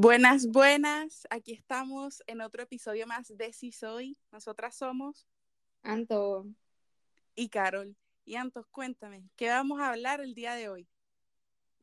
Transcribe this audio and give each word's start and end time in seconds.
Buenas, 0.00 0.46
buenas. 0.46 1.26
Aquí 1.28 1.52
estamos 1.52 2.22
en 2.28 2.40
otro 2.40 2.62
episodio 2.62 3.04
más 3.08 3.36
de 3.36 3.52
Si 3.52 3.72
Soy. 3.72 4.16
Nosotras 4.30 4.76
somos 4.76 5.26
Anto. 5.82 6.46
y 7.34 7.48
Carol. 7.48 7.96
Y 8.24 8.36
Antos, 8.36 8.68
cuéntame, 8.68 9.24
¿qué 9.34 9.48
vamos 9.48 9.80
a 9.80 9.88
hablar 9.88 10.20
el 10.20 10.36
día 10.36 10.54
de 10.54 10.68
hoy? 10.68 10.88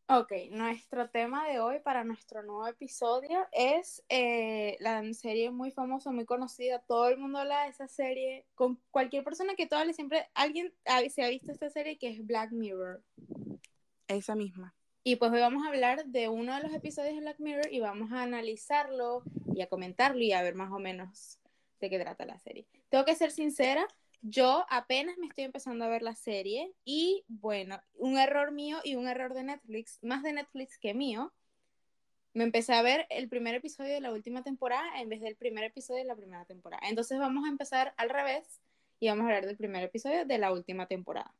Ok, 0.07 0.31
nuestro 0.51 1.09
tema 1.09 1.45
de 1.49 1.59
hoy 1.59 1.81
para 1.81 2.05
nuestro 2.05 2.41
nuevo 2.41 2.65
episodio 2.67 3.45
es 3.51 4.01
eh, 4.07 4.77
la 4.79 5.03
serie 5.13 5.51
muy 5.51 5.71
famosa, 5.71 6.09
muy 6.09 6.23
conocida. 6.23 6.79
Todo 6.87 7.09
el 7.09 7.17
mundo 7.17 7.39
habla 7.39 7.63
de 7.63 7.71
esa 7.71 7.89
serie. 7.89 8.45
Con 8.55 8.79
cualquier 8.91 9.25
persona 9.25 9.55
que 9.55 9.67
tú 9.67 9.75
hables, 9.75 9.97
siempre 9.97 10.25
alguien 10.35 10.73
se 11.09 11.21
ha 11.21 11.27
visto 11.27 11.51
esta 11.51 11.69
serie 11.69 11.97
que 11.97 12.11
es 12.11 12.25
Black 12.25 12.53
Mirror. 12.53 13.03
Esa 14.07 14.35
misma. 14.35 14.73
Y 15.07 15.17
pues 15.17 15.31
hoy 15.31 15.39
vamos 15.39 15.63
a 15.63 15.67
hablar 15.67 16.03
de 16.07 16.29
uno 16.29 16.55
de 16.55 16.63
los 16.63 16.73
episodios 16.73 17.13
de 17.13 17.21
Black 17.21 17.39
Mirror 17.39 17.71
y 17.71 17.79
vamos 17.79 18.11
a 18.11 18.23
analizarlo 18.23 19.21
y 19.53 19.61
a 19.61 19.67
comentarlo 19.67 20.19
y 20.19 20.31
a 20.31 20.41
ver 20.41 20.55
más 20.55 20.71
o 20.71 20.79
menos 20.79 21.37
de 21.79 21.91
qué 21.91 21.99
trata 21.99 22.25
la 22.25 22.39
serie. 22.39 22.65
Tengo 22.89 23.05
que 23.05 23.13
ser 23.13 23.29
sincera, 23.29 23.87
yo 24.23 24.65
apenas 24.67 25.15
me 25.19 25.27
estoy 25.27 25.43
empezando 25.43 25.85
a 25.85 25.89
ver 25.89 26.01
la 26.01 26.15
serie 26.15 26.73
y 26.85 27.23
bueno, 27.27 27.79
un 27.93 28.17
error 28.17 28.51
mío 28.51 28.79
y 28.83 28.95
un 28.95 29.07
error 29.07 29.35
de 29.35 29.43
Netflix, 29.43 29.99
más 30.01 30.23
de 30.23 30.33
Netflix 30.33 30.79
que 30.79 30.95
mío. 30.95 31.31
Me 32.33 32.43
empecé 32.43 32.73
a 32.73 32.81
ver 32.81 33.05
el 33.11 33.29
primer 33.29 33.53
episodio 33.53 33.93
de 33.93 34.01
la 34.01 34.11
última 34.11 34.41
temporada 34.41 34.99
en 34.99 35.07
vez 35.07 35.21
del 35.21 35.35
primer 35.35 35.65
episodio 35.65 35.99
de 35.99 36.07
la 36.07 36.15
primera 36.15 36.45
temporada. 36.45 36.81
Entonces 36.89 37.19
vamos 37.19 37.45
a 37.45 37.49
empezar 37.49 37.93
al 37.97 38.09
revés 38.09 38.59
y 38.99 39.07
vamos 39.09 39.25
a 39.25 39.27
hablar 39.27 39.45
del 39.45 39.55
primer 39.55 39.83
episodio 39.83 40.25
de 40.25 40.37
la 40.39 40.51
última 40.51 40.87
temporada. 40.87 41.31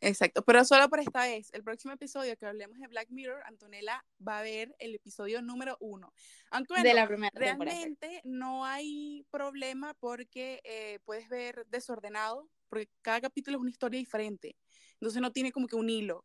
Exacto, 0.00 0.42
pero 0.42 0.64
solo 0.64 0.88
por 0.88 1.00
esta 1.00 1.22
vez. 1.22 1.50
El 1.52 1.64
próximo 1.64 1.92
episodio 1.94 2.36
que 2.36 2.46
hablemos 2.46 2.78
de 2.78 2.86
Black 2.86 3.08
Mirror, 3.10 3.42
Antonella 3.44 4.04
va 4.26 4.38
a 4.38 4.42
ver 4.42 4.74
el 4.78 4.94
episodio 4.94 5.42
número 5.42 5.76
uno. 5.80 6.12
Aunque 6.50 6.74
bueno, 6.74 6.88
de 6.88 6.94
la 6.94 7.06
primera 7.06 7.32
realmente 7.34 8.20
no 8.24 8.64
hay 8.64 9.26
problema 9.30 9.94
porque 9.94 10.60
eh, 10.64 11.00
puedes 11.04 11.28
ver 11.28 11.66
desordenado, 11.68 12.48
porque 12.68 12.88
cada 13.02 13.20
capítulo 13.20 13.56
es 13.56 13.62
una 13.62 13.70
historia 13.70 13.98
diferente. 13.98 14.56
Entonces 14.94 15.20
no 15.20 15.32
tiene 15.32 15.52
como 15.52 15.66
que 15.66 15.76
un 15.76 15.90
hilo. 15.90 16.24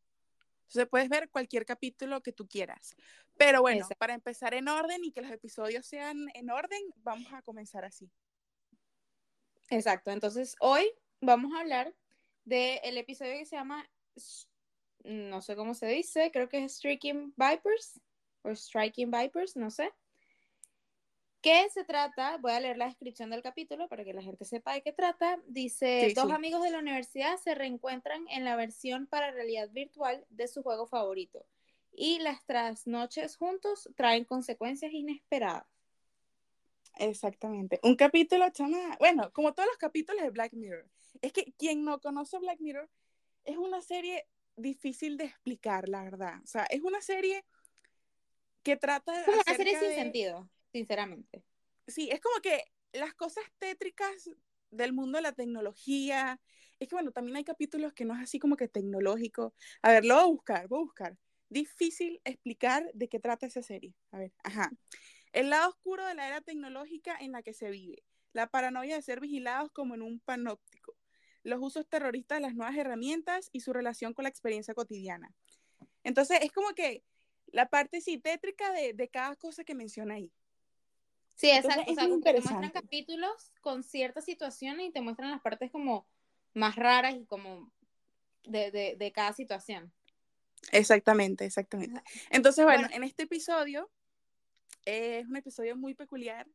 Entonces 0.64 0.88
puedes 0.90 1.10
ver 1.10 1.30
cualquier 1.30 1.66
capítulo 1.66 2.22
que 2.22 2.32
tú 2.32 2.48
quieras. 2.48 2.96
Pero 3.38 3.62
bueno, 3.62 3.82
Exacto. 3.82 4.00
para 4.00 4.14
empezar 4.14 4.54
en 4.54 4.68
orden 4.68 5.04
y 5.04 5.12
que 5.12 5.22
los 5.22 5.32
episodios 5.32 5.86
sean 5.86 6.28
en 6.34 6.50
orden, 6.50 6.82
vamos 6.98 7.32
a 7.34 7.42
comenzar 7.42 7.86
así. 7.86 8.12
Exacto, 9.70 10.12
entonces 10.12 10.56
hoy 10.60 10.92
vamos 11.22 11.54
a 11.54 11.62
hablar 11.62 11.94
del 12.46 12.98
episodio 12.98 13.34
que 13.34 13.46
se 13.46 13.56
llama, 13.56 13.90
no 15.04 15.42
sé 15.42 15.56
cómo 15.56 15.74
se 15.74 15.88
dice, 15.88 16.32
creo 16.32 16.50
que 16.50 16.64
es 16.64 16.76
Striking 16.78 17.34
Vipers 17.36 18.00
o 18.44 18.56
Striking 18.56 19.12
Vipers, 19.12 19.56
no 19.56 19.70
sé. 19.70 19.92
¿Qué 21.42 21.68
se 21.70 21.84
trata? 21.84 22.38
Voy 22.38 22.54
a 22.54 22.60
leer 22.62 22.78
la 22.78 22.86
descripción 22.86 23.30
del 23.30 23.42
capítulo 23.42 23.90
para 23.90 24.06
que 24.06 24.14
la 24.14 24.22
gente 24.22 24.46
sepa 24.46 24.74
de 24.74 24.82
qué 24.82 24.94
trata. 24.94 25.42
Dice, 25.48 26.08
Sí, 26.08 26.14
dos 26.14 26.28
sí. 26.28 26.32
amigos 26.32 26.64
de 26.64 26.72
la 26.72 26.80
universidad 26.80 27.36
se 27.38 27.54
reencuentran 27.54 28.26
en 28.30 28.46
la 28.46 28.56
versión 28.56 29.08
para 29.08 29.32
realidad 29.32 29.70
virtual 29.72 30.26
de 30.30 30.48
su 30.48 30.64
juego 30.64 30.88
favorito 30.88 31.46
y 31.92 32.20
las 32.20 32.46
trasnoches 32.46 33.36
juntos 33.36 33.90
traen 33.96 34.24
consecuencias 34.26 34.94
inesperadas. 34.94 35.66
Exactamente. 36.98 37.80
Un 37.84 37.96
capítulo, 37.96 38.50
chama, 38.52 38.96
bueno, 39.00 39.32
como 39.34 39.54
todos 39.54 39.68
los 39.68 39.78
capítulos 39.78 40.22
de 40.22 40.30
Black 40.30 40.54
Mirror. 40.54 40.88
Es 41.22 41.32
que 41.34 41.54
quien 41.58 41.84
no 41.86 42.00
conoce 42.00 42.38
Black 42.40 42.60
Mirror 42.60 42.90
es 43.46 43.58
una 43.58 43.82
serie 43.82 44.28
difícil 44.56 45.18
de 45.18 45.26
explicar, 45.26 45.90
la 45.90 46.04
verdad. 46.04 46.40
O 46.44 46.48
sea, 46.48 46.64
es 46.66 46.82
una 46.82 47.02
serie 47.02 47.44
que 48.64 48.78
trata 48.78 49.20
Es 49.20 49.26
como 49.26 49.42
una 49.46 49.56
serie 49.56 49.80
sin 49.80 49.90
de- 49.90 49.96
sentido, 49.96 50.50
sinceramente. 50.72 51.44
Sí, 51.88 52.10
es 52.12 52.22
como 52.22 52.40
que 52.42 52.64
las 52.94 53.14
cosas 53.14 53.44
tétricas 53.60 54.30
del 54.72 54.94
mundo 54.94 55.18
de 55.18 55.22
la 55.24 55.34
tecnología. 55.34 56.40
Es 56.80 56.88
que 56.88 56.96
bueno, 56.96 57.12
también 57.12 57.36
hay 57.38 57.44
capítulos 57.44 57.94
que 57.94 58.06
no 58.06 58.16
es 58.16 58.22
así 58.22 58.40
como 58.40 58.56
que 58.56 58.68
tecnológico. 58.68 59.54
A 59.82 59.92
ver, 59.92 60.06
lo 60.06 60.16
voy 60.16 60.24
a 60.24 60.28
buscar, 60.28 60.68
voy 60.68 60.80
a 60.80 60.84
buscar. 60.84 61.18
Difícil 61.50 62.20
explicar 62.24 62.90
de 62.94 63.08
qué 63.10 63.20
trata 63.20 63.46
esa 63.46 63.62
serie. 63.62 63.94
A 64.12 64.18
ver, 64.18 64.32
ajá. 64.44 64.72
El 65.34 65.50
lado 65.50 65.70
oscuro 65.70 66.06
de 66.06 66.16
la 66.16 66.28
era 66.28 66.42
tecnológica 66.42 67.18
en 67.20 67.32
la 67.32 67.44
que 67.44 67.54
se 67.54 67.70
vive. 67.70 68.04
La 68.34 68.48
paranoia 68.48 68.96
de 68.96 69.02
ser 69.02 69.20
vigilados 69.20 69.72
como 69.72 69.94
en 69.94 70.02
un 70.02 70.20
panóptico. 70.20 70.83
Los 71.44 71.60
usos 71.62 71.88
terroristas 71.88 72.38
de 72.38 72.42
las 72.42 72.56
nuevas 72.56 72.76
herramientas 72.76 73.50
y 73.52 73.60
su 73.60 73.74
relación 73.74 74.14
con 74.14 74.24
la 74.24 74.30
experiencia 74.30 74.74
cotidiana. 74.74 75.34
Entonces, 76.04 76.40
es 76.42 76.52
como 76.52 76.74
que 76.74 77.04
la 77.48 77.70
parte 77.70 78.02
sí 78.02 78.18
tétrica 78.18 78.72
de, 78.72 78.94
de 78.94 79.08
cada 79.10 79.36
cosa 79.36 79.64
que 79.64 79.76
menciona 79.76 80.16
ahí. 80.16 80.32
Sí, 81.36 81.50
Entonces, 81.50 81.82
exacto. 81.82 81.92
es 81.92 81.98
o 81.98 82.02
sea, 82.02 82.10
como 82.10 82.24
que 82.24 82.34
te 82.34 82.42
muestran 82.42 82.72
capítulos 82.72 83.52
con 83.62 83.84
ciertas 83.84 84.26
situaciones 84.26 84.88
y 84.88 84.92
te 84.92 85.02
muestran 85.02 85.32
las 85.32 85.42
partes 85.42 85.72
como 85.72 86.08
más 86.54 86.76
raras 86.76 87.16
y 87.16 87.26
como 87.26 87.72
de, 88.44 88.72
de, 88.72 88.96
de 88.98 89.12
cada 89.12 89.34
situación. 89.34 89.92
Exactamente, 90.72 91.46
exactamente. 91.46 92.02
Entonces, 92.30 92.64
bueno, 92.64 92.88
en 92.92 93.04
este 93.04 93.24
episodio 93.24 93.90
eh, 94.86 95.20
es 95.20 95.28
un 95.28 95.36
episodio 95.36 95.76
muy 95.76 95.94
peculiar 95.94 96.48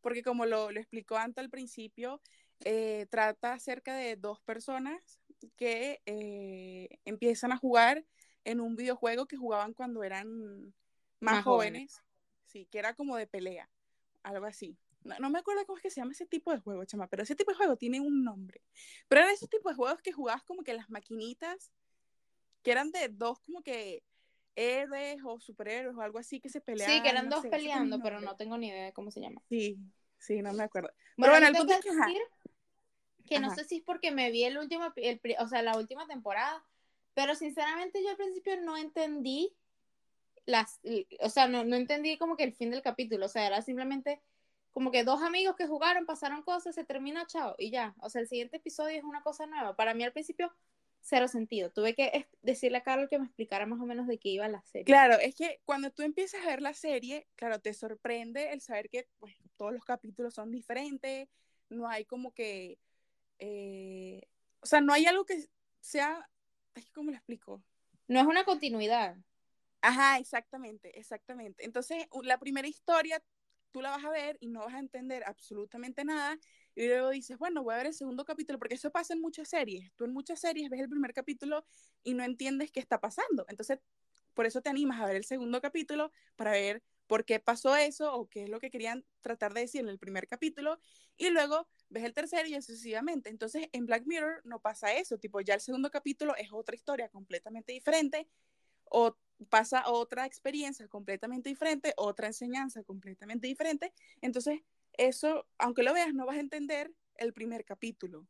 porque 0.00 0.22
como 0.22 0.44
lo, 0.44 0.70
lo 0.70 0.80
explicó 0.80 1.16
Anta 1.16 1.40
al 1.40 1.50
principio, 1.50 2.20
eh, 2.64 3.06
trata 3.10 3.52
acerca 3.54 3.94
de 3.94 4.16
dos 4.16 4.40
personas 4.40 5.20
que 5.56 6.00
eh, 6.06 6.88
empiezan 7.04 7.52
a 7.52 7.56
jugar 7.58 8.04
en 8.44 8.60
un 8.60 8.76
videojuego 8.76 9.26
que 9.26 9.36
jugaban 9.36 9.74
cuando 9.74 10.02
eran 10.04 10.74
más, 11.20 11.36
Más 11.36 11.44
jóvenes. 11.44 11.92
jóvenes. 11.92 12.04
sí, 12.46 12.66
que 12.70 12.78
era 12.78 12.94
como 12.94 13.16
de 13.16 13.26
pelea, 13.26 13.68
algo 14.22 14.46
así. 14.46 14.76
No, 15.02 15.18
no 15.18 15.30
me 15.30 15.38
acuerdo 15.38 15.66
cómo 15.66 15.76
es 15.76 15.82
que 15.82 15.90
se 15.90 16.00
llama 16.00 16.12
ese 16.12 16.26
tipo 16.26 16.50
de 16.52 16.60
juego, 16.60 16.84
chama, 16.84 17.06
pero 17.08 17.22
ese 17.22 17.34
tipo 17.34 17.50
de 17.50 17.56
juego 17.56 17.76
tiene 17.76 18.00
un 18.00 18.24
nombre. 18.24 18.62
Pero 19.08 19.22
eran 19.22 19.34
esos 19.34 19.50
tipos 19.50 19.72
de 19.72 19.76
juegos 19.76 20.00
que 20.00 20.12
jugabas 20.12 20.42
como 20.44 20.62
que 20.62 20.72
las 20.72 20.88
maquinitas, 20.88 21.70
que 22.62 22.72
eran 22.72 22.90
de 22.90 23.08
dos 23.08 23.38
como 23.40 23.62
que 23.62 24.02
héroes 24.56 25.18
o 25.24 25.40
superhéroes 25.40 25.96
o 25.96 26.00
algo 26.00 26.18
así 26.18 26.40
que 26.40 26.48
se 26.48 26.60
peleaban. 26.60 26.96
Sí, 26.96 27.02
que 27.02 27.10
eran 27.10 27.28
no 27.28 27.36
dos 27.36 27.42
sé, 27.42 27.50
peleando, 27.50 28.00
pero 28.02 28.20
no 28.20 28.36
tengo 28.36 28.56
ni 28.56 28.68
idea 28.68 28.84
de 28.86 28.92
cómo 28.92 29.10
se 29.10 29.20
llama. 29.20 29.42
Sí, 29.48 29.78
sí, 30.18 30.40
no 30.42 30.52
me 30.52 30.62
acuerdo. 30.62 30.90
Bueno, 31.16 31.34
bueno, 31.34 31.46
yo 31.46 31.52
el 31.52 31.58
punto 31.58 31.72
que 31.74 31.78
es 31.80 31.84
que, 31.84 31.90
ajá. 31.90 32.06
decir 32.06 32.22
que 33.26 33.40
no 33.40 33.48
Ajá. 33.48 33.56
sé 33.56 33.64
si 33.64 33.76
es 33.76 33.82
porque 33.82 34.10
me 34.10 34.30
vi 34.30 34.44
el 34.44 34.58
último, 34.58 34.92
el, 34.96 35.20
o 35.38 35.48
sea, 35.48 35.62
la 35.62 35.76
última 35.76 36.06
temporada, 36.06 36.64
pero 37.14 37.34
sinceramente 37.34 38.02
yo 38.02 38.10
al 38.10 38.16
principio 38.16 38.60
no 38.60 38.76
entendí 38.76 39.54
las, 40.46 40.80
o 41.20 41.28
sea, 41.30 41.46
no, 41.48 41.64
no 41.64 41.76
entendí 41.76 42.18
como 42.18 42.36
que 42.36 42.44
el 42.44 42.52
fin 42.52 42.70
del 42.70 42.82
capítulo, 42.82 43.26
o 43.26 43.28
sea, 43.28 43.46
era 43.46 43.62
simplemente 43.62 44.20
como 44.72 44.90
que 44.90 45.04
dos 45.04 45.22
amigos 45.22 45.54
que 45.56 45.66
jugaron, 45.66 46.04
pasaron 46.04 46.42
cosas, 46.42 46.74
se 46.74 46.84
termina, 46.84 47.26
chao, 47.26 47.54
y 47.58 47.70
ya, 47.70 47.94
o 48.00 48.10
sea, 48.10 48.20
el 48.20 48.28
siguiente 48.28 48.56
episodio 48.56 48.98
es 48.98 49.04
una 49.04 49.22
cosa 49.22 49.46
nueva. 49.46 49.76
Para 49.76 49.94
mí 49.94 50.02
al 50.02 50.12
principio, 50.12 50.52
cero 51.00 51.28
sentido. 51.28 51.70
Tuve 51.70 51.94
que 51.94 52.26
decirle 52.42 52.78
a 52.78 52.82
Carol 52.82 53.08
que 53.08 53.18
me 53.18 53.26
explicara 53.26 53.66
más 53.66 53.80
o 53.80 53.86
menos 53.86 54.06
de 54.08 54.18
qué 54.18 54.30
iba 54.30 54.48
la 54.48 54.62
serie. 54.62 54.84
Claro, 54.84 55.14
es 55.20 55.36
que 55.36 55.60
cuando 55.64 55.90
tú 55.90 56.02
empiezas 56.02 56.42
a 56.42 56.48
ver 56.48 56.62
la 56.62 56.74
serie, 56.74 57.28
claro, 57.36 57.60
te 57.60 57.72
sorprende 57.72 58.52
el 58.52 58.60
saber 58.62 58.88
que 58.88 59.06
pues, 59.18 59.34
todos 59.56 59.72
los 59.72 59.84
capítulos 59.84 60.34
son 60.34 60.50
diferentes, 60.50 61.28
no 61.68 61.88
hay 61.88 62.04
como 62.04 62.32
que, 62.32 62.78
eh, 63.38 64.22
o 64.60 64.66
sea, 64.66 64.80
no 64.80 64.92
hay 64.92 65.06
algo 65.06 65.24
que 65.24 65.48
sea, 65.80 66.28
es 66.74 66.86
que 66.86 66.92
cómo 66.92 67.10
lo 67.10 67.16
explico. 67.16 67.62
No 68.08 68.20
es 68.20 68.26
una 68.26 68.44
continuidad. 68.44 69.16
Ajá, 69.80 70.18
exactamente, 70.18 70.98
exactamente. 70.98 71.64
Entonces, 71.64 72.06
la 72.22 72.38
primera 72.38 72.66
historia 72.66 73.22
tú 73.70 73.82
la 73.82 73.90
vas 73.90 74.04
a 74.04 74.10
ver 74.10 74.38
y 74.40 74.48
no 74.48 74.60
vas 74.60 74.74
a 74.74 74.78
entender 74.78 75.24
absolutamente 75.26 76.04
nada. 76.04 76.38
Y 76.74 76.86
luego 76.86 77.10
dices, 77.10 77.36
bueno, 77.38 77.62
voy 77.62 77.74
a 77.74 77.78
ver 77.78 77.86
el 77.86 77.94
segundo 77.94 78.24
capítulo, 78.24 78.58
porque 78.58 78.76
eso 78.76 78.90
pasa 78.90 79.14
en 79.14 79.20
muchas 79.20 79.48
series. 79.48 79.92
Tú 79.96 80.04
en 80.04 80.12
muchas 80.12 80.40
series 80.40 80.70
ves 80.70 80.80
el 80.80 80.88
primer 80.88 81.12
capítulo 81.12 81.66
y 82.02 82.14
no 82.14 82.24
entiendes 82.24 82.70
qué 82.70 82.80
está 82.80 83.00
pasando. 83.00 83.44
Entonces, 83.48 83.80
por 84.32 84.46
eso 84.46 84.62
te 84.62 84.70
animas 84.70 85.00
a 85.00 85.06
ver 85.06 85.16
el 85.16 85.24
segundo 85.24 85.60
capítulo 85.60 86.12
para 86.36 86.52
ver 86.52 86.82
por 87.06 87.24
qué 87.24 87.40
pasó 87.40 87.76
eso 87.76 88.14
o 88.14 88.28
qué 88.28 88.44
es 88.44 88.48
lo 88.48 88.60
que 88.60 88.70
querían 88.70 89.04
tratar 89.20 89.52
de 89.54 89.62
decir 89.62 89.80
en 89.80 89.88
el 89.88 89.98
primer 89.98 90.26
capítulo. 90.26 90.78
Y 91.16 91.30
luego 91.30 91.68
ves 91.88 92.04
el 92.04 92.14
tercero 92.14 92.48
y 92.48 92.54
sucesivamente. 92.54 93.30
Entonces, 93.30 93.68
en 93.72 93.86
Black 93.86 94.04
Mirror 94.06 94.40
no 94.44 94.60
pasa 94.60 94.94
eso. 94.94 95.18
Tipo, 95.18 95.40
ya 95.40 95.54
el 95.54 95.60
segundo 95.60 95.90
capítulo 95.90 96.34
es 96.36 96.52
otra 96.52 96.74
historia 96.74 97.08
completamente 97.08 97.72
diferente 97.72 98.28
o 98.84 99.16
pasa 99.48 99.84
otra 99.88 100.26
experiencia 100.26 100.88
completamente 100.88 101.48
diferente, 101.48 101.92
otra 101.96 102.28
enseñanza 102.28 102.82
completamente 102.82 103.46
diferente. 103.46 103.92
Entonces, 104.20 104.60
eso, 104.94 105.46
aunque 105.58 105.82
lo 105.82 105.92
veas, 105.92 106.14
no 106.14 106.26
vas 106.26 106.36
a 106.36 106.40
entender 106.40 106.92
el 107.16 107.32
primer 107.32 107.64
capítulo. 107.64 108.26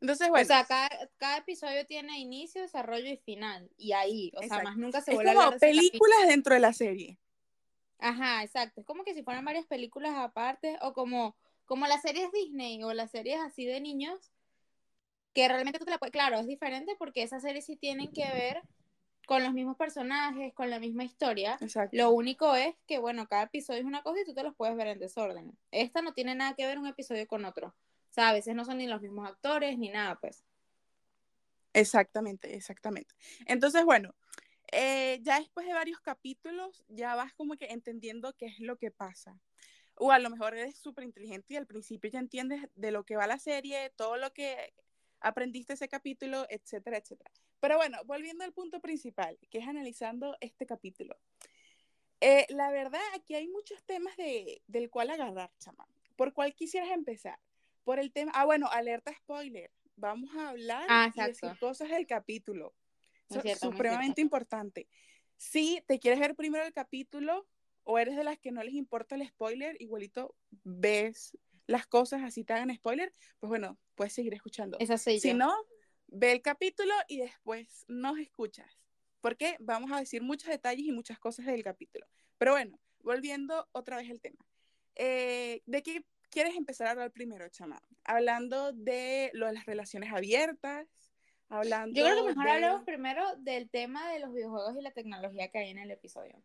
Entonces, 0.00 0.28
bueno, 0.28 0.44
O 0.44 0.46
sea, 0.46 0.64
cada, 0.64 0.88
cada 1.16 1.38
episodio 1.38 1.86
tiene 1.86 2.18
inicio, 2.18 2.60
desarrollo 2.60 3.08
y 3.08 3.16
final. 3.16 3.70
Y 3.76 3.92
ahí, 3.92 4.32
o 4.36 4.42
sea, 4.42 4.62
más 4.62 4.76
nunca 4.76 5.00
se 5.00 5.14
vuelve 5.14 5.30
a 5.30 5.32
hablar 5.32 5.52
de 5.54 5.58
películas 5.58 6.28
dentro 6.28 6.54
de 6.54 6.60
la 6.60 6.72
serie. 6.72 7.18
Ajá, 7.98 8.42
exacto. 8.42 8.80
Es 8.80 8.86
como 8.86 9.04
que 9.04 9.14
si 9.14 9.22
fueran 9.22 9.44
varias 9.44 9.66
películas 9.66 10.14
aparte, 10.16 10.78
o 10.82 10.92
como, 10.92 11.36
como 11.64 11.86
las 11.86 12.02
series 12.02 12.30
Disney 12.32 12.82
o 12.82 12.92
las 12.92 13.10
series 13.10 13.40
así 13.40 13.64
de 13.64 13.80
niños, 13.80 14.32
que 15.32 15.48
realmente 15.48 15.78
tú 15.78 15.84
te 15.84 15.90
la 15.90 15.98
puedes. 15.98 16.12
Claro, 16.12 16.38
es 16.38 16.46
diferente 16.46 16.96
porque 16.98 17.22
esas 17.22 17.42
series 17.42 17.66
sí 17.66 17.76
tienen 17.76 18.12
que 18.12 18.24
ver 18.32 18.62
con 19.26 19.42
los 19.42 19.52
mismos 19.52 19.76
personajes, 19.76 20.54
con 20.54 20.70
la 20.70 20.78
misma 20.78 21.04
historia. 21.04 21.58
Exacto. 21.60 21.96
Lo 21.96 22.10
único 22.10 22.54
es 22.54 22.74
que, 22.86 22.98
bueno, 22.98 23.26
cada 23.26 23.42
episodio 23.42 23.80
es 23.80 23.86
una 23.86 24.02
cosa 24.02 24.20
y 24.20 24.24
tú 24.24 24.34
te 24.34 24.42
los 24.42 24.54
puedes 24.54 24.76
ver 24.76 24.86
en 24.86 24.98
desorden. 24.98 25.58
Esta 25.72 26.00
no 26.00 26.14
tiene 26.14 26.34
nada 26.34 26.54
que 26.54 26.66
ver 26.66 26.78
un 26.78 26.86
episodio 26.86 27.26
con 27.26 27.44
otro. 27.44 27.68
O 27.68 28.12
sea, 28.12 28.28
a 28.28 28.32
veces 28.32 28.54
no 28.54 28.64
son 28.64 28.78
ni 28.78 28.86
los 28.86 29.02
mismos 29.02 29.28
actores 29.28 29.76
ni 29.78 29.90
nada, 29.90 30.18
pues. 30.20 30.44
Exactamente, 31.72 32.54
exactamente. 32.54 33.14
Entonces, 33.46 33.84
bueno, 33.84 34.14
eh, 34.72 35.20
ya 35.22 35.38
después 35.38 35.66
de 35.66 35.72
varios 35.72 36.00
capítulos, 36.00 36.84
ya 36.88 37.14
vas 37.14 37.32
como 37.34 37.56
que 37.56 37.66
entendiendo 37.66 38.34
qué 38.36 38.46
es 38.46 38.60
lo 38.60 38.76
que 38.76 38.90
pasa. 38.90 39.40
O 39.94 40.12
a 40.12 40.18
lo 40.18 40.28
mejor 40.28 40.54
eres 40.54 40.76
súper 40.78 41.04
inteligente 41.04 41.54
y 41.54 41.56
al 41.56 41.66
principio 41.66 42.10
ya 42.10 42.18
entiendes 42.18 42.68
de 42.74 42.90
lo 42.90 43.04
que 43.04 43.16
va 43.16 43.26
la 43.26 43.38
serie, 43.38 43.90
todo 43.96 44.16
lo 44.16 44.32
que 44.32 44.74
aprendiste 45.20 45.72
ese 45.72 45.88
capítulo, 45.88 46.46
etcétera, 46.50 46.98
etcétera. 46.98 47.30
Pero 47.60 47.76
bueno, 47.76 47.98
volviendo 48.04 48.44
al 48.44 48.52
punto 48.52 48.80
principal, 48.80 49.38
que 49.50 49.58
es 49.58 49.66
analizando 49.66 50.36
este 50.40 50.66
capítulo. 50.66 51.16
Eh, 52.20 52.46
la 52.50 52.70
verdad, 52.70 53.00
aquí 53.14 53.34
hay 53.34 53.48
muchos 53.48 53.82
temas 53.84 54.16
de, 54.16 54.62
del 54.66 54.90
cual 54.90 55.10
agarrar, 55.10 55.50
chama. 55.58 55.86
¿Por 56.16 56.32
cuál 56.32 56.54
quisieras 56.54 56.90
empezar? 56.90 57.38
Por 57.84 57.98
el 57.98 58.12
tema, 58.12 58.32
ah, 58.34 58.44
bueno, 58.44 58.68
alerta 58.68 59.14
spoiler. 59.14 59.70
Vamos 59.96 60.34
a 60.36 60.50
hablar 60.50 60.84
Ah, 60.88 61.10
y 61.14 61.20
decir 61.22 61.50
cosas 61.58 61.88
del 61.88 62.06
capítulo. 62.06 62.74
Muy 63.28 63.40
cierto, 63.40 63.70
supremamente 63.70 64.20
importante. 64.20 64.88
Si 65.36 65.82
te 65.86 65.98
quieres 65.98 66.20
ver 66.20 66.34
primero 66.34 66.64
el 66.64 66.72
capítulo 66.72 67.46
o 67.84 67.98
eres 67.98 68.16
de 68.16 68.24
las 68.24 68.38
que 68.38 68.52
no 68.52 68.62
les 68.62 68.74
importa 68.74 69.14
el 69.14 69.26
spoiler, 69.26 69.76
igualito 69.80 70.34
ves 70.64 71.36
las 71.66 71.86
cosas 71.86 72.22
así 72.22 72.44
te 72.44 72.52
hagan 72.52 72.74
spoiler, 72.74 73.12
pues 73.38 73.48
bueno, 73.48 73.78
puedes 73.94 74.12
seguir 74.12 74.34
escuchando. 74.34 74.78
Esa 74.80 74.98
soy 74.98 75.20
Si 75.20 75.28
yo. 75.30 75.34
no, 75.36 75.52
ve 76.06 76.32
el 76.32 76.42
capítulo 76.42 76.94
y 77.08 77.18
después 77.18 77.84
nos 77.88 78.18
escuchas, 78.18 78.78
porque 79.20 79.56
vamos 79.60 79.90
a 79.92 79.98
decir 79.98 80.22
muchos 80.22 80.48
detalles 80.48 80.86
y 80.86 80.92
muchas 80.92 81.18
cosas 81.18 81.46
del 81.46 81.62
capítulo. 81.62 82.06
Pero 82.38 82.52
bueno, 82.52 82.78
volviendo 83.00 83.68
otra 83.72 83.96
vez 83.96 84.10
al 84.10 84.20
tema. 84.20 84.46
Eh, 84.94 85.62
¿De 85.66 85.82
qué 85.82 86.04
quieres 86.30 86.56
empezar 86.56 86.86
a 86.86 86.90
hablar 86.92 87.12
primero, 87.12 87.48
chama? 87.48 87.80
Hablando 88.04 88.72
de 88.72 89.30
lo 89.34 89.46
de 89.46 89.52
las 89.52 89.66
relaciones 89.66 90.12
abiertas, 90.12 90.86
hablando 91.48 91.96
Yo 91.96 92.04
creo 92.04 92.16
que 92.16 92.28
mejor 92.30 92.44
de- 92.44 92.50
hablemos 92.50 92.84
primero 92.84 93.36
del 93.38 93.68
tema 93.70 94.10
de 94.12 94.20
los 94.20 94.32
videojuegos 94.32 94.76
y 94.76 94.82
la 94.82 94.92
tecnología 94.92 95.48
que 95.48 95.58
hay 95.58 95.70
en 95.70 95.78
el 95.78 95.90
episodio. 95.90 96.42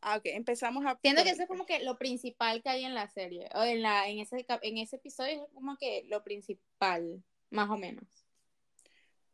Ah, 0.00 0.16
ok, 0.16 0.26
empezamos 0.26 0.84
a... 0.86 0.98
Siento 1.02 1.24
que 1.24 1.30
eso 1.30 1.42
es 1.42 1.48
pues. 1.48 1.58
como 1.58 1.66
que 1.66 1.80
lo 1.80 1.98
principal 1.98 2.62
que 2.62 2.68
hay 2.68 2.84
en 2.84 2.94
la 2.94 3.08
serie, 3.08 3.48
o 3.54 3.62
en, 3.62 3.82
la, 3.82 4.08
en, 4.08 4.20
ese, 4.20 4.46
en 4.62 4.78
ese 4.78 4.96
episodio 4.96 5.44
es 5.44 5.52
como 5.52 5.76
que 5.76 6.04
lo 6.06 6.22
principal, 6.22 7.22
más 7.50 7.68
o 7.68 7.76
menos. 7.76 8.04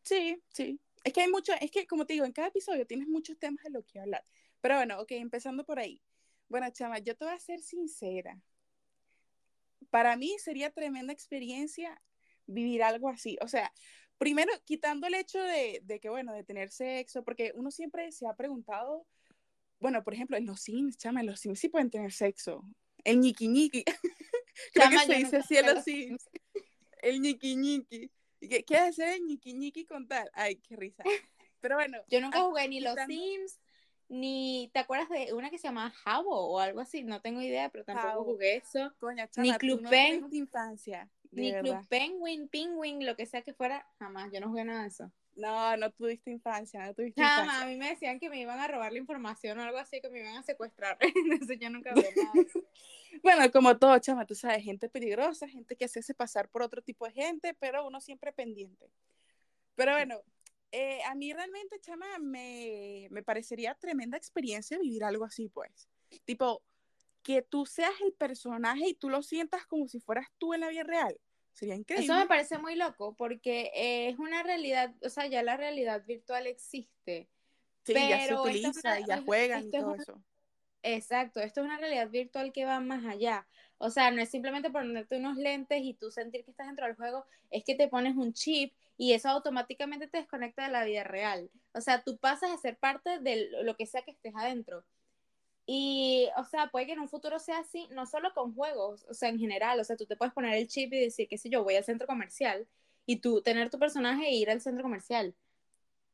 Sí, 0.03 0.43
sí. 0.49 0.81
Es 1.05 1.13
que 1.13 1.21
hay 1.23 1.29
mucho, 1.29 1.53
es 1.61 1.71
que 1.71 1.87
como 1.87 2.07
te 2.07 2.15
digo, 2.15 2.25
en 2.25 2.33
cada 2.33 2.49
episodio 2.49 2.87
tienes 2.87 3.09
muchos 3.09 3.39
temas 3.39 3.63
de 3.65 3.71
lo 3.71 3.85
que 3.85 4.01
hablar. 4.01 4.25
Pero 4.61 4.77
bueno, 4.77 5.01
ok, 5.01 5.13
empezando 5.13 5.65
por 5.65 5.79
ahí. 5.79 6.01
Bueno, 6.49 6.71
chama, 6.71 6.99
yo 6.99 7.15
te 7.15 7.27
voy 7.27 7.35
a 7.35 7.39
ser 7.39 7.61
sincera. 7.61 8.41
Para 9.91 10.17
mí 10.17 10.35
sería 10.39 10.71
tremenda 10.71 11.13
experiencia 11.13 12.01
vivir 12.47 12.83
algo 12.83 13.09
así. 13.09 13.37
O 13.43 13.49
sea, 13.49 13.73
primero 14.19 14.53
quitando 14.65 15.07
el 15.07 15.15
hecho 15.15 15.41
de, 15.43 15.81
de 15.85 16.01
que, 16.01 16.09
bueno, 16.09 16.33
de 16.33 16.45
tener 16.45 16.71
sexo, 16.71 17.25
porque 17.25 17.53
uno 17.55 17.71
siempre 17.71 18.11
se 18.13 18.27
ha 18.27 18.35
preguntado, 18.35 19.07
bueno, 19.81 20.03
por 20.03 20.15
ejemplo, 20.15 20.37
en 20.37 20.47
los 20.47 20.61
Sims, 20.61 20.97
chama, 20.97 21.21
en 21.21 21.27
los 21.27 21.41
Sims 21.41 21.59
sí 21.61 21.69
pueden 21.69 21.91
tener 21.91 22.13
sexo. 22.13 22.63
El 23.05 23.21
ñiqui 23.21 23.49
ñiqui. 23.49 23.85
Creo 24.73 24.89
Chama, 24.89 25.01
que 25.01 25.07
se 25.07 25.15
dice 25.19 25.37
así 25.39 25.57
en 25.57 25.67
los 25.67 25.85
Sims. 25.85 26.31
El 27.03 27.21
ñiqui 27.21 27.57
ñiqui. 27.57 28.11
¿Y 28.41 28.49
¿Qué 28.49 28.65
qué 28.65 28.77
hacer 28.77 29.09
el 29.15 29.25
ñiqui 29.25 29.53
ñiqui 29.53 29.85
con 29.85 30.07
tal? 30.09 30.31
Ay, 30.33 30.57
qué 30.57 30.77
risa. 30.77 31.03
Pero 31.61 31.77
bueno. 31.77 31.99
Yo 32.09 32.21
nunca 32.21 32.39
ah, 32.39 32.45
jugué 32.45 32.69
ni 32.69 32.81
los 32.81 32.95
quitando- 32.95 33.15
Sims, 33.15 33.61
ni. 34.09 34.71
¿Te 34.73 34.79
acuerdas 34.81 35.09
de 35.11 35.35
una 35.35 35.51
que 35.51 35.59
se 35.59 35.69
llamaba 35.69 35.93
Habbo 36.05 36.53
o 36.53 36.59
algo 36.61 36.81
así? 36.81 37.03
No 37.03 37.21
tengo 37.21 37.43
idea, 37.43 37.69
pero 37.71 37.85
tampoco 37.85 38.09
Habbo. 38.09 38.25
jugué 38.25 38.57
eso. 38.57 38.95
Coña, 39.01 39.25
Ni 39.37 39.49
chama, 39.49 39.59
Club 39.59 39.83
no 39.83 40.29
infancia. 40.33 41.11
Ni 41.35 41.53
verdad. 41.53 41.81
Club 41.81 41.89
Penguin, 41.89 42.49
Penguin, 42.49 43.07
lo 43.07 43.17
que 43.17 43.27
sea 43.27 43.43
que 43.43 43.55
fuera, 43.55 43.87
jamás. 43.99 44.31
Yo 44.33 44.41
no 44.41 44.49
jugué 44.49 44.65
nada 44.65 44.83
de 44.83 44.89
eso. 44.89 45.11
No, 45.37 45.77
no 45.77 45.91
tuviste 45.91 46.31
infancia, 46.31 46.87
no 46.87 46.95
tuviste 46.95 47.21
a 47.21 47.43
infancia. 47.43 47.67
mí 47.67 47.77
me 47.77 47.91
decían 47.91 48.21
que 48.21 48.31
me 48.31 48.41
iban 48.41 48.59
a 48.61 48.69
robar 48.69 48.93
la 48.93 48.99
información 48.99 49.59
o 49.59 49.63
algo 49.63 49.79
así, 49.79 50.01
que 50.01 50.09
me 50.09 50.21
iban 50.21 50.37
a 50.37 50.43
secuestrar. 50.43 50.97
Entonces 51.17 51.59
yo 51.59 51.71
nunca 51.71 51.93
jugué 51.93 52.13
nada 52.17 52.31
de 52.35 52.41
eso. 52.41 52.61
Bueno, 53.23 53.49
como 53.53 53.79
todo, 53.79 53.97
chama, 54.01 54.27
tú 54.27 54.35
sabes, 54.35 54.65
gente 54.65 54.89
peligrosa, 54.89 55.47
gente 55.47 55.77
que 55.77 55.87
se 55.87 56.01
hace 56.01 56.15
pasar 56.15 56.49
por 56.49 56.63
otro 56.63 56.83
tipo 56.83 57.07
de 57.07 57.13
gente, 57.13 57.55
pero 57.55 57.87
uno 57.87 58.01
siempre 58.01 58.33
pendiente. 58.33 58.91
Pero 59.77 59.93
bueno, 59.93 60.21
eh, 60.73 61.01
a 61.07 61.15
mí 61.15 61.33
realmente, 61.33 61.79
chama, 61.81 62.19
me, 62.19 63.07
me 63.13 63.23
parecería 63.23 63.73
tremenda 63.77 64.19
experiencia 64.19 64.77
vivir 64.81 65.05
algo 65.05 65.25
así, 65.25 65.49
pues. 65.49 65.89
Tipo, 66.25 66.61
que 67.23 67.43
tú 67.43 67.67
seas 67.67 67.95
el 68.05 68.13
personaje 68.13 68.89
y 68.89 68.95
tú 68.95 69.09
lo 69.09 69.23
sientas 69.23 69.65
como 69.67 69.89
si 69.89 69.99
fueras 69.99 70.27
tú 70.39 70.53
en 70.53 70.61
la 70.61 70.69
vida 70.69 70.83
real. 70.83 71.17
Sería 71.55 71.75
increíble. 71.75 72.07
Eso 72.07 72.15
me 72.17 72.27
parece 72.27 72.59
muy 72.59 72.75
loco 72.77 73.15
porque 73.17 73.71
eh, 73.75 74.09
es 74.11 74.19
una 74.19 74.43
realidad, 74.43 74.93
o 75.03 75.09
sea, 75.09 75.27
ya 75.29 75.43
la 75.43 75.57
realidad 75.57 76.05
virtual 76.07 76.47
existe. 76.47 77.29
sí, 77.85 77.95
ya 78.09 78.21
se 78.21 78.35
es 78.35 78.41
utiliza 78.41 78.73
una- 78.85 79.01
ya 79.01 79.19
juegan 79.23 79.67
y 79.69 79.71
es 79.71 79.77
todo 79.77 79.95
eso. 79.95 80.23
Exacto, 80.83 81.41
esto 81.41 81.61
es 81.61 81.65
una 81.67 81.79
realidad 81.79 82.11
virtual 82.11 82.53
que 82.53 82.65
va 82.67 82.79
más 82.81 83.05
allá. 83.07 83.47
O 83.79 83.91
sea, 83.91 84.11
no 84.11 84.21
es 84.23 84.31
simplemente 84.31 84.71
ponerte 84.71 85.17
unos 85.17 85.37
lentes 85.37 85.81
y 85.83 85.95
tú 85.95 86.11
sentir 86.11 86.45
que 86.45 86.51
estás 86.51 86.67
dentro 86.67 86.87
del 86.87 86.97
juego, 86.97 87.25
es 87.51 87.65
que 87.65 87.75
te 87.75 87.89
pones 87.89 88.17
un 88.17 88.33
chip 88.35 88.75
y 88.99 89.13
eso 89.15 89.29
automáticamente 89.31 90.09
te 90.09 90.19
desconecta 90.19 90.65
de 90.65 90.73
la 90.73 90.85
vida 90.85 91.05
real. 91.05 91.51
O 91.73 91.81
sea, 91.81 92.03
tú 92.05 92.19
pasas 92.19 92.51
a 92.51 92.59
ser 92.59 92.77
parte 92.79 93.19
de 93.21 93.49
lo 93.63 93.77
que 93.77 93.87
sea 93.87 94.03
que 94.03 94.11
estés 94.13 94.35
adentro. 94.37 94.85
Y, 95.67 96.29
o 96.37 96.45
sea, 96.45 96.69
puede 96.69 96.87
que 96.87 96.93
en 96.93 97.01
un 97.01 97.09
futuro 97.09 97.39
sea 97.39 97.59
así, 97.61 97.89
no 97.91 98.05
solo 98.07 98.35
con 98.35 98.55
juegos, 98.55 99.07
o 99.09 99.15
sea, 99.15 99.31
en 99.31 99.39
general, 99.39 99.81
o 99.81 99.85
sea, 99.85 99.97
tú 99.97 100.05
te 100.07 100.17
puedes 100.17 100.35
poner 100.35 100.55
el 100.55 100.69
chip 100.69 100.93
y 100.93 101.01
decir, 101.01 101.27
qué 101.29 101.39
sé 101.39 101.49
yo, 101.49 101.65
voy 101.65 101.77
al 101.77 101.85
centro 101.85 102.07
comercial 102.07 102.67
y 103.07 103.17
tú 103.21 103.41
tener 103.43 103.71
tu 103.71 103.79
personaje 103.79 104.27
e 104.29 104.35
ir 104.35 104.51
al 104.51 104.61
centro 104.61 104.83
comercial 104.83 105.35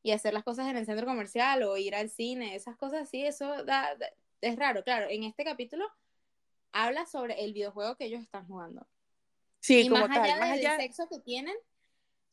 y 0.03 0.11
hacer 0.11 0.33
las 0.33 0.43
cosas 0.43 0.67
en 0.67 0.77
el 0.77 0.85
centro 0.85 1.05
comercial 1.05 1.63
o 1.63 1.75
ir 1.77 1.95
al 1.95 2.09
cine, 2.09 2.55
esas 2.55 2.77
cosas 2.77 3.03
así, 3.03 3.25
eso 3.25 3.63
da, 3.65 3.95
da- 3.95 4.13
es 4.41 4.55
raro, 4.57 4.83
claro, 4.83 5.07
en 5.09 5.23
este 5.23 5.43
capítulo 5.43 5.85
habla 6.71 7.05
sobre 7.05 7.43
el 7.43 7.53
videojuego 7.53 7.95
que 7.97 8.05
ellos 8.05 8.21
están 8.21 8.47
jugando. 8.47 8.87
Sí, 9.59 9.81
y 9.81 9.89
como 9.89 10.07
más 10.07 10.15
tal, 10.17 10.23
allá 10.23 10.37
más 10.39 10.49
del 10.49 10.59
allá, 10.59 10.77
sexo 10.77 11.07
que 11.09 11.19
tienen, 11.19 11.55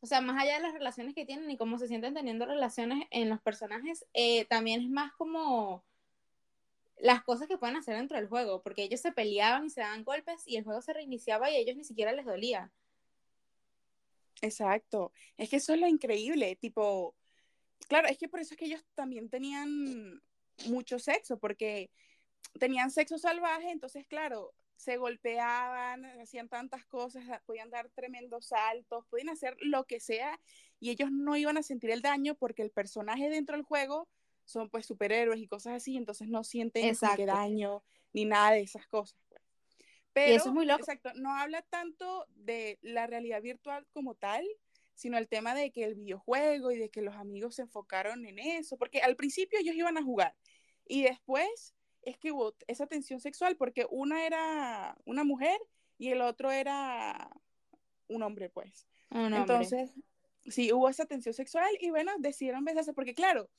o 0.01 0.07
sea, 0.07 0.21
más 0.21 0.41
allá 0.41 0.55
de 0.55 0.63
las 0.63 0.73
relaciones 0.73 1.15
que 1.15 1.27
tienen 1.27 1.51
y 1.51 1.57
cómo 1.57 1.79
se 1.79 1.89
sienten 1.89 2.15
teniendo 2.15 2.47
relaciones 2.47 3.07
en 3.11 3.29
los 3.29 3.41
personajes, 3.41 4.07
eh, 4.15 4.45
también 4.47 4.83
es 4.83 4.89
más 4.89 5.13
como 5.15 5.85
las 7.01 7.23
cosas 7.23 7.49
que 7.49 7.59
pueden 7.59 7.77
hacer 7.77 7.97
dentro 7.97 8.17
del 8.17 8.29
juego, 8.29 8.63
porque 8.63 8.83
ellos 8.83 9.01
se 9.01 9.13
peleaban 9.13 9.67
y 9.67 9.71
se 9.71 9.81
daban 9.81 10.05
golpes 10.05 10.47
y 10.47 10.57
el 10.57 10.65
juego 10.65 10.83
se 10.83 10.93
reiniciaba 10.93 11.51
y 11.51 11.57
a 11.57 11.59
ellos 11.59 11.77
ni 11.77 11.85
siquiera 11.85 12.13
les 12.13 12.27
dolía. 12.27 12.73
Exacto. 14.41 15.13
Es 15.37 15.51
que 15.51 15.57
eso 15.57 15.75
es 15.75 15.81
lo 15.81 15.87
increíble, 15.87 16.57
tipo, 16.57 17.15
claro, 17.89 18.09
es 18.09 18.19
que 18.19 18.29
por 18.29 18.41
eso 18.41 18.55
es 18.55 18.59
que 18.59 18.67
ellos 18.67 18.85
también 18.95 19.29
tenían 19.29 20.23
mucho 20.67 20.99
sexo, 20.99 21.39
porque 21.39 21.91
tenían 22.59 22.91
sexo 22.91 23.19
salvaje, 23.19 23.71
entonces, 23.71 24.07
claro, 24.07 24.55
se 24.77 24.97
golpeaban, 24.97 26.05
hacían 26.21 26.49
tantas 26.49 26.85
cosas, 26.87 27.25
podían 27.47 27.71
dar 27.71 27.89
tremendos 27.91 28.47
saltos, 28.47 29.05
podían 29.07 29.29
hacer 29.29 29.57
lo 29.61 29.85
que 29.85 29.99
sea, 30.01 30.39
y 30.79 30.91
ellos 30.91 31.11
no 31.11 31.37
iban 31.37 31.59
a 31.59 31.63
sentir 31.63 31.91
el 31.91 32.03
daño 32.03 32.37
porque 32.37 32.63
el 32.63 32.71
personaje 32.71 33.29
dentro 33.29 33.57
del 33.57 33.65
juego 33.65 34.09
son 34.49 34.71
pues 34.71 34.87
superhéroes 34.87 35.41
y 35.41 35.47
cosas 35.47 35.75
así, 35.75 35.97
entonces 35.97 36.29
no 36.29 36.43
sienten 36.43 36.83
como 36.95 37.15
que 37.15 37.23
Exacto. 37.23 37.27
daño 37.27 37.85
ni 38.15 38.25
nada 38.25 38.53
de 38.53 38.63
esas 38.63 38.87
cosas. 38.87 39.19
pues. 39.29 39.43
Y 39.79 39.85
Pero, 40.15 40.37
eso 40.37 40.49
es 40.49 40.55
muy 40.55 40.65
loco. 40.65 40.81
exacto, 40.81 41.13
no 41.15 41.35
habla 41.35 41.63
tanto 41.63 42.27
de 42.31 42.79
la 42.81 43.07
realidad 43.07 43.43
virtual 43.43 43.87
como 43.93 44.15
tal, 44.15 44.45
sino 44.95 45.19
el 45.19 45.29
tema 45.29 45.55
de 45.55 45.71
que 45.71 45.85
el 45.85 45.95
videojuego 45.95 46.73
y 46.73 46.79
de 46.79 46.89
que 46.89 47.03
los 47.03 47.15
amigos 47.15 47.57
se 47.57 47.63
enfocaron 47.63 48.25
en 48.25 48.39
eso, 48.39 48.79
porque 48.79 49.01
al 49.01 49.17
principio 49.17 49.59
ellos 49.61 49.77
iban 49.77 49.99
a 49.99 50.03
jugar 50.03 50.35
y 50.87 51.03
después 51.03 51.75
es 52.03 52.17
que 52.17 52.33
hubo 52.33 52.55
esa 52.67 52.87
tensión 52.87 53.21
sexual 53.21 53.57
porque 53.57 53.87
una 53.91 54.25
era 54.27 54.97
una 55.05 55.25
mujer 55.25 55.61
y 55.99 56.09
el 56.09 56.23
otro 56.23 56.51
era 56.51 57.31
un 58.09 58.23
hombre, 58.23 58.49
pues. 58.49 58.89
Un 59.11 59.35
hombre. 59.35 59.41
Entonces, 59.41 59.91
sí, 60.47 60.73
hubo 60.73 60.89
esa 60.89 61.05
tensión 61.05 61.35
sexual 61.35 61.69
y 61.81 61.91
bueno, 61.91 62.13
decidieron 62.19 62.65
besarse 62.65 62.95
porque 62.95 63.15
claro, 63.15 63.51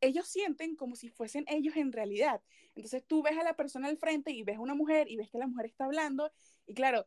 ellos 0.00 0.28
sienten 0.28 0.76
como 0.76 0.96
si 0.96 1.08
fuesen 1.08 1.44
ellos 1.48 1.76
en 1.76 1.92
realidad. 1.92 2.42
Entonces 2.74 3.04
tú 3.06 3.22
ves 3.22 3.36
a 3.38 3.42
la 3.44 3.54
persona 3.56 3.88
al 3.88 3.96
frente 3.98 4.30
y 4.30 4.42
ves 4.42 4.56
a 4.56 4.60
una 4.60 4.74
mujer 4.74 5.10
y 5.10 5.16
ves 5.16 5.30
que 5.30 5.38
la 5.38 5.46
mujer 5.46 5.66
está 5.66 5.84
hablando 5.86 6.30
y 6.66 6.74
claro, 6.74 7.06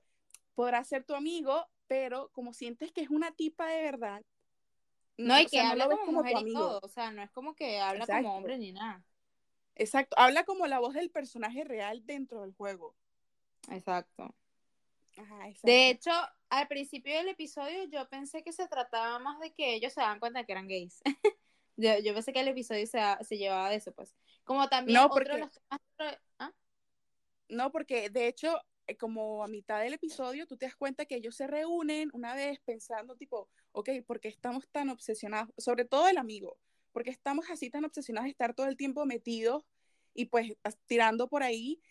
podrá 0.55 0.83
ser 0.83 1.03
tu 1.03 1.13
amigo, 1.15 1.65
pero 1.87 2.29
como 2.31 2.53
sientes 2.53 2.91
que 2.91 3.01
es 3.01 3.09
una 3.09 3.31
tipa 3.31 3.67
de 3.67 3.81
verdad. 3.83 4.23
No, 5.17 5.37
y 5.39 5.45
o 5.45 5.49
que 5.49 5.49
sea, 5.49 5.63
no 5.63 5.69
habla 5.71 5.87
ves 5.87 5.99
como, 5.99 6.05
como 6.05 6.21
tu 6.23 6.23
mujer 6.23 6.37
y 6.37 6.41
amigo. 6.41 6.59
todo, 6.59 6.79
o 6.83 6.89
sea, 6.89 7.11
no 7.11 7.21
es 7.21 7.31
como 7.31 7.55
que 7.55 7.79
habla 7.79 8.01
Exacto. 8.01 8.23
como 8.23 8.37
hombre 8.37 8.57
ni 8.57 8.71
nada. 8.71 9.03
Exacto, 9.75 10.15
habla 10.19 10.43
como 10.43 10.67
la 10.67 10.79
voz 10.79 10.93
del 10.93 11.09
personaje 11.11 11.63
real 11.63 12.05
dentro 12.05 12.41
del 12.41 12.53
juego. 12.53 12.95
Exacto. 13.69 14.35
Ajá, 15.17 15.47
exacto. 15.47 15.67
De 15.67 15.89
hecho, 15.89 16.11
al 16.49 16.67
principio 16.67 17.15
del 17.17 17.29
episodio 17.29 17.83
yo 17.85 18.07
pensé 18.09 18.43
que 18.43 18.53
se 18.53 18.67
trataba 18.67 19.19
más 19.19 19.39
de 19.39 19.53
que 19.53 19.73
ellos 19.75 19.93
se 19.93 20.01
daban 20.01 20.19
cuenta 20.19 20.43
que 20.45 20.51
eran 20.51 20.67
gays. 20.67 21.01
Yo, 21.81 21.97
yo 21.99 22.13
pensé 22.13 22.33
que 22.33 22.41
el 22.41 22.47
episodio 22.49 22.85
se, 22.85 22.99
se 23.23 23.37
llevaba 23.37 23.69
de 23.69 23.77
eso, 23.77 23.93
pues. 23.93 24.13
Como 24.43 24.67
también 24.67 24.99
No, 25.01 25.09
porque- 25.09 25.31
de 25.31 25.39
los 25.39 25.51
temas- 25.51 26.19
¿Ah? 26.39 26.53
No, 27.47 27.71
porque 27.71 28.09
de 28.09 28.27
hecho, 28.27 28.59
eh, 28.87 28.97
como 28.97 29.43
a 29.43 29.47
mitad 29.47 29.79
del 29.81 29.93
episodio, 29.93 30.45
tú 30.45 30.57
te 30.57 30.65
das 30.65 30.75
cuenta 30.75 31.05
que 31.05 31.15
ellos 31.15 31.35
se 31.35 31.47
reúnen 31.47 32.09
una 32.13 32.35
vez 32.35 32.59
pensando, 32.65 33.15
tipo, 33.15 33.49
ok, 33.71 33.89
¿por 34.05 34.19
qué 34.19 34.27
estamos 34.27 34.67
tan 34.69 34.89
obsesionados? 34.89 35.53
Sobre 35.57 35.85
todo 35.85 36.09
el 36.09 36.17
amigo, 36.17 36.57
porque 36.91 37.11
estamos 37.11 37.49
así 37.49 37.69
tan 37.69 37.85
obsesionados 37.85 38.25
de 38.25 38.31
estar 38.31 38.53
todo 38.53 38.67
el 38.67 38.75
tiempo 38.75 39.05
metidos 39.05 39.65
y 40.13 40.25
pues 40.25 40.53
tirando 40.85 41.29
por 41.29 41.43
ahí. 41.43 41.81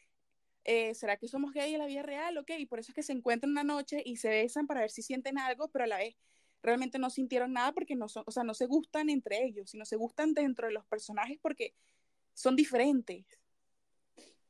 eh, 0.64 0.94
¿Será 0.94 1.16
que 1.16 1.28
somos 1.28 1.54
gay 1.54 1.72
en 1.72 1.78
la 1.78 1.86
vida 1.86 2.02
real? 2.02 2.36
Ok, 2.36 2.50
y 2.58 2.66
por 2.66 2.78
eso 2.78 2.90
es 2.92 2.94
que 2.94 3.02
se 3.02 3.12
encuentran 3.14 3.52
una 3.52 3.64
noche 3.64 4.02
y 4.04 4.16
se 4.16 4.28
besan 4.28 4.66
para 4.66 4.80
ver 4.82 4.90
si 4.90 5.00
sienten 5.02 5.38
algo, 5.38 5.68
pero 5.70 5.84
a 5.84 5.88
la 5.88 5.96
vez 5.96 6.14
realmente 6.62 6.98
no 6.98 7.10
sintieron 7.10 7.52
nada 7.52 7.72
porque 7.72 7.94
no 7.94 8.08
son, 8.08 8.24
o 8.26 8.30
sea, 8.30 8.44
no 8.44 8.54
se 8.54 8.66
gustan 8.66 9.10
entre 9.10 9.44
ellos, 9.44 9.70
sino 9.70 9.84
se 9.84 9.96
gustan 9.96 10.34
dentro 10.34 10.66
de 10.66 10.72
los 10.72 10.84
personajes 10.86 11.38
porque 11.40 11.74
son 12.34 12.56
diferentes. 12.56 13.26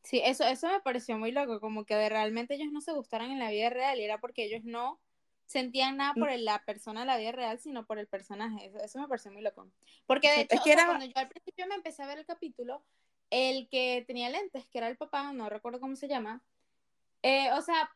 Sí, 0.02 0.20
eso, 0.24 0.44
eso 0.44 0.68
me 0.68 0.80
pareció 0.80 1.18
muy 1.18 1.32
loco, 1.32 1.60
como 1.60 1.84
que 1.84 1.94
de 1.94 2.08
realmente 2.08 2.54
ellos 2.54 2.72
no 2.72 2.80
se 2.80 2.92
gustaran 2.92 3.30
en 3.30 3.38
la 3.38 3.50
vida 3.50 3.68
real 3.68 3.98
y 3.98 4.04
era 4.04 4.18
porque 4.18 4.44
ellos 4.44 4.64
no 4.64 5.00
sentían 5.46 5.96
nada 5.98 6.12
Mm. 6.14 6.20
por 6.20 6.30
el- 6.30 6.44
la 6.44 6.64
persona 6.64 7.00
de 7.00 7.06
la 7.06 7.18
vida 7.18 7.32
real, 7.32 7.58
sino 7.58 7.86
por 7.86 7.98
el 7.98 8.06
personaje. 8.06 8.66
Eso, 8.66 8.78
eso 8.78 8.98
me 9.00 9.08
pareció 9.08 9.30
muy 9.32 9.42
loco. 9.42 9.68
Porque 10.06 10.30
de 10.30 10.40
hecho, 10.42 10.54
es 10.56 10.62
sea, 10.62 10.86
cuando 10.86 11.04
yo 11.04 11.12
al 11.14 11.28
principio 11.28 11.66
me 11.66 11.74
empecé 11.74 12.02
a 12.02 12.06
ver 12.06 12.18
el 12.18 12.26
capítulo, 12.26 12.82
el 13.30 13.68
que 13.68 14.04
tenía 14.06 14.30
lentes, 14.30 14.66
que 14.68 14.78
era 14.78 14.88
el 14.88 14.96
papá, 14.96 15.32
no 15.32 15.48
recuerdo 15.50 15.80
cómo 15.80 15.96
se 15.96 16.08
llama, 16.08 16.42
eh, 17.22 17.52
o 17.52 17.60
sea, 17.62 17.90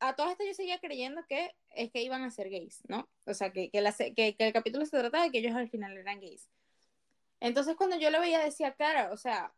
a 0.00 0.14
todo 0.14 0.30
esto 0.30 0.44
yo 0.44 0.54
seguía 0.54 0.78
creyendo 0.78 1.24
que 1.28 1.54
es 1.74 1.90
que 1.90 2.02
iban 2.02 2.22
a 2.22 2.30
ser 2.30 2.50
gays, 2.50 2.82
¿no? 2.88 3.08
O 3.24 3.34
sea, 3.34 3.52
que, 3.52 3.70
que, 3.70 3.80
la 3.80 3.92
que, 3.92 4.12
que 4.14 4.46
el 4.46 4.52
capítulo 4.52 4.84
se 4.86 4.98
trataba 4.98 5.24
de 5.24 5.30
que 5.30 5.38
ellos 5.38 5.54
al 5.54 5.68
final 5.70 5.96
eran 5.96 6.20
gays. 6.20 6.48
Entonces 7.40 7.76
cuando 7.76 7.96
yo 7.98 8.10
lo 8.10 8.20
veía 8.20 8.40
decía, 8.40 8.72
claro, 8.74 9.12
o 9.12 9.16
sea, 9.16 9.52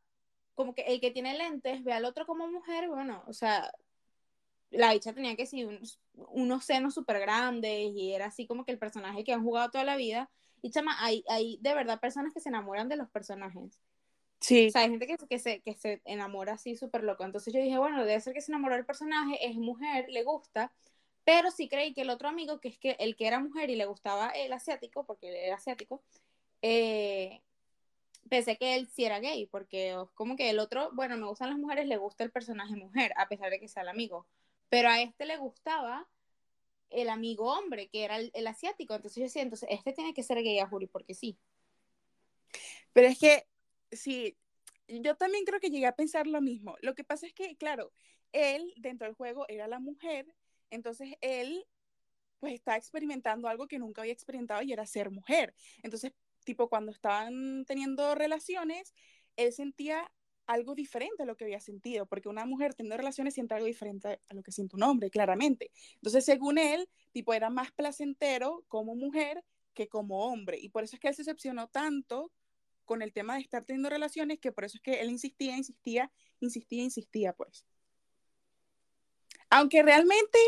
como 0.55 0.75
que 0.75 0.83
el 0.83 1.01
que 1.01 1.11
tiene 1.11 1.37
lentes 1.37 1.85
ve 1.85 1.93
al 1.93 2.05
otro 2.05 2.27
como 2.27 2.49
mujer, 2.49 2.89
bueno, 2.89 3.23
o 3.27 3.33
sea, 3.33 3.71
la 4.71 4.93
bicha 4.93 5.13
tenía 5.13 5.37
que 5.37 5.47
sí 5.47 5.65
unos, 5.65 6.01
unos 6.15 6.65
senos 6.65 6.95
súper 6.95 7.21
grandes 7.21 7.93
y 7.95 8.13
era 8.13 8.27
así 8.27 8.47
como 8.47 8.65
que 8.65 8.73
el 8.73 8.79
personaje 8.79 9.25
que 9.25 9.33
han 9.33 9.43
jugado 9.43 9.71
toda 9.71 9.85
la 9.85 9.97
vida. 9.97 10.31
Y 10.63 10.71
chama, 10.71 10.97
hay, 10.99 11.25
hay 11.29 11.59
de 11.61 11.75
verdad 11.75 12.01
personas 12.01 12.35
que 12.35 12.41
se 12.41 12.49
enamoran 12.49 12.89
de 12.89 12.97
los 12.97 13.09
personajes. 13.11 13.81
Sí. 14.41 14.69
O 14.69 14.71
sea, 14.71 14.83
hay 14.83 14.91
gente 14.91 15.07
que, 15.07 15.17
que, 15.17 15.39
se, 15.39 15.61
que 15.61 15.75
se 15.75 16.01
enamora 16.05 16.55
así 16.55 16.77
súper 16.77 17.03
loco. 17.05 17.25
Entonces 17.25 17.53
yo 17.53 17.61
dije, 17.61 17.79
bueno, 17.79 18.05
debe 18.05 18.21
ser 18.21 18.35
que 18.35 18.41
se 18.41 18.53
enamoró 18.53 18.75
del 18.75 18.87
personaje, 18.87 19.47
es 19.47 19.57
mujer, 19.57 20.07
le 20.09 20.23
gusta. 20.23 20.73
Pero 21.25 21.51
sí 21.51 21.69
creí 21.69 21.93
que 21.93 22.03
el 22.03 22.11
otro 22.11 22.29
amigo, 22.29 22.61
que 22.61 22.69
es 22.69 22.79
que 22.79 22.97
el 23.01 23.17
que 23.17 23.27
era 23.27 23.41
mujer 23.41 23.69
y 23.71 23.77
le 23.77 23.85
gustaba 23.87 24.31
el 24.31 24.53
asiático, 24.53 25.05
porque 25.05 25.29
él 25.29 25.35
era 25.37 25.57
asiático, 25.57 26.03
eh, 26.63 27.43
pensé 28.31 28.57
que 28.57 28.77
él 28.77 28.89
sí 28.89 29.05
era 29.05 29.21
gay, 29.21 29.47
porque 29.47 29.97
como 30.15 30.37
que 30.37 30.51
el 30.51 30.59
otro, 30.59 30.91
bueno, 30.95 31.17
me 31.17 31.27
gustan 31.27 31.51
las 31.51 31.59
mujeres, 31.59 31.87
le 31.87 31.97
gusta 31.99 32.25
el 32.25 32.31
personaje 32.31 32.77
mujer, 32.77 33.13
a 33.17 33.29
pesar 33.29 33.51
de 33.51 33.61
que 33.61 33.69
sea 33.69 33.83
el 33.83 33.89
amigo. 33.89 34.27
Pero 34.71 34.89
a 34.89 35.01
este 35.03 35.27
le 35.27 35.37
gustaba 35.37 36.09
el 36.91 37.11
amigo 37.11 37.53
hombre, 37.53 37.89
que 37.89 38.05
era 38.05 38.17
el, 38.17 38.31
el 38.35 38.47
asiático. 38.47 38.95
Entonces 38.95 39.17
yo 39.17 39.25
decía, 39.25 39.43
entonces 39.43 39.69
este 39.73 39.93
tiene 39.93 40.15
que 40.15 40.23
ser 40.23 40.43
gay 40.43 40.59
a 40.61 40.67
Juri, 40.69 40.87
porque 40.87 41.15
sí. 41.15 41.39
Pero 42.93 43.09
es 43.09 43.19
que, 43.19 43.47
sí, 43.93 44.37
yo 44.89 45.17
también 45.17 45.45
creo 45.45 45.61
que 45.61 45.71
llegué 45.71 45.87
a 45.87 45.97
pensar 45.97 46.27
lo 46.27 46.41
mismo. 46.41 46.77
Lo 46.81 46.95
que 46.95 47.05
pasa 47.05 47.27
es 47.27 47.33
que, 47.35 47.57
claro, 47.57 47.93
él 48.33 48.73
dentro 48.77 49.07
del 49.07 49.17
juego 49.17 49.47
era 49.49 49.69
la 49.69 49.81
mujer, 49.81 50.35
entonces 50.71 51.15
él 51.21 51.67
pues 52.39 52.55
está 52.55 52.77
experimentando 52.77 53.49
algo 53.49 53.67
que 53.67 53.79
nunca 53.79 54.03
había 54.03 54.13
experimentado 54.13 54.63
y 54.63 54.73
era 54.73 54.87
ser 54.87 55.11
mujer. 55.11 55.55
Entonces, 55.83 56.13
tipo, 56.45 56.69
cuando 56.69 56.93
estaban 56.93 57.65
teniendo 57.67 58.15
relaciones, 58.15 58.95
él 59.37 59.53
sentía 59.53 60.11
algo 60.47 60.75
diferente 60.75 61.25
a 61.25 61.27
lo 61.27 61.37
que 61.37 61.45
había 61.45 61.61
sentido, 61.61 62.07
porque 62.07 62.29
una 62.29 62.47
mujer 62.47 62.75
teniendo 62.75 62.97
relaciones 62.97 63.35
siente 63.35 63.55
algo 63.55 63.67
diferente 63.67 64.21
a 64.29 64.35
lo 64.35 64.43
que 64.43 64.53
siente 64.53 64.77
un 64.77 64.83
hombre, 64.83 65.11
claramente. 65.11 65.71
Entonces, 65.97 66.25
según 66.25 66.59
él, 66.59 66.89
tipo, 67.13 67.35
era 67.35 67.51
más 67.51 67.71
placentero 67.73 68.65
como 68.69 68.95
mujer 68.95 69.45
que 69.75 69.89
como 69.89 70.25
hombre. 70.27 70.59
Y 70.59 70.71
por 70.71 70.85
eso 70.85 70.97
es 70.97 71.01
que 71.01 71.09
él 71.09 71.15
se 71.15 71.23
decepcionó 71.23 71.69
tanto 71.69 72.33
con 72.89 73.03
el 73.03 73.13
tema 73.13 73.35
de 73.35 73.43
estar 73.43 73.65
teniendo 73.65 73.91
relaciones, 73.91 74.41
que 74.41 74.51
por 74.51 74.65
eso 74.65 74.79
es 74.79 74.83
que 74.83 75.01
él 75.03 75.11
insistía, 75.11 75.57
insistía, 75.57 76.11
insistía, 76.41 76.83
insistía, 76.83 77.33
pues. 77.35 77.67
Aunque 79.51 79.83
realmente, 79.83 80.39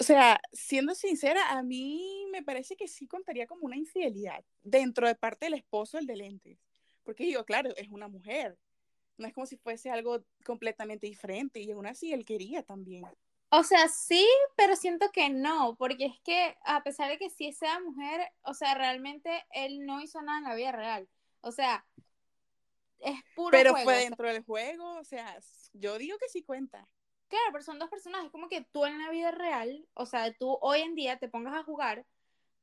o 0.00 0.02
sea, 0.02 0.40
siendo 0.52 0.94
sincera, 0.94 1.50
a 1.50 1.62
mí 1.62 2.26
me 2.32 2.42
parece 2.42 2.74
que 2.74 2.88
sí 2.88 3.06
contaría 3.06 3.46
como 3.46 3.66
una 3.66 3.76
infidelidad 3.76 4.42
dentro 4.62 5.06
de 5.06 5.14
parte 5.14 5.46
del 5.46 5.54
esposo, 5.54 5.98
el 5.98 6.06
de 6.06 6.16
lentes. 6.16 6.58
Porque 7.04 7.24
digo, 7.24 7.44
claro, 7.44 7.70
es 7.76 7.88
una 7.90 8.08
mujer. 8.08 8.58
No 9.18 9.26
es 9.26 9.34
como 9.34 9.46
si 9.46 9.58
fuese 9.58 9.90
algo 9.90 10.24
completamente 10.44 11.06
diferente 11.06 11.60
y 11.60 11.70
aún 11.70 11.86
así 11.86 12.14
él 12.14 12.24
quería 12.24 12.62
también. 12.62 13.04
O 13.50 13.62
sea, 13.64 13.88
sí, 13.88 14.26
pero 14.56 14.74
siento 14.76 15.10
que 15.12 15.28
no, 15.28 15.76
porque 15.78 16.06
es 16.06 16.18
que 16.24 16.56
a 16.64 16.82
pesar 16.82 17.10
de 17.10 17.18
que 17.18 17.28
sí 17.28 17.52
sea 17.52 17.80
mujer, 17.80 18.26
o 18.44 18.54
sea, 18.54 18.74
realmente 18.74 19.44
él 19.50 19.84
no 19.84 20.00
hizo 20.00 20.22
nada 20.22 20.38
en 20.38 20.44
la 20.44 20.54
vida 20.54 20.72
real. 20.72 21.06
O 21.42 21.52
sea, 21.52 21.84
es 23.00 23.20
puro 23.34 23.50
Pero 23.50 23.68
juego, 23.68 23.84
fue 23.84 23.98
o 23.98 24.00
sea, 24.00 24.04
dentro 24.04 24.28
del 24.28 24.42
juego, 24.44 24.98
o 24.98 25.04
sea, 25.04 25.38
yo 25.74 25.98
digo 25.98 26.18
que 26.18 26.28
sí 26.28 26.42
cuenta. 26.42 26.88
claro, 27.28 27.44
pero 27.52 27.64
son 27.64 27.78
dos 27.78 27.90
personajes, 27.90 28.30
como 28.30 28.48
que 28.48 28.62
tú 28.72 28.84
en 28.86 28.98
la 28.98 29.10
vida 29.10 29.30
real, 29.30 29.86
o 29.94 30.06
sea, 30.06 30.32
tú 30.34 30.58
hoy 30.60 30.80
en 30.80 30.94
día 30.94 31.18
te 31.18 31.28
pongas 31.28 31.54
a 31.54 31.64
jugar 31.64 32.06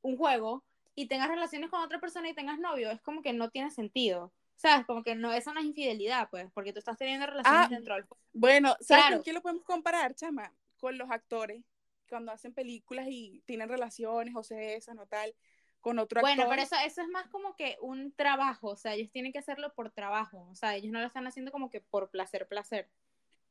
un 0.02 0.16
juego 0.16 0.64
y 0.94 1.08
tengas 1.08 1.28
relaciones 1.28 1.70
con 1.70 1.80
otra 1.82 2.00
persona 2.00 2.28
y 2.30 2.34
tengas 2.34 2.58
novio, 2.60 2.90
es 2.90 3.02
como 3.02 3.22
que 3.22 3.32
no 3.32 3.50
tiene 3.50 3.70
sentido. 3.70 4.32
¿Sabes? 4.56 4.86
Como 4.86 5.02
que 5.04 5.14
no, 5.16 5.32
eso 5.32 5.52
no 5.54 5.60
es 5.60 5.66
infidelidad, 5.66 6.28
pues, 6.30 6.50
porque 6.54 6.72
tú 6.72 6.78
estás 6.80 6.98
teniendo 6.98 7.26
relaciones 7.26 7.68
Ah, 7.68 7.70
dentro 7.70 7.94
del 7.94 8.04
juego. 8.04 8.22
Bueno, 8.32 8.76
¿sabes 8.80 9.06
Claro. 9.06 9.16
con 9.16 9.24
qué 9.24 9.32
lo 9.32 9.42
podemos 9.42 9.64
comparar, 9.64 10.14
chama? 10.14 10.54
Con 10.78 10.98
los 10.98 11.10
actores, 11.10 11.64
cuando 12.08 12.32
hacen 12.32 12.54
películas 12.54 13.06
y 13.10 13.42
tienen 13.46 13.68
relaciones 13.68 14.34
o 14.36 14.42
se 14.42 14.56
besan 14.56 14.98
o 14.98 15.06
tal, 15.06 15.34
con 15.80 15.98
otro 15.98 16.20
Bueno, 16.20 16.46
pero 16.48 16.62
eso, 16.62 16.76
eso 16.84 17.02
es 17.02 17.08
más 17.08 17.26
como 17.28 17.56
que 17.56 17.76
un 17.80 18.12
trabajo, 18.12 18.68
o 18.68 18.76
sea, 18.76 18.94
ellos 18.94 19.10
tienen 19.10 19.32
que 19.32 19.38
hacerlo 19.38 19.72
por 19.74 19.90
trabajo, 19.90 20.46
o 20.50 20.54
sea, 20.54 20.76
ellos 20.76 20.92
no 20.92 21.00
lo 21.00 21.06
están 21.06 21.26
haciendo 21.26 21.52
como 21.52 21.70
que 21.70 21.80
por 21.80 22.10
placer, 22.10 22.46
placer. 22.46 22.88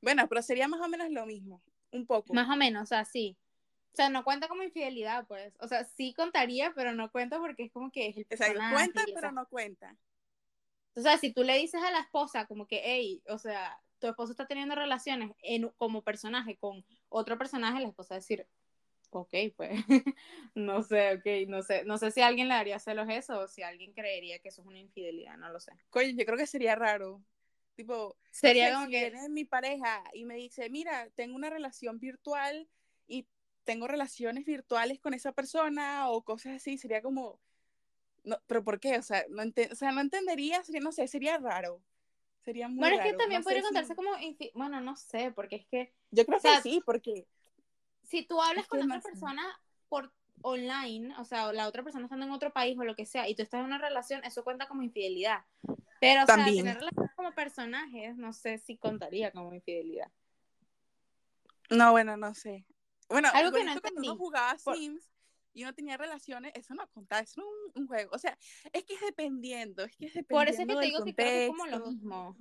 Bueno, 0.01 0.27
pero 0.29 0.41
sería 0.41 0.67
más 0.67 0.81
o 0.81 0.87
menos 0.87 1.09
lo 1.09 1.25
mismo, 1.25 1.61
un 1.91 2.05
poco. 2.05 2.33
Más 2.33 2.49
o 2.49 2.55
menos, 2.55 2.83
o 2.83 2.85
sea, 2.85 3.05
sí. 3.05 3.37
O 3.91 3.95
sea, 3.95 4.09
no 4.09 4.23
cuenta 4.23 4.47
como 4.47 4.63
infidelidad, 4.63 5.25
pues. 5.27 5.53
O 5.59 5.67
sea, 5.67 5.83
sí 5.83 6.13
contaría, 6.13 6.71
pero 6.75 6.93
no 6.93 7.11
cuenta 7.11 7.39
porque 7.39 7.63
es 7.63 7.71
como 7.71 7.91
que 7.91 8.07
es 8.07 8.17
el 8.17 8.25
personaje. 8.25 8.75
cuenta, 8.75 9.01
y 9.01 9.13
pero 9.13 9.27
esas- 9.27 9.33
no 9.33 9.47
cuenta. 9.47 9.97
O 10.95 11.01
sea, 11.01 11.17
si 11.17 11.33
tú 11.33 11.43
le 11.43 11.57
dices 11.57 11.81
a 11.81 11.91
la 11.91 11.99
esposa 11.99 12.45
como 12.45 12.67
que, 12.67 12.81
hey, 12.83 13.23
o 13.27 13.37
sea, 13.37 13.81
tu 13.99 14.07
esposo 14.07 14.31
está 14.31 14.47
teniendo 14.47 14.75
relaciones 14.75 15.31
en, 15.41 15.69
como 15.77 16.01
personaje 16.01 16.57
con 16.57 16.85
otro 17.09 17.37
personaje, 17.37 17.79
la 17.79 17.89
esposa 17.89 18.13
va 18.13 18.17
a 18.17 18.19
decir, 18.19 18.47
ok, 19.11 19.33
pues, 19.55 19.71
no 20.55 20.83
sé, 20.83 21.13
ok, 21.15 21.47
no 21.49 21.61
sé, 21.63 21.83
no 21.85 21.97
sé 21.97 22.11
si 22.11 22.21
a 22.21 22.27
alguien 22.27 22.47
le 22.47 22.53
daría 22.55 22.79
celos 22.79 23.07
eso 23.09 23.39
o 23.39 23.47
si 23.47 23.63
alguien 23.63 23.93
creería 23.93 24.39
que 24.39 24.49
eso 24.49 24.61
es 24.61 24.67
una 24.67 24.79
infidelidad, 24.79 25.37
no 25.37 25.49
lo 25.49 25.59
sé. 25.59 25.71
Coño, 25.89 26.09
yo 26.09 26.25
creo 26.25 26.37
que 26.37 26.47
sería 26.47 26.75
raro. 26.75 27.21
Tipo, 27.75 28.15
Sería 28.31 28.67
si- 28.67 28.73
como 28.73 28.85
si 28.85 28.91
que, 28.91 29.09
viene 29.11 29.29
mi 29.29 29.45
pareja 29.45 30.03
y 30.13 30.25
me 30.25 30.35
dice, 30.35 30.69
mira, 30.69 31.09
tengo 31.15 31.35
una 31.35 31.49
relación 31.49 31.99
virtual 31.99 32.67
y 33.07 33.25
tengo 33.63 33.87
relaciones 33.87 34.45
virtuales 34.45 34.99
con 34.99 35.13
esa 35.13 35.31
persona 35.31 36.09
o 36.09 36.23
cosas 36.23 36.55
así, 36.57 36.77
sería 36.77 37.01
como, 37.01 37.39
no, 38.23 38.37
pero 38.47 38.63
¿por 38.63 38.79
qué? 38.79 38.97
O 38.97 39.01
sea, 39.01 39.25
no, 39.29 39.41
ente- 39.43 39.69
o 39.71 39.75
sea, 39.75 39.91
no 39.91 40.01
entendería, 40.01 40.63
sería, 40.63 40.81
no 40.81 40.91
sé, 40.91 41.07
sería 41.07 41.37
raro. 41.37 41.81
Sería 42.43 42.67
muy 42.67 42.77
bueno, 42.79 42.95
es 42.95 42.99
raro. 42.99 43.11
que 43.11 43.17
también 43.17 43.39
No 43.41 43.43
podría 43.45 43.61
si- 43.61 43.67
contarse 43.67 43.95
como, 43.95 44.11
infi- 44.17 44.51
bueno, 44.55 44.81
no 44.81 44.95
sé, 44.95 45.31
porque 45.35 45.57
es 45.57 45.65
que 45.67 45.93
Yo 46.11 46.25
creo 46.25 46.37
o 46.37 46.41
sea, 46.41 46.57
que 46.57 46.61
sí, 46.63 46.81
porque 46.85 47.25
si 48.09 48.25
tú 48.25 48.41
hablas 48.41 48.63
Es 48.65 48.69
con 48.69 48.81
otra 48.81 48.99
persona 49.01 49.43
por 49.87 50.11
online, 50.41 51.15
o 51.17 51.25
sea, 51.25 51.47
o 51.47 51.53
la 51.53 51.67
otra 51.67 51.83
persona 51.83 52.05
estando 52.05 52.25
en 52.25 52.31
otro 52.31 52.51
país 52.51 52.77
o 52.77 52.83
lo 52.83 52.95
que 52.95 53.05
sea, 53.05 53.29
y 53.29 53.35
tú 53.35 53.43
estás 53.43 53.59
en 53.59 53.65
una 53.67 53.77
relación, 53.77 54.23
eso 54.23 54.43
cuenta 54.43 54.67
como 54.67 54.81
infidelidad. 54.81 55.43
Pero, 55.99 56.23
o 56.23 56.25
También. 56.25 56.55
sea, 56.55 56.63
tener 56.63 56.75
relaciones 56.77 57.11
como 57.15 57.31
personajes, 57.33 58.15
no 58.17 58.33
sé 58.33 58.57
si 58.57 58.77
contaría 58.77 59.31
como 59.31 59.53
infidelidad. 59.53 60.11
No, 61.69 61.91
bueno, 61.91 62.17
no 62.17 62.33
sé. 62.33 62.65
Bueno, 63.09 63.29
Algo 63.33 63.51
que 63.51 63.63
no 63.63 63.79
cuando 63.79 64.01
uno 64.01 64.15
jugaba 64.15 64.57
Por- 64.63 64.75
Sims 64.75 65.11
y 65.53 65.63
uno 65.63 65.73
tenía 65.73 65.97
relaciones, 65.97 66.51
eso 66.55 66.73
no 66.73 66.87
contaba, 66.89 67.21
eso 67.21 67.41
era 67.41 67.47
un, 67.47 67.81
un 67.81 67.87
juego. 67.87 68.11
O 68.15 68.17
sea, 68.19 68.37
es 68.73 68.83
que 68.85 68.95
es 68.95 69.01
dependiendo, 69.01 69.83
es 69.83 69.95
que 69.95 70.07
es 70.07 70.13
dependiendo 70.13 70.35
Por 70.35 70.47
eso 70.47 70.61
es 70.61 70.67
que 70.67 70.75
te 70.75 70.85
digo 70.85 71.03
que 71.05 71.13
creo 71.13 71.27
que 71.27 71.45
es 71.45 71.49
como 71.49 71.65
lo 71.65 71.71
contexto. 71.83 71.91
mismo. 71.91 72.37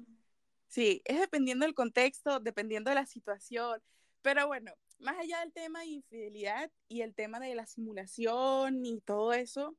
Sí, 0.69 1.03
es 1.05 1.19
dependiendo 1.19 1.65
del 1.67 1.75
contexto, 1.75 2.41
dependiendo 2.41 2.91
de 2.91 2.95
la 2.95 3.07
situación. 3.07 3.83
Pero 4.23 4.47
bueno, 4.47 4.73
más 4.99 5.19
allá 5.19 5.41
del 5.41 5.53
tema 5.53 5.81
de 5.81 5.87
infidelidad 5.87 6.71
y 6.89 7.03
el 7.03 7.15
tema 7.15 7.41
de 7.41 7.55
la 7.55 7.67
simulación 7.67 8.85
y 8.85 9.01
todo 9.01 9.33
eso, 9.33 9.77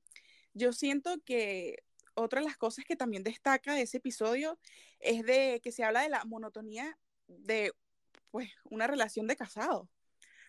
yo 0.54 0.74
siento 0.74 1.18
que 1.26 1.84
otra 2.14 2.42
de 2.42 2.48
las 2.48 2.58
cosas 2.58 2.86
que 2.86 2.96
también 2.96 3.24
destaca 3.24 3.74
de 3.74 3.84
ese 3.84 3.98
episodio 3.98 4.60
es 5.00 5.24
de 5.24 5.62
que 5.64 5.72
se 5.72 5.84
habla 5.84 6.02
de 6.02 6.10
la 6.10 6.26
monotonía 6.26 6.98
de 7.28 7.72
pues 8.32 8.50
una 8.66 8.88
relación 8.88 9.28
de 9.28 9.36
casado. 9.36 9.90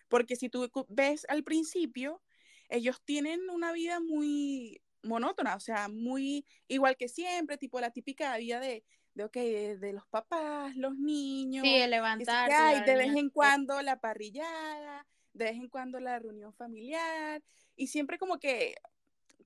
Porque 0.07 0.35
si 0.35 0.49
tú 0.49 0.69
ves 0.89 1.25
al 1.29 1.43
principio, 1.43 2.21
ellos 2.69 3.01
tienen 3.03 3.49
una 3.49 3.71
vida 3.71 3.99
muy 3.99 4.81
monótona, 5.03 5.55
o 5.55 5.59
sea, 5.59 5.87
muy 5.87 6.45
igual 6.67 6.97
que 6.97 7.07
siempre, 7.07 7.57
tipo 7.57 7.79
la 7.79 7.91
típica 7.91 8.35
vida 8.37 8.59
de, 8.59 8.83
de 9.13 9.23
ok, 9.25 9.33
de, 9.33 9.93
los 9.93 10.07
papás, 10.07 10.75
los 10.75 10.97
niños. 10.97 11.65
Sí, 11.65 11.87
levantar. 11.87 12.85
de 12.85 12.95
vez 12.95 13.15
en 13.15 13.29
cuando 13.29 13.81
la 13.81 13.99
parrillada, 13.99 15.05
de 15.33 15.45
vez 15.45 15.55
en 15.55 15.67
cuando 15.67 15.99
la 15.99 16.19
reunión 16.19 16.53
familiar, 16.53 17.43
y 17.75 17.87
siempre 17.87 18.17
como 18.17 18.39
que, 18.39 18.75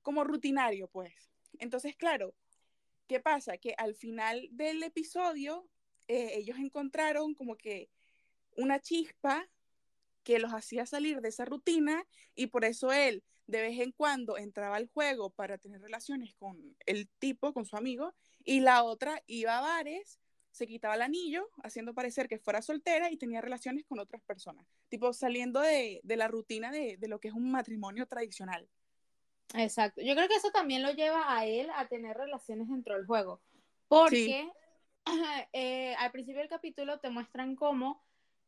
como 0.01 0.23
rutinario, 0.23 0.87
pues. 0.87 1.13
Entonces, 1.57 1.95
claro, 1.95 2.35
¿qué 3.07 3.19
pasa? 3.19 3.57
Que 3.57 3.73
al 3.77 3.95
final 3.95 4.47
del 4.51 4.83
episodio, 4.83 5.67
eh, 6.07 6.33
ellos 6.35 6.57
encontraron 6.59 7.33
como 7.33 7.55
que 7.55 7.89
una 8.55 8.79
chispa 8.79 9.47
que 10.23 10.39
los 10.39 10.53
hacía 10.53 10.85
salir 10.85 11.21
de 11.21 11.29
esa 11.29 11.45
rutina 11.45 12.05
y 12.33 12.47
por 12.47 12.65
eso 12.65 12.91
él 12.91 13.23
de 13.47 13.61
vez 13.61 13.79
en 13.79 13.91
cuando 13.91 14.37
entraba 14.37 14.77
al 14.77 14.87
juego 14.87 15.29
para 15.29 15.57
tener 15.57 15.81
relaciones 15.81 16.33
con 16.33 16.75
el 16.85 17.07
tipo, 17.19 17.53
con 17.53 17.65
su 17.65 17.77
amigo, 17.77 18.15
y 18.45 18.61
la 18.61 18.83
otra 18.83 19.21
iba 19.25 19.57
a 19.57 19.61
bares, 19.61 20.19
se 20.51 20.67
quitaba 20.67 20.95
el 20.95 21.01
anillo, 21.01 21.49
haciendo 21.63 21.93
parecer 21.93 22.29
que 22.29 22.39
fuera 22.39 22.61
soltera 22.61 23.11
y 23.11 23.17
tenía 23.17 23.41
relaciones 23.41 23.83
con 23.85 23.99
otras 23.99 24.21
personas, 24.21 24.65
tipo 24.87 25.11
saliendo 25.11 25.59
de, 25.59 26.01
la 26.05 26.29
rutina 26.29 26.71
de, 26.71 26.97
lo 27.07 27.19
que 27.19 27.27
es 27.27 27.33
un 27.33 27.51
matrimonio 27.51 28.05
tradicional. 28.05 28.69
Exacto, 29.53 30.01
yo 30.01 30.15
creo 30.15 30.27
que 30.29 30.35
eso 30.35 30.51
también 30.51 30.81
lo 30.81 30.91
lleva 30.91 31.35
a 31.35 31.45
él 31.45 31.69
a 31.75 31.87
tener 31.87 32.15
relaciones 32.15 32.69
dentro 32.69 32.95
del 32.95 33.05
juego, 33.05 33.41
porque 33.87 34.49
eh, 35.53 35.95
al 35.95 36.11
principio 36.11 36.39
del 36.39 36.49
capítulo 36.49 36.99
te 36.99 37.09
muestran 37.09 37.55
cómo 37.55 38.01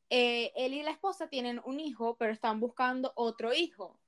eh, 0.09 0.53
él 0.55 0.73
y 0.73 0.83
la 0.83 0.91
esposa 0.91 1.27
tienen 1.27 1.59
un 1.65 1.79
hijo, 1.79 2.15
pero 2.17 2.31
están 2.31 2.59
buscando 2.59 3.11
otro 3.15 3.53
hijo. 3.53 3.99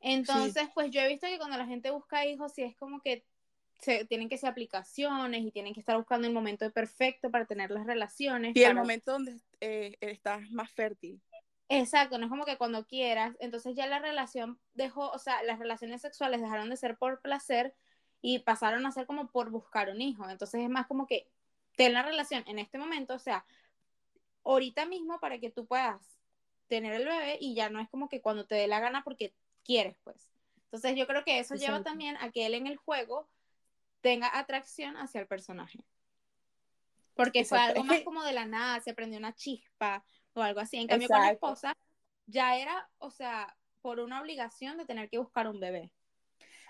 Entonces, 0.00 0.68
pues 0.74 0.90
yo 0.90 1.00
he 1.00 1.08
visto 1.08 1.26
que 1.26 1.38
cuando 1.38 1.56
la 1.56 1.66
gente 1.66 1.90
busca 1.90 2.24
hijos, 2.26 2.52
sí 2.52 2.62
es 2.62 2.76
como 2.76 3.00
que 3.00 3.24
se, 3.80 4.04
tienen 4.04 4.28
que 4.28 4.38
ser 4.38 4.50
aplicaciones 4.50 5.42
y 5.42 5.50
tienen 5.50 5.74
que 5.74 5.80
estar 5.80 5.96
buscando 5.96 6.26
el 6.26 6.32
momento 6.32 6.70
perfecto 6.72 7.30
para 7.30 7.46
tener 7.46 7.70
las 7.70 7.86
relaciones. 7.86 8.56
Y 8.56 8.62
el 8.62 8.74
momento 8.74 9.12
donde 9.12 9.40
eh, 9.60 9.96
estás 10.00 10.48
más 10.50 10.70
fértil. 10.70 11.20
Exacto, 11.68 12.18
no 12.18 12.26
es 12.26 12.30
como 12.30 12.44
que 12.44 12.56
cuando 12.56 12.86
quieras. 12.86 13.36
Entonces 13.40 13.74
ya 13.74 13.86
la 13.86 13.98
relación 13.98 14.58
dejó, 14.74 15.10
o 15.10 15.18
sea, 15.18 15.42
las 15.42 15.58
relaciones 15.58 16.00
sexuales 16.00 16.40
dejaron 16.40 16.70
de 16.70 16.76
ser 16.76 16.96
por 16.96 17.20
placer 17.20 17.74
y 18.22 18.40
pasaron 18.40 18.86
a 18.86 18.92
ser 18.92 19.06
como 19.06 19.30
por 19.30 19.50
buscar 19.50 19.90
un 19.90 20.00
hijo. 20.00 20.28
Entonces 20.28 20.62
es 20.62 20.68
más 20.68 20.86
como 20.86 21.06
que 21.06 21.28
ten 21.76 21.92
la 21.92 22.02
relación 22.02 22.44
en 22.46 22.58
este 22.58 22.78
momento, 22.78 23.14
o 23.14 23.18
sea, 23.18 23.44
ahorita 24.44 24.86
mismo 24.86 25.18
para 25.20 25.38
que 25.38 25.50
tú 25.50 25.66
puedas 25.66 26.00
tener 26.68 26.94
el 26.94 27.04
bebé 27.04 27.38
y 27.40 27.54
ya 27.54 27.68
no 27.68 27.80
es 27.80 27.88
como 27.88 28.08
que 28.08 28.20
cuando 28.20 28.46
te 28.46 28.54
dé 28.54 28.66
la 28.66 28.80
gana 28.80 29.02
porque 29.04 29.34
quieres, 29.64 29.96
pues. 30.04 30.28
Entonces 30.64 30.96
yo 30.96 31.06
creo 31.06 31.24
que 31.24 31.38
eso 31.38 31.54
lleva 31.54 31.82
también 31.82 32.16
a 32.18 32.30
que 32.30 32.46
él 32.46 32.54
en 32.54 32.66
el 32.66 32.76
juego 32.76 33.28
tenga 34.06 34.30
atracción 34.38 34.96
hacia 34.96 35.20
el 35.20 35.26
personaje. 35.26 35.84
Porque 37.14 37.44
fue 37.44 37.58
algo 37.58 37.82
más 37.82 38.02
como 38.02 38.22
de 38.22 38.32
la 38.32 38.46
nada, 38.46 38.78
se 38.78 38.94
prendió 38.94 39.18
una 39.18 39.34
chispa 39.34 40.04
o 40.32 40.42
algo 40.42 40.60
así. 40.60 40.76
En 40.76 40.86
cambio 40.86 41.08
con 41.08 41.20
la 41.20 41.32
esposa 41.32 41.76
ya 42.26 42.56
era, 42.56 42.88
o 42.98 43.10
sea, 43.10 43.56
por 43.82 43.98
una 43.98 44.20
obligación 44.20 44.78
de 44.78 44.86
tener 44.86 45.10
que 45.10 45.18
buscar 45.18 45.48
un 45.48 45.58
bebé. 45.58 45.90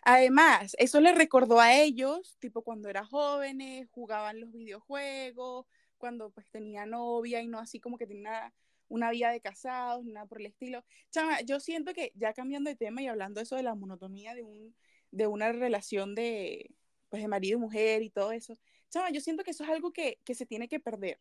Además, 0.02 0.75
eso 0.78 0.99
le 1.02 1.12
recordó 1.12 1.61
a 1.61 1.75
ellos, 1.75 2.38
tipo 2.38 2.62
cuando 2.62 2.88
eran 2.88 3.05
jóvenes, 3.05 3.87
jugaban 3.90 4.40
los 4.40 4.50
videojuegos, 4.50 5.66
cuando 5.99 6.31
pues 6.31 6.49
tenía 6.50 6.87
novia 6.87 7.43
y 7.43 7.49
no 7.49 7.59
así 7.59 7.81
como 7.81 7.99
que 7.99 8.07
tenía 8.07 8.55
una, 8.88 9.11
vida 9.11 9.31
de 9.31 9.43
casados, 9.43 10.07
nada 10.07 10.25
por 10.25 10.40
el 10.40 10.47
estilo. 10.47 10.87
Chama, 11.11 11.43
yo 11.43 11.61
siento 11.61 11.93
que 11.93 12.12
ya 12.14 12.33
cambiando 12.33 12.71
de 12.71 12.76
tema 12.76 13.02
y 13.02 13.09
hablando 13.09 13.43
eso 13.43 13.57
de 13.57 13.62
la 13.62 13.75
monotonía 13.75 14.35
de, 14.35 14.43
un, 14.43 14.75
de 15.11 15.26
una 15.26 15.52
relación 15.52 16.14
de, 16.14 16.71
pues, 17.09 17.23
de 17.23 17.29
marido 17.29 17.59
y 17.59 17.61
mujer 17.61 18.03
y 18.03 18.11
todo 18.11 18.33
eso, 18.33 18.59
chama, 18.91 19.11
yo 19.11 19.21
siento 19.21 19.45
que 19.45 19.51
eso 19.53 19.65
es 19.65 19.71
algo 19.71 19.93
que, 19.93 20.21
que 20.25 20.35
se 20.35 20.47
tiene 20.47 20.69
que 20.69 20.81
perder. 20.81 21.21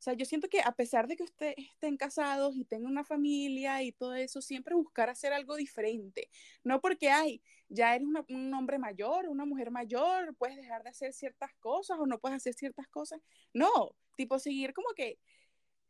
O 0.00 0.02
sea, 0.02 0.14
yo 0.14 0.24
siento 0.24 0.48
que 0.48 0.60
a 0.62 0.72
pesar 0.72 1.06
de 1.08 1.16
que 1.16 1.24
ustedes 1.24 1.56
estén 1.58 1.98
casados 1.98 2.56
y 2.56 2.64
tengan 2.64 2.90
una 2.90 3.04
familia 3.04 3.82
y 3.82 3.92
todo 3.92 4.14
eso, 4.14 4.40
siempre 4.40 4.74
buscar 4.74 5.10
hacer 5.10 5.34
algo 5.34 5.56
diferente. 5.56 6.30
No 6.64 6.80
porque, 6.80 7.10
ay, 7.10 7.42
ya 7.68 7.94
eres 7.94 8.08
un 8.28 8.54
hombre 8.54 8.78
mayor, 8.78 9.28
una 9.28 9.44
mujer 9.44 9.70
mayor, 9.70 10.34
puedes 10.36 10.56
dejar 10.56 10.82
de 10.84 10.88
hacer 10.88 11.12
ciertas 11.12 11.54
cosas 11.60 11.98
o 12.00 12.06
no 12.06 12.18
puedes 12.18 12.36
hacer 12.36 12.54
ciertas 12.54 12.88
cosas. 12.88 13.20
No, 13.52 13.94
tipo 14.16 14.38
seguir 14.38 14.72
como 14.72 14.88
que 14.96 15.18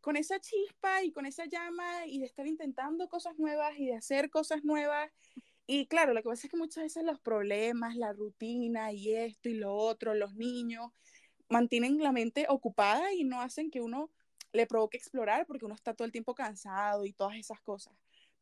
con 0.00 0.16
esa 0.16 0.40
chispa 0.40 1.04
y 1.04 1.12
con 1.12 1.24
esa 1.24 1.44
llama 1.46 2.06
y 2.06 2.18
de 2.18 2.26
estar 2.26 2.48
intentando 2.48 3.08
cosas 3.08 3.38
nuevas 3.38 3.78
y 3.78 3.86
de 3.86 3.94
hacer 3.94 4.28
cosas 4.28 4.64
nuevas. 4.64 5.10
Y 5.72 5.86
claro, 5.86 6.14
lo 6.14 6.20
que 6.20 6.28
pasa 6.28 6.48
es 6.48 6.50
que 6.50 6.56
muchas 6.56 6.82
veces 6.82 7.04
los 7.04 7.20
problemas, 7.20 7.94
la 7.94 8.12
rutina 8.12 8.90
y 8.90 9.14
esto 9.14 9.48
y 9.48 9.54
lo 9.54 9.72
otro, 9.72 10.14
los 10.14 10.34
niños, 10.34 10.90
mantienen 11.48 12.02
la 12.02 12.10
mente 12.10 12.46
ocupada 12.48 13.12
y 13.12 13.22
no 13.22 13.40
hacen 13.40 13.70
que 13.70 13.80
uno 13.80 14.10
le 14.52 14.66
provoque 14.66 14.96
explorar 14.96 15.46
porque 15.46 15.66
uno 15.66 15.76
está 15.76 15.94
todo 15.94 16.06
el 16.06 16.10
tiempo 16.10 16.34
cansado 16.34 17.04
y 17.04 17.12
todas 17.12 17.36
esas 17.36 17.60
cosas. 17.60 17.94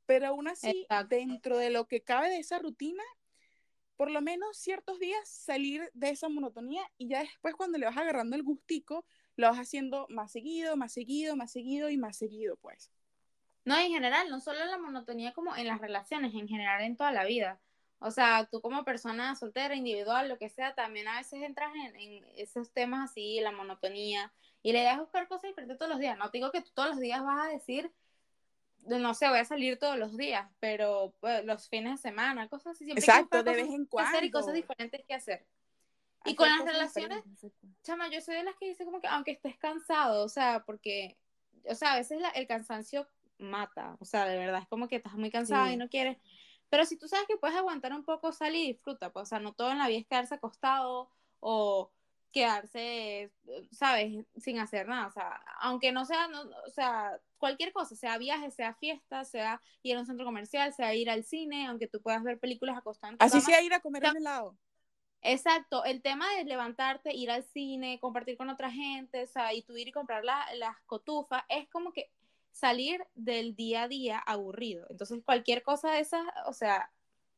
Pero 0.07 0.29
aún 0.29 0.49
así, 0.49 0.87
dentro 1.11 1.59
de 1.59 1.69
lo 1.69 1.87
que 1.87 2.01
cabe 2.01 2.31
de 2.31 2.39
esa 2.39 2.61
rutina, 2.61 3.05
por 3.99 4.11
lo 4.11 4.23
menos 4.23 4.57
ciertos 4.57 4.99
días 4.99 5.29
salir 5.29 5.91
de 5.93 6.09
esa 6.09 6.31
monotonía 6.31 6.81
y 6.97 7.09
ya 7.09 7.21
después 7.21 7.55
cuando 7.55 7.77
le 7.77 7.85
vas 7.85 7.99
agarrando 7.99 8.37
el 8.37 8.43
gustico, 8.43 9.05
lo 9.37 9.49
vas 9.49 9.59
haciendo 9.59 10.07
más 10.09 10.33
seguido, 10.33 10.79
más 10.79 10.95
seguido, 10.95 11.37
más 11.37 11.53
seguido 11.53 11.91
y 11.91 11.99
más 11.99 12.17
seguido, 12.17 12.57
pues. 12.57 12.91
No, 13.65 13.77
en 13.79 13.91
general, 13.91 14.31
no 14.31 14.41
solo 14.41 14.65
la 14.65 14.79
monotonía 14.79 15.33
como 15.33 15.55
en 15.55 15.67
las 15.67 15.81
relaciones, 15.81 16.35
en 16.35 16.49
general 16.49 16.83
en 16.83 16.97
toda 16.97 17.13
la 17.13 17.25
vida. 17.25 17.61
O 18.01 18.11
sea, 18.11 18.49
tú 18.51 18.61
como 18.61 18.85
persona 18.85 19.35
soltera, 19.35 19.75
individual, 19.75 20.29
lo 20.29 20.39
que 20.39 20.49
sea, 20.49 20.75
también 20.75 21.09
a 21.09 21.19
veces 21.19 21.43
entras 21.43 21.73
en, 21.75 22.25
esos 22.37 22.73
temas 22.73 23.11
así, 23.11 23.41
la 23.41 23.51
monotonía, 23.51 24.33
y 24.63 24.73
le 24.73 24.83
das 24.83 24.99
buscar 24.99 25.27
cosas 25.27 25.51
diferentes 25.51 25.79
todos 25.79 25.91
los 25.91 26.01
días. 26.01 26.17
No 26.17 26.31
te 26.31 26.39
digo 26.39 26.53
que 26.53 26.63
tú 26.63 26.71
todos 26.75 26.91
los 26.91 27.01
días 27.01 27.23
vas 27.25 27.47
a 27.47 27.51
decir, 27.51 27.93
no 28.87 29.15
sé, 29.15 29.29
voy 29.29 29.41
a 29.41 29.45
salir 29.45 29.79
todos 29.79 29.99
los 29.99 30.17
días, 30.17 30.49
pero 30.61 31.13
pues, 31.21 31.45
los 31.45 31.69
fines 31.69 32.01
de 32.01 32.09
semana, 32.11 32.49
cosas 32.49 32.77
así. 32.77 32.85
Siempre 32.85 33.05
Exacto, 33.05 33.43
de 33.43 33.53
vez 33.53 33.69
en 33.69 33.87
cuando. 33.87 34.11
Hacer 34.11 34.25
y 34.25 34.31
cosas 34.31 34.55
diferentes 34.55 35.05
que 35.05 35.15
hacer. 35.15 35.47
y 36.25 36.37
con 36.37 36.49
las 36.49 36.65
relaciones, 36.65 37.25
chama, 37.83 38.09
yo 38.09 38.21
soy 38.21 38.37
de 38.37 38.45
las 38.45 38.57
que 38.57 38.69
dice 38.69 38.85
como 38.85 39.01
que 39.01 39.09
aunque 39.09 39.33
estés 39.33 39.59
cansado, 39.59 40.25
o 40.25 40.29
sea, 40.29 40.63
porque, 40.65 41.17
o 41.65 41.75
sea, 41.75 41.95
a 41.95 41.97
veces 41.97 42.23
el 42.35 42.47
cansancio 42.47 43.09
mata, 43.39 43.97
o 44.01 44.05
sea, 44.05 44.27
de 44.27 44.37
verdad, 44.39 44.63
es 44.63 44.69
como 44.69 44.89
que 44.89 44.97
estás 44.97 45.15
muy 45.15 45.31
cansado 45.31 45.71
y 45.71 45.77
no 45.77 45.89
quieres 45.89 46.19
pero 46.71 46.85
si 46.85 46.97
tú 46.97 47.09
sabes 47.09 47.27
que 47.27 47.37
puedes 47.37 47.57
aguantar 47.57 47.93
un 47.93 48.05
poco, 48.05 48.33
sal 48.33 48.55
y 48.55 48.73
disfruta, 48.73 49.11
pues, 49.11 49.25
o 49.25 49.27
sea, 49.27 49.41
no 49.41 49.53
todo 49.53 49.71
en 49.71 49.79
la 49.79 49.89
vida 49.89 50.01
es 50.01 50.07
quedarse 50.07 50.35
acostado 50.35 51.11
o 51.41 51.91
quedarse, 52.31 53.33
¿sabes?, 53.73 54.27
sin 54.37 54.59
hacer 54.59 54.87
nada, 54.87 55.07
o 55.07 55.11
sea, 55.11 55.41
aunque 55.61 55.93
no 55.93 56.05
sea, 56.05 56.29
o 56.67 56.71
sea, 56.71 57.19
cualquier 57.39 57.73
cosa, 57.73 57.97
sea 57.97 58.19
viaje, 58.19 58.51
sea 58.51 58.75
fiesta, 58.75 59.25
sea 59.25 59.63
ir 59.83 59.97
a 59.97 60.01
un 60.01 60.07
centro 60.07 60.27
comercial, 60.27 60.75
sea 60.75 60.95
ir 60.95 61.09
al 61.09 61.25
cine, 61.25 61.67
aunque 61.67 61.89
tú 61.89 62.03
puedas 62.03 62.23
ver 62.23 62.39
películas 62.39 62.77
acostadas. 62.77 63.17
Así 63.19 63.41
sea 63.41 63.63
ir 63.63 63.73
a 63.73 63.81
comer 63.81 64.05
un 64.11 64.19
helado. 64.19 64.59
Exacto, 65.23 65.85
el 65.85 66.03
tema 66.03 66.27
de 66.35 66.45
levantarte, 66.45 67.15
ir 67.15 67.31
al 67.31 67.43
cine, 67.43 67.99
compartir 67.99 68.37
con 68.37 68.51
otra 68.51 68.71
gente, 68.71 69.25
o 69.25 69.27
sea, 69.27 69.53
y 69.55 69.63
tú 69.63 69.77
ir 69.77 69.89
y 69.89 69.93
comprar 69.93 70.23
las 70.23 70.77
cotufas, 70.85 71.43
es 71.49 71.67
como 71.71 71.93
que 71.93 72.11
salir 72.59 73.05
del 73.15 73.55
día 73.55 73.85
a 73.85 73.89
día 73.89 74.19
aburrido. 74.19 74.87
Entonces, 74.91 75.21
cualquier 75.25 75.63
cosa 75.63 75.93
de 75.93 76.01
esas, 76.01 76.23
o 76.47 76.53
sea, 76.53 76.91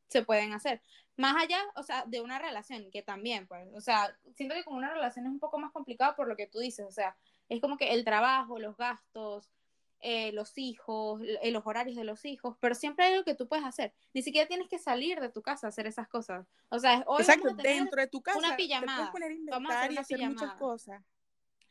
se 0.07 0.23
pueden 0.23 0.53
hacer. 0.53 0.81
Más 1.15 1.35
allá, 1.41 1.59
o 1.75 1.83
sea, 1.83 2.05
de 2.07 2.21
una 2.21 2.39
relación, 2.39 2.89
que 2.91 3.03
también, 3.03 3.47
pues, 3.47 3.67
o 3.75 3.81
sea, 3.81 4.17
siento 4.33 4.55
que 4.55 4.63
con 4.63 4.75
una 4.75 4.91
relación 4.91 5.25
es 5.25 5.31
un 5.31 5.39
poco 5.39 5.59
más 5.59 5.71
complicado 5.71 6.15
por 6.15 6.27
lo 6.27 6.35
que 6.35 6.47
tú 6.47 6.59
dices, 6.59 6.85
o 6.87 6.91
sea, 6.91 7.15
es 7.49 7.61
como 7.61 7.77
que 7.77 7.93
el 7.93 8.03
trabajo, 8.03 8.57
los 8.57 8.75
gastos, 8.77 9.51
eh, 9.99 10.31
los 10.31 10.57
hijos, 10.57 11.21
eh, 11.43 11.51
los 11.51 11.67
horarios 11.67 11.95
de 11.95 12.03
los 12.03 12.25
hijos, 12.25 12.57
pero 12.59 12.73
siempre 12.73 13.05
hay 13.05 13.13
algo 13.13 13.23
que 13.23 13.35
tú 13.35 13.47
puedes 13.47 13.65
hacer. 13.65 13.93
Ni 14.13 14.23
siquiera 14.23 14.47
tienes 14.47 14.67
que 14.67 14.79
salir 14.79 15.19
de 15.19 15.29
tu 15.29 15.43
casa 15.43 15.67
a 15.67 15.69
hacer 15.69 15.85
esas 15.85 16.07
cosas. 16.07 16.47
O 16.69 16.79
sea, 16.79 17.03
hoy 17.05 17.21
Exacto, 17.21 17.53
dentro 17.53 18.01
de 18.01 18.07
tu 18.07 18.21
casa. 18.21 18.39
Una 18.39 18.55
pijamada. 18.55 19.11
vamos 19.51 19.71
a 19.71 19.83
hacer, 19.83 20.19
muchas 20.27 20.55
cosas. 20.55 21.03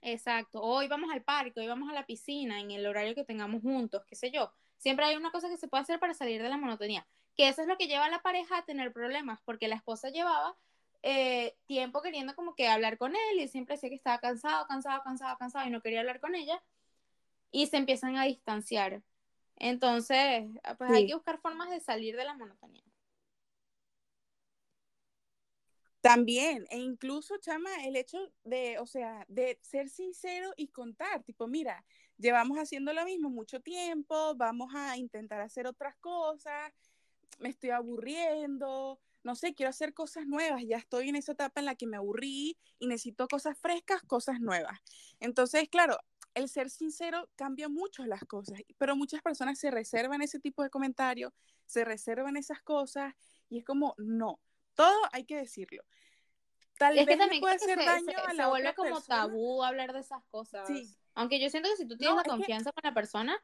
Exacto. 0.02 0.62
Hoy 0.62 0.88
vamos 0.88 1.10
al 1.10 1.22
parque, 1.22 1.60
hoy 1.60 1.68
vamos 1.68 1.90
a 1.90 1.92
la 1.92 2.06
piscina, 2.06 2.60
en 2.60 2.70
el 2.70 2.86
horario 2.86 3.14
que 3.14 3.24
tengamos 3.24 3.62
juntos, 3.62 4.04
qué 4.06 4.16
sé 4.16 4.30
yo. 4.30 4.52
Siempre 4.78 5.04
hay 5.04 5.16
una 5.16 5.30
cosa 5.30 5.48
que 5.48 5.58
se 5.58 5.68
puede 5.68 5.82
hacer 5.82 6.00
para 6.00 6.14
salir 6.14 6.42
de 6.42 6.48
la 6.48 6.56
monotonía. 6.56 7.06
Que 7.36 7.48
eso 7.48 7.62
es 7.62 7.68
lo 7.68 7.76
que 7.76 7.86
lleva 7.86 8.06
a 8.06 8.10
la 8.10 8.22
pareja 8.22 8.58
a 8.58 8.64
tener 8.64 8.92
problemas, 8.92 9.40
porque 9.44 9.68
la 9.68 9.76
esposa 9.76 10.08
llevaba 10.08 10.56
eh, 11.02 11.56
tiempo 11.66 12.02
queriendo 12.02 12.34
como 12.34 12.54
que 12.54 12.68
hablar 12.68 12.98
con 12.98 13.14
él 13.14 13.40
y 13.40 13.48
siempre 13.48 13.76
decía 13.76 13.88
que 13.88 13.94
estaba 13.94 14.18
cansado, 14.18 14.66
cansado, 14.66 15.02
cansado, 15.02 15.36
cansado 15.38 15.66
y 15.66 15.70
no 15.70 15.82
quería 15.82 16.00
hablar 16.00 16.20
con 16.20 16.34
ella. 16.34 16.62
Y 17.50 17.66
se 17.66 17.76
empiezan 17.76 18.16
a 18.16 18.24
distanciar. 18.24 19.02
Entonces, 19.56 20.46
pues 20.78 20.90
hay 20.90 21.06
que 21.06 21.14
buscar 21.14 21.38
formas 21.40 21.68
de 21.68 21.80
salir 21.80 22.16
de 22.16 22.24
la 22.24 22.34
monotonía. 22.34 22.89
También, 26.00 26.66
e 26.70 26.78
incluso, 26.78 27.36
chama, 27.38 27.70
el 27.84 27.94
hecho 27.96 28.18
de, 28.44 28.78
o 28.78 28.86
sea, 28.86 29.24
de 29.28 29.58
ser 29.60 29.90
sincero 29.90 30.52
y 30.56 30.68
contar, 30.68 31.22
tipo, 31.24 31.46
mira, 31.46 31.84
llevamos 32.16 32.56
haciendo 32.58 32.94
lo 32.94 33.04
mismo 33.04 33.28
mucho 33.28 33.60
tiempo, 33.60 34.34
vamos 34.34 34.74
a 34.74 34.96
intentar 34.96 35.42
hacer 35.42 35.66
otras 35.66 35.96
cosas, 35.96 36.72
me 37.38 37.50
estoy 37.50 37.70
aburriendo, 37.70 38.98
no 39.22 39.34
sé, 39.34 39.54
quiero 39.54 39.70
hacer 39.70 39.92
cosas 39.92 40.26
nuevas, 40.26 40.62
ya 40.66 40.78
estoy 40.78 41.10
en 41.10 41.16
esa 41.16 41.32
etapa 41.32 41.60
en 41.60 41.66
la 41.66 41.74
que 41.74 41.86
me 41.86 41.98
aburrí 41.98 42.56
y 42.78 42.86
necesito 42.86 43.28
cosas 43.28 43.58
frescas, 43.58 44.02
cosas 44.02 44.40
nuevas. 44.40 44.80
Entonces, 45.20 45.68
claro, 45.68 45.98
el 46.34 46.48
ser 46.48 46.70
sincero 46.70 47.28
cambia 47.36 47.68
mucho 47.68 48.06
las 48.06 48.24
cosas, 48.24 48.60
pero 48.78 48.96
muchas 48.96 49.20
personas 49.20 49.58
se 49.58 49.70
reservan 49.70 50.22
ese 50.22 50.38
tipo 50.40 50.62
de 50.62 50.70
comentarios, 50.70 51.32
se 51.66 51.84
reservan 51.84 52.36
esas 52.38 52.62
cosas 52.62 53.14
y 53.50 53.58
es 53.58 53.64
como, 53.64 53.94
no, 53.98 54.40
todo 54.74 54.98
hay 55.12 55.24
que 55.24 55.36
decirlo. 55.36 55.84
Tal 56.78 56.94
vez 56.94 57.06
que 57.06 57.16
también 57.16 57.40
puede 57.40 57.56
hacer 57.56 57.78
daño 57.78 58.18
a 58.26 58.32
la 58.32 58.44
se 58.44 58.48
vuelve 58.48 58.74
como 58.74 59.00
tabú 59.02 59.62
hablar 59.62 59.92
de 59.92 60.00
esas 60.00 60.24
cosas. 60.30 60.66
Sí. 60.66 60.96
Aunque 61.14 61.38
yo 61.38 61.50
siento 61.50 61.68
que 61.68 61.76
si 61.76 61.86
tú 61.86 61.96
tienes 61.96 62.16
la 62.16 62.22
confianza 62.22 62.72
con 62.72 62.80
la 62.82 62.94
persona, 62.94 63.36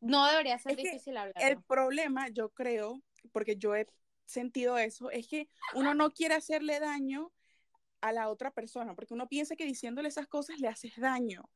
no 0.00 0.26
debería 0.26 0.58
ser 0.58 0.76
difícil 0.76 1.16
hablar. 1.16 1.34
El 1.36 1.62
problema, 1.62 2.28
yo 2.28 2.50
creo, 2.50 3.02
porque 3.32 3.56
yo 3.56 3.74
he 3.74 3.86
sentido 4.24 4.78
eso, 4.78 5.10
es 5.10 5.28
que 5.28 5.48
uno 5.74 5.94
no 5.94 6.12
quiere 6.12 6.34
hacerle 6.34 6.80
daño 6.80 7.32
a 8.00 8.12
la 8.12 8.28
otra 8.28 8.50
persona, 8.50 8.94
porque 8.94 9.14
uno 9.14 9.28
piensa 9.28 9.56
que 9.56 9.64
diciéndole 9.64 10.08
esas 10.08 10.26
cosas 10.26 10.58
le 10.58 10.68
haces 10.68 10.96
daño, 10.96 11.50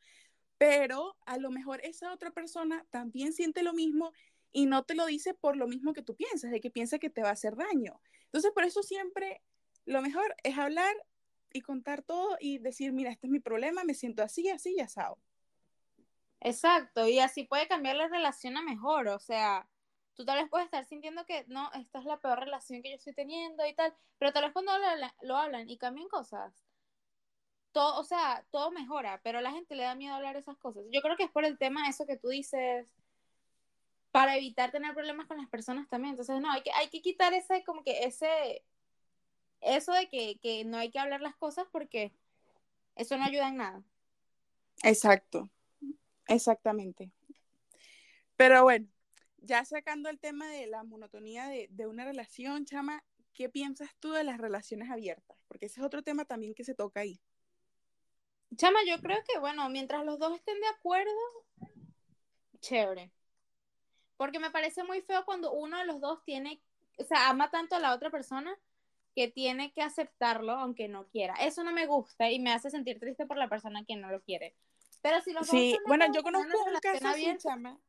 pero 0.59 1.17
a 1.27 1.39
lo 1.39 1.51
mejor 1.51 1.81
esa 1.83 2.13
otra 2.13 2.31
persona 2.31 2.85
también 2.91 3.33
siente 3.33 3.63
lo 3.63 3.73
mismo 3.73 4.13
y 4.53 4.67
no 4.67 4.85
te 4.85 4.95
lo 4.95 5.07
dice 5.07 5.35
por 5.35 5.57
lo 5.57 5.67
mismo 5.67 5.93
que 5.93 6.03
tú 6.03 6.15
piensas, 6.15 6.51
de 6.51 6.61
que 6.61 6.71
piensa 6.71 6.99
que 6.99 7.11
te 7.11 7.23
va 7.23 7.29
a 7.29 7.33
hacer 7.33 7.57
daño. 7.57 8.01
Entonces, 8.25 8.51
por 8.53 8.65
eso 8.65 8.83
siempre 8.83 9.43
lo 9.85 10.03
mejor 10.03 10.35
es 10.43 10.59
hablar 10.59 10.95
y 11.53 11.63
contar 11.63 12.03
todo 12.03 12.37
y 12.41 12.59
decir, 12.59 12.93
mira, 12.93 13.11
este 13.11 13.27
es 13.27 13.31
mi 13.31 13.41
problema, 13.41 13.85
me 13.85 13.95
siento 13.95 14.23
así, 14.23 14.49
así 14.49 14.75
y 14.77 14.81
asado. 14.81 15.19
Exacto, 16.41 17.07
y 17.07 17.19
así 17.19 17.45
puede 17.45 17.69
cambiar 17.69 17.97
la 17.97 18.09
relación 18.09 18.57
a 18.57 18.63
mejor, 18.63 19.09
o 19.09 19.19
sea, 19.19 19.69
tú 20.15 20.25
tal 20.25 20.39
vez 20.39 20.49
puedes 20.49 20.67
estar 20.67 20.85
sintiendo 20.87 21.27
que 21.27 21.45
no, 21.49 21.71
esta 21.75 21.99
es 21.99 22.05
la 22.07 22.19
peor 22.19 22.41
relación 22.41 22.83
que 22.83 22.91
yo 22.91 22.97
estoy 22.97 23.13
teniendo 23.13 23.67
y 23.67 23.75
tal, 23.75 23.95
pero 24.19 24.33
tal 24.33 24.45
vez 24.45 24.53
cuando 24.53 24.73
lo, 25.23 25.37
hablan 25.37 25.69
y 25.69 25.77
cambian 25.77 26.09
cosas, 26.09 26.65
todo, 27.73 28.01
o 28.01 28.05
sea, 28.05 28.45
todo 28.51 28.71
mejora, 28.71 29.21
pero 29.23 29.39
a 29.39 29.43
la 29.43 29.53
gente 29.53 29.75
le 29.75 29.83
da 29.83 29.95
miedo 29.95 30.15
hablar 30.15 30.37
esas 30.37 30.57
cosas. 30.57 30.85
Yo 30.91 31.03
creo 31.03 31.17
que 31.17 31.25
es 31.25 31.31
por 31.31 31.45
el 31.45 31.59
tema 31.59 31.89
eso 31.89 32.07
que 32.07 32.17
tú 32.17 32.29
dices, 32.29 33.00
para 34.11 34.37
evitar 34.37 34.71
tener 34.71 34.95
problemas 34.95 35.27
con 35.27 35.37
las 35.39 35.49
personas 35.49 35.89
también. 35.89 36.13
Entonces, 36.13 36.41
no, 36.41 36.51
hay 36.51 36.63
que, 36.63 36.73
hay 36.73 36.89
que 36.89 37.03
quitar 37.03 37.33
ese, 37.33 37.63
como 37.65 37.83
que 37.85 38.05
ese, 38.05 38.65
eso 39.61 39.93
de 39.93 40.09
que, 40.09 40.39
que 40.41 40.65
no 40.65 40.79
hay 40.79 40.91
que 40.91 40.99
hablar 40.99 41.21
las 41.21 41.37
cosas 41.37 41.67
porque 41.71 42.13
eso 42.97 43.17
no 43.17 43.25
ayuda 43.25 43.49
en 43.49 43.57
nada. 43.57 43.83
Exacto. 44.83 45.51
Exactamente. 46.27 47.11
Pero 48.37 48.63
bueno, 48.63 48.87
ya 49.39 49.65
sacando 49.65 50.09
el 50.09 50.19
tema 50.19 50.47
de 50.49 50.67
la 50.67 50.85
monotonía 50.85 51.49
de, 51.49 51.87
una 51.87 52.05
relación, 52.05 52.65
Chama, 52.65 53.05
¿qué 53.35 53.49
piensas 53.49 53.91
tú 53.99 54.13
de 54.13 54.25
las 54.25 54.39
relaciones 54.39 54.91
abiertas? 54.91 55.39
Porque 55.49 55.67
ese 55.67 55.81
es 55.81 55.87
otro 55.87 56.03
tema 56.03 56.25
también 56.25 56.55
que 56.55 56.65
se 56.65 56.75
toca 56.75 57.01
ahí. 57.01 57.21
Chama, 58.57 58.81
yo 58.87 59.01
creo 59.01 59.19
que, 59.27 59.39
bueno, 59.39 59.69
mientras 59.71 60.05
los 60.05 60.19
dos 60.19 60.35
estén 60.37 60.61
de 60.61 60.67
acuerdo, 60.69 61.11
chévere. 62.61 63.13
Porque 64.21 64.39
me 64.39 64.51
parece 64.51 64.85
muy 64.85 65.01
feo 65.01 65.25
cuando 65.25 65.51
uno 65.51 65.79
de 65.79 65.87
los 65.87 65.99
dos 65.99 66.23
tiene, 66.27 66.61
o 66.99 67.05
sea, 67.05 67.31
ama 67.31 67.51
tanto 67.51 67.75
a 67.75 67.79
la 67.79 67.95
otra 67.95 68.11
persona 68.11 68.55
que 69.17 69.29
tiene 69.29 69.73
que 69.73 69.81
aceptarlo 69.81 70.53
aunque 70.53 70.89
no 70.89 71.07
quiera. 71.07 71.37
Eso 71.37 71.65
no 71.65 71.73
me 71.73 71.87
gusta 71.87 72.31
y 72.31 72.39
me 72.39 72.53
hace 72.53 72.69
sentir 72.69 73.01
triste 73.01 73.25
por 73.25 73.39
la 73.39 73.49
persona 73.49 73.83
que 73.83 73.97
no 73.97 74.11
lo 74.11 74.21
quiere. 74.21 74.55
Pero 75.01 75.23
si 75.23 75.33
Sí, 75.45 75.75
bueno, 75.87 76.05
yo 76.13 76.23
conozco 76.23 76.49
un 76.67 76.81
caso 76.81 77.09
así, 77.09 77.35
chama, 77.39 77.81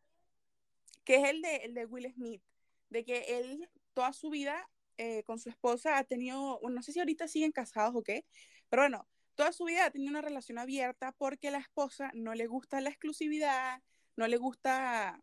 que 1.04 1.16
es 1.16 1.30
el 1.32 1.42
de, 1.42 1.56
el 1.58 1.74
de 1.74 1.86
Will 1.86 2.10
Smith, 2.14 2.42
de 2.90 3.04
que 3.04 3.38
él 3.38 3.70
toda 3.94 4.14
su 4.14 4.30
vida 4.30 4.70
eh, 4.98 5.24
con 5.24 5.38
su 5.38 5.50
esposa 5.50 5.98
ha 5.98 6.06
tenido, 6.06 6.62
bueno, 6.62 6.76
no 6.76 6.82
sé 6.82 6.94
si 6.94 7.00
ahorita 7.00 7.28
siguen 7.28 7.52
casados 7.52 7.94
o 7.94 8.04
qué, 8.04 8.24
pero 8.70 8.84
bueno, 8.84 9.06
toda 9.36 9.52
su 9.52 9.66
vida 9.66 9.84
ha 9.84 9.92
tenido 9.92 10.12
una 10.12 10.22
relación 10.22 10.60
abierta 10.60 11.12
porque 11.12 11.52
la 11.52 11.58
esposa 11.58 12.10
no 12.14 12.36
le 12.36 12.48
gusta 12.48 12.80
la 12.80 12.90
exclusividad, 12.90 13.82
no 14.16 14.30
le 14.30 14.38
gusta 14.38 15.22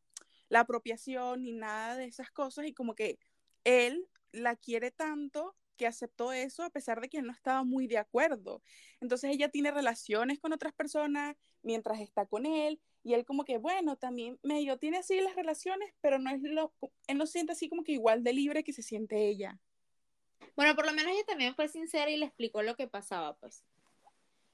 la 0.49 0.61
apropiación 0.61 1.43
ni 1.43 1.53
nada 1.53 1.97
de 1.97 2.07
esas 2.07 2.31
cosas 2.31 2.67
y 2.67 2.75
como 2.75 2.95
que 2.95 3.19
él 3.65 4.09
la 4.33 4.57
quiere 4.57 4.91
tanto 4.91 5.57
que 5.77 5.87
aceptó 5.87 6.33
eso 6.33 6.65
a 6.65 6.71
pesar 6.71 7.01
de 7.01 7.09
que 7.09 7.23
no 7.23 7.33
estaba 7.33 7.63
muy 7.63 7.87
de 7.87 7.99
acuerdo. 7.99 8.63
Entonces 9.01 9.31
ella 9.31 9.49
tiene 9.49 9.71
relaciones 9.71 10.39
con 10.41 10.53
otras 10.53 10.75
personas 10.75 11.37
mientras 11.63 12.01
está 12.01 12.27
con 12.27 12.45
él 12.47 12.81
y 13.05 13.15
él 13.15 13.25
como 13.25 13.45
que, 13.45 13.59
bueno, 13.59 13.97
también 13.97 14.39
medio 14.43 14.77
tiene 14.79 14.99
así 14.99 15.21
las 15.21 15.37
relaciones, 15.37 15.95
pero 16.01 16.19
no 16.19 16.31
es 16.31 16.43
lo, 16.43 16.75
él 17.07 17.17
no 17.17 17.27
siente 17.27 17.53
así 17.53 17.69
como 17.69 17.85
que 17.85 17.93
igual 17.93 18.23
de 18.25 18.33
libre 18.33 18.65
que 18.65 18.73
se 18.73 18.83
siente 18.83 19.29
ella. 19.29 19.59
Bueno, 20.57 20.75
por 20.75 20.85
lo 20.85 20.93
menos 20.93 21.13
ella 21.13 21.25
también 21.27 21.55
fue 21.55 21.69
sincera 21.69 22.11
y 22.11 22.17
le 22.17 22.27
explicó 22.27 22.63
lo 22.63 22.77
que 22.77 22.89
pasaba, 22.89 23.37
pues. 23.37 23.65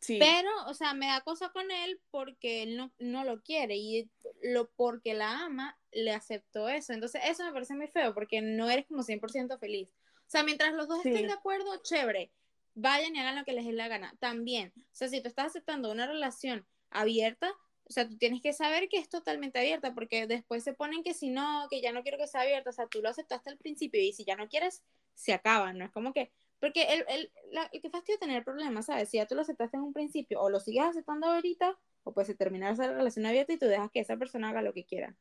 Sí. 0.01 0.19
Pero, 0.19 0.51
o 0.67 0.75
sea, 0.75 0.93
me 0.93 1.07
da 1.07 1.23
cosa 1.23 1.49
con 1.51 1.71
él 1.71 1.99
porque 2.11 2.63
él 2.63 2.77
no, 2.77 2.93
no 2.99 3.25
lo 3.25 3.43
quiere 3.43 3.77
y 3.77 4.11
lo 4.43 4.69
porque 4.71 5.15
la 5.15 5.45
ama, 5.45 5.79
le 5.95 6.13
aceptó 6.13 6.69
eso. 6.69 6.93
Entonces, 6.93 7.23
eso 7.25 7.45
me 7.45 7.53
parece 7.53 7.75
muy 7.75 7.89
feo 7.89 8.15
porque 8.15 8.43
no 8.43 8.69
eres 8.71 8.87
como 8.87 9.03
100% 9.03 9.59
feliz. 9.59 9.91
O 10.27 10.31
sea, 10.31 10.43
mientras 10.43 10.73
los 10.75 10.89
dos 10.89 11.05
estén 11.05 11.27
de 11.27 11.33
acuerdo, 11.33 11.81
chévere. 11.83 12.33
Vayan 12.75 13.15
y 13.15 13.21
hagan 13.21 13.37
lo 13.37 13.45
que 13.45 13.53
les 13.53 13.65
dé 13.65 13.73
la 13.73 13.89
gana. 13.89 14.15
También, 14.19 14.73
o 14.77 14.95
sea, 14.95 15.09
si 15.09 15.21
tú 15.21 15.29
estás 15.29 15.47
aceptando 15.47 15.93
una 15.93 16.07
relación 16.07 16.67
abierta, 16.91 17.53
o 17.87 17.93
sea, 17.93 18.09
tú 18.09 18.17
tienes 18.17 18.41
que 18.41 18.53
saber 18.53 18.89
que 18.89 18.99
es 18.99 19.09
totalmente 19.09 19.59
abierta, 19.59 19.95
porque 19.95 20.27
después 20.27 20.65
se 20.65 20.73
ponen 20.73 21.03
que 21.03 21.15
si 21.15 21.31
no, 21.31 21.67
que 21.71 21.81
ya 21.81 21.93
no 21.93 22.03
quiero 22.03 22.19
que 22.19 22.27
sea 22.27 22.41
abierta, 22.41 22.71
o 22.71 22.73
sea, 22.73 22.87
tú 22.87 23.03
lo 23.03 23.11
aceptaste 23.11 23.51
al 23.51 23.59
principio 23.59 24.01
y 24.01 24.13
si 24.13 24.25
ya 24.25 24.37
no 24.37 24.49
quieres, 24.49 24.83
se 25.15 25.33
acaba, 25.35 25.73
¿no? 25.73 25.85
Es 25.85 25.93
como 25.93 26.13
que, 26.13 26.33
porque 26.59 26.83
el, 26.85 27.05
el, 27.09 27.33
la, 27.53 27.69
el 27.73 27.83
que 27.83 27.91
fastidio 27.91 28.19
tener 28.19 28.43
problemas, 28.43 28.87
¿sabes? 28.87 29.11
Si 29.11 29.19
ya 29.19 29.27
tú 29.27 29.35
lo 29.35 29.43
aceptaste 29.43 29.77
en 29.77 29.83
un 29.83 29.93
principio, 29.93 30.41
o 30.41 30.49
lo 30.49 30.61
sigues 30.61 30.85
aceptando 30.85 31.27
ahorita, 31.27 31.79
o 32.05 32.15
puede 32.15 32.35
terminar 32.35 32.73
esa 32.73 32.91
relación 32.91 33.27
abierta 33.27 33.53
y 33.53 33.59
tú 33.59 33.67
dejas 33.67 33.91
que 33.91 34.01
esa 34.01 34.17
persona 34.17 34.49
haga 34.49 34.63
lo 34.63 34.73
que 34.73 34.85
quiera. 34.85 35.15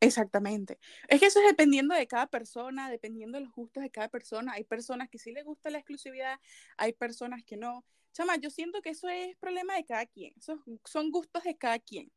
Exactamente. 0.00 0.78
Es 1.08 1.20
que 1.20 1.26
eso 1.26 1.40
es 1.40 1.46
dependiendo 1.46 1.94
de 1.94 2.06
cada 2.06 2.26
persona, 2.26 2.90
dependiendo 2.90 3.38
de 3.38 3.44
los 3.44 3.54
gustos 3.54 3.82
de 3.82 3.90
cada 3.90 4.08
persona. 4.08 4.52
Hay 4.52 4.64
personas 4.64 5.08
que 5.08 5.18
sí 5.18 5.32
les 5.32 5.44
gusta 5.44 5.70
la 5.70 5.78
exclusividad, 5.78 6.38
hay 6.76 6.92
personas 6.92 7.42
que 7.44 7.56
no. 7.56 7.84
Chama, 8.12 8.36
yo 8.36 8.50
siento 8.50 8.82
que 8.82 8.90
eso 8.90 9.08
es 9.08 9.36
problema 9.36 9.74
de 9.74 9.84
cada 9.84 10.06
quien. 10.06 10.34
Son 10.40 11.10
gustos 11.10 11.44
de 11.44 11.56
cada 11.56 11.78
quien. 11.78 12.10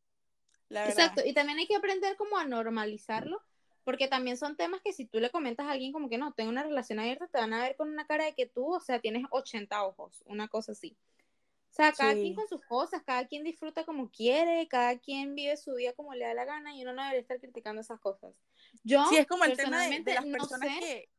Exacto. 0.70 1.22
Y 1.26 1.34
también 1.34 1.58
hay 1.58 1.68
que 1.68 1.76
aprender 1.76 2.16
como 2.16 2.38
a 2.38 2.46
normalizarlo, 2.46 3.42
porque 3.84 4.08
también 4.08 4.38
son 4.38 4.56
temas 4.56 4.82
que 4.82 4.94
si 4.94 5.06
tú 5.06 5.20
le 5.20 5.32
comentas 5.32 5.66
a 5.66 5.72
alguien 5.72 5.92
como 5.92 6.10
que 6.10 6.18
no, 6.18 6.34
tengo 6.34 6.50
una 6.50 6.64
relación 6.64 7.00
abierta, 7.00 7.28
te 7.28 7.40
van 7.40 7.54
a 7.54 7.62
ver 7.64 7.76
con 7.76 7.90
una 7.90 8.06
cara 8.06 8.26
de 8.26 8.34
que 8.34 8.46
tú, 8.46 8.74
o 8.74 8.80
sea, 8.80 9.00
tienes 9.00 9.26
80 9.32 9.84
ojos, 9.84 10.24
una 10.26 10.48
cosa 10.48 10.74
así. 10.74 10.96
O 11.70 11.74
sea, 11.74 11.92
cada 11.94 12.14
quien 12.14 12.36
con 12.36 12.48
sus 12.48 12.62
cosas, 12.66 13.04
cada 13.06 13.28
quien 13.28 13.44
disfruta 13.44 13.86
como 13.86 14.10
quiere, 14.10 14.68
cada 14.68 14.98
quien 14.98 15.36
vive 15.36 15.56
su 15.56 15.76
vida 15.76 15.94
como 15.94 16.14
le 16.14 16.26
da 16.26 16.34
la 16.34 16.46
gana 16.46 16.76
y 16.76 16.82
uno 16.82 16.94
no 16.94 17.02
debería 17.04 17.22
estar 17.22 17.40
criticando 17.40 17.82
esas 17.82 18.00
cosas. 18.00 18.34
Yo, 18.84 19.06
sí, 19.06 19.18
es 19.18 19.28
como 19.28 19.46
el 19.46 19.56
tema 19.56 19.88
de, 19.88 20.02
las 20.04 20.26
personas 20.26 20.70
que, 20.80 21.10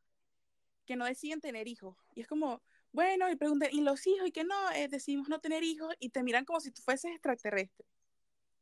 que 0.85 0.95
no 0.95 1.05
deciden 1.05 1.41
tener 1.41 1.67
hijos. 1.67 1.95
Y 2.13 2.21
es 2.21 2.27
como, 2.27 2.61
bueno, 2.91 3.29
y 3.31 3.35
preguntan, 3.35 3.69
¿y 3.71 3.81
los 3.81 4.05
hijos? 4.05 4.27
Y 4.27 4.31
que 4.31 4.43
no, 4.43 4.71
eh, 4.71 4.87
decidimos 4.87 5.29
no 5.29 5.39
tener 5.39 5.63
hijos 5.63 5.95
y 5.99 6.09
te 6.09 6.21
miran 6.23 6.45
como 6.45 6.59
si 6.59 6.71
tú 6.71 6.81
fueses 6.81 7.11
extraterrestre. 7.11 7.85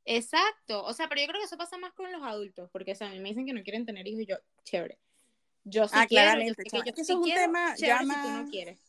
Exacto, 0.05 0.83
o 0.83 0.93
sea, 0.93 1.07
pero 1.07 1.21
yo 1.21 1.27
creo 1.27 1.39
que 1.39 1.45
eso 1.45 1.57
pasa 1.57 1.77
más 1.77 1.93
con 1.93 2.11
los 2.11 2.23
adultos, 2.23 2.69
porque 2.71 2.93
o 2.99 3.03
a 3.03 3.09
mí 3.09 3.19
me 3.19 3.29
dicen 3.29 3.45
que 3.45 3.53
no 3.53 3.61
quieren 3.63 3.85
tener 3.85 4.07
hijos 4.07 4.21
y 4.21 4.25
yo, 4.25 4.37
chévere. 4.63 4.99
Yo 5.63 5.87
sí 5.87 5.93
ah, 5.97 6.07
quiero, 6.07 6.41
yo, 6.41 6.55
que 6.55 6.69
yo 6.69 6.81
es 6.95 7.09
un 7.09 7.23
tema 7.23 7.75
ya 7.75 8.01
más... 8.01 8.15
si 8.15 8.23
tú 8.23 8.43
no 8.43 8.49
quieres. 8.49 8.79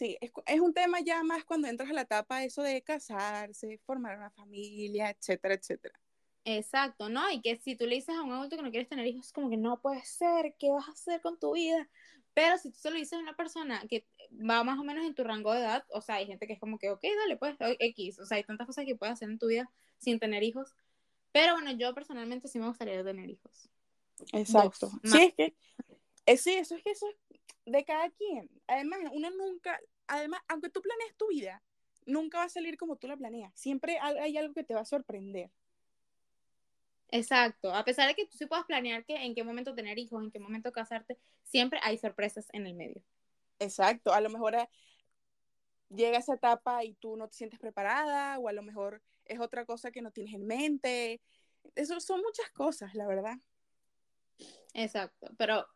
Sí, 0.00 0.16
es, 0.22 0.32
es, 0.46 0.60
un 0.60 0.72
tema 0.72 1.00
ya 1.00 1.22
más 1.22 1.44
cuando 1.44 1.68
entras 1.68 1.90
a 1.90 1.92
la 1.92 2.00
etapa 2.00 2.42
eso 2.42 2.62
de 2.62 2.80
casarse, 2.80 3.76
formar 3.84 4.16
una 4.16 4.30
familia, 4.30 5.10
etcétera, 5.10 5.52
etcétera. 5.52 6.00
Exacto, 6.46 7.10
¿no? 7.10 7.30
Y 7.30 7.42
que 7.42 7.58
si 7.58 7.76
tú 7.76 7.86
le 7.86 7.96
dices 7.96 8.16
a 8.16 8.22
un 8.22 8.32
adulto 8.32 8.56
que 8.56 8.62
no 8.62 8.70
quieres 8.70 8.88
tener 8.88 9.06
hijos, 9.06 9.26
es 9.26 9.32
como 9.34 9.50
que 9.50 9.58
no 9.58 9.78
puede 9.82 10.02
ser, 10.06 10.54
¿qué 10.58 10.70
vas 10.70 10.88
a 10.88 10.92
hacer 10.92 11.20
con 11.20 11.38
tu 11.38 11.52
vida? 11.52 11.86
Pero 12.32 12.56
si 12.56 12.70
tú 12.70 12.78
se 12.78 12.90
lo 12.90 12.96
dices 12.96 13.12
a 13.12 13.18
una 13.18 13.36
persona 13.36 13.84
que 13.90 14.06
va 14.32 14.64
más 14.64 14.78
o 14.78 14.84
menos 14.84 15.04
en 15.04 15.14
tu 15.14 15.22
rango 15.22 15.52
de 15.52 15.60
edad, 15.60 15.84
o 15.90 16.00
sea, 16.00 16.14
hay 16.14 16.26
gente 16.26 16.46
que 16.46 16.54
es 16.54 16.60
como 16.60 16.78
que, 16.78 16.88
ok, 16.88 17.02
dale, 17.02 17.36
pues, 17.36 17.56
X, 17.60 18.20
o 18.20 18.24
sea, 18.24 18.38
hay 18.38 18.44
tantas 18.44 18.66
cosas 18.66 18.86
que 18.86 18.96
puedes 18.96 19.12
hacer 19.12 19.28
en 19.28 19.38
tu 19.38 19.48
vida 19.48 19.70
sin 19.98 20.18
tener 20.18 20.42
hijos. 20.44 20.74
Pero 21.30 21.52
bueno, 21.52 21.72
yo 21.72 21.94
personalmente 21.94 22.48
sí 22.48 22.58
me 22.58 22.68
gustaría 22.68 23.04
tener 23.04 23.28
hijos. 23.28 23.68
Exacto. 24.32 24.90
sí, 25.04 25.24
es 25.24 25.34
que, 25.34 25.54
eh, 26.24 26.36
sí, 26.38 26.54
eso 26.54 26.74
es 26.74 26.82
que 26.82 26.92
eso 26.92 27.06
es 27.06 27.16
de 27.66 27.84
cada 27.84 28.10
quien. 28.10 28.50
Además, 28.66 29.00
uno 29.12 29.30
nunca, 29.30 29.78
además, 30.06 30.40
aunque 30.48 30.70
tú 30.70 30.80
planees 30.82 31.16
tu 31.16 31.28
vida, 31.28 31.62
nunca 32.06 32.38
va 32.38 32.44
a 32.44 32.48
salir 32.48 32.76
como 32.76 32.96
tú 32.96 33.06
la 33.08 33.16
planeas. 33.16 33.52
Siempre 33.54 33.98
hay 34.00 34.36
algo 34.36 34.54
que 34.54 34.64
te 34.64 34.74
va 34.74 34.80
a 34.80 34.84
sorprender. 34.84 35.50
Exacto, 37.12 37.74
a 37.74 37.84
pesar 37.84 38.06
de 38.06 38.14
que 38.14 38.26
tú 38.26 38.36
sí 38.36 38.46
puedas 38.46 38.64
planear 38.66 39.04
que 39.04 39.16
en 39.16 39.34
qué 39.34 39.42
momento 39.42 39.74
tener 39.74 39.98
hijos, 39.98 40.22
en 40.22 40.30
qué 40.30 40.38
momento 40.38 40.70
casarte, 40.70 41.18
siempre 41.42 41.80
hay 41.82 41.98
sorpresas 41.98 42.46
en 42.52 42.66
el 42.66 42.74
medio. 42.74 43.02
Exacto, 43.58 44.12
a 44.12 44.20
lo 44.20 44.30
mejor 44.30 44.54
eh, 44.54 44.68
llega 45.90 46.18
esa 46.18 46.34
etapa 46.34 46.84
y 46.84 46.94
tú 46.94 47.16
no 47.16 47.28
te 47.28 47.36
sientes 47.36 47.58
preparada, 47.58 48.38
o 48.38 48.48
a 48.48 48.52
lo 48.52 48.62
mejor 48.62 49.02
es 49.24 49.40
otra 49.40 49.64
cosa 49.64 49.90
que 49.90 50.02
no 50.02 50.12
tienes 50.12 50.34
en 50.34 50.46
mente. 50.46 51.20
Eso 51.74 52.00
son 52.00 52.20
muchas 52.22 52.50
cosas, 52.52 52.94
la 52.94 53.06
verdad. 53.06 53.36
Exacto, 54.72 55.32
pero 55.36 55.66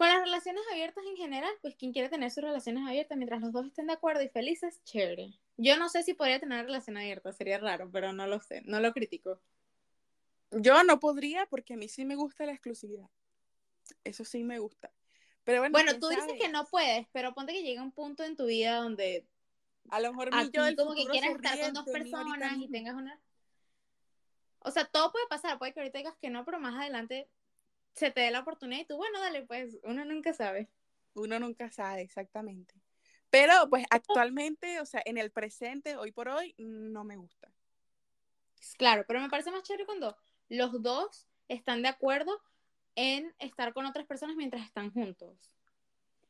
Con 0.00 0.08
las 0.08 0.22
relaciones 0.22 0.62
abiertas 0.72 1.04
en 1.04 1.14
general, 1.14 1.52
pues 1.60 1.76
quien 1.76 1.92
quiere 1.92 2.08
tener 2.08 2.30
sus 2.30 2.42
relaciones 2.42 2.88
abiertas 2.88 3.18
mientras 3.18 3.42
los 3.42 3.52
dos 3.52 3.66
estén 3.66 3.86
de 3.86 3.92
acuerdo 3.92 4.22
y 4.22 4.30
felices, 4.30 4.82
chévere. 4.84 5.38
Yo 5.58 5.76
no 5.76 5.90
sé 5.90 6.02
si 6.02 6.14
podría 6.14 6.40
tener 6.40 6.56
una 6.56 6.62
relación 6.62 6.96
abierta, 6.96 7.34
sería 7.34 7.58
raro, 7.58 7.90
pero 7.92 8.10
no 8.14 8.26
lo 8.26 8.40
sé, 8.40 8.62
no 8.64 8.80
lo 8.80 8.94
critico. 8.94 9.42
Yo 10.52 10.82
no 10.84 10.98
podría 11.00 11.44
porque 11.44 11.74
a 11.74 11.76
mí 11.76 11.86
sí 11.86 12.06
me 12.06 12.16
gusta 12.16 12.46
la 12.46 12.52
exclusividad. 12.52 13.10
Eso 14.02 14.24
sí 14.24 14.42
me 14.42 14.58
gusta. 14.58 14.90
Pero 15.44 15.60
bueno, 15.60 15.72
Bueno, 15.72 15.98
tú 15.98 16.08
dices 16.08 16.24
sabe. 16.24 16.38
que 16.38 16.48
no 16.48 16.64
puedes, 16.64 17.06
pero 17.12 17.34
ponte 17.34 17.52
que 17.52 17.62
llega 17.62 17.82
un 17.82 17.92
punto 17.92 18.24
en 18.24 18.36
tu 18.36 18.46
vida 18.46 18.76
donde 18.76 19.26
A 19.90 20.00
lo 20.00 20.12
mejor 20.12 20.30
a 20.32 20.44
mi 20.44 20.50
yo 20.50 20.64
del 20.64 20.76
como 20.76 20.94
que 20.94 21.04
quieras 21.08 21.32
estar 21.32 21.60
con 21.60 21.74
dos 21.74 21.84
personas 21.84 22.56
y 22.56 22.68
tengas 22.70 22.94
una... 22.94 23.20
O 24.60 24.70
sea, 24.70 24.86
todo 24.86 25.12
puede 25.12 25.26
pasar, 25.26 25.58
puede 25.58 25.74
que 25.74 25.80
ahorita 25.80 25.98
digas 25.98 26.16
que 26.22 26.30
no, 26.30 26.46
pero 26.46 26.58
más 26.58 26.74
adelante 26.74 27.28
se 27.94 28.10
te 28.10 28.20
dé 28.20 28.30
la 28.30 28.40
oportunidad 28.40 28.82
y 28.82 28.86
tú, 28.86 28.96
bueno, 28.96 29.20
dale, 29.20 29.42
pues 29.42 29.78
uno 29.84 30.04
nunca 30.04 30.32
sabe. 30.32 30.68
Uno 31.14 31.38
nunca 31.38 31.70
sabe 31.70 32.02
exactamente. 32.02 32.74
Pero 33.30 33.52
pues 33.68 33.84
actualmente, 33.90 34.80
o 34.80 34.86
sea, 34.86 35.02
en 35.04 35.18
el 35.18 35.30
presente, 35.30 35.96
hoy 35.96 36.12
por 36.12 36.28
hoy, 36.28 36.54
no 36.58 37.04
me 37.04 37.16
gusta. 37.16 37.52
Claro, 38.76 39.04
pero 39.06 39.20
me 39.20 39.28
parece 39.28 39.50
más 39.50 39.62
chévere 39.62 39.86
cuando 39.86 40.16
los 40.48 40.82
dos 40.82 41.26
están 41.48 41.82
de 41.82 41.88
acuerdo 41.88 42.40
en 42.94 43.34
estar 43.38 43.72
con 43.72 43.86
otras 43.86 44.06
personas 44.06 44.36
mientras 44.36 44.64
están 44.64 44.92
juntos. 44.92 45.56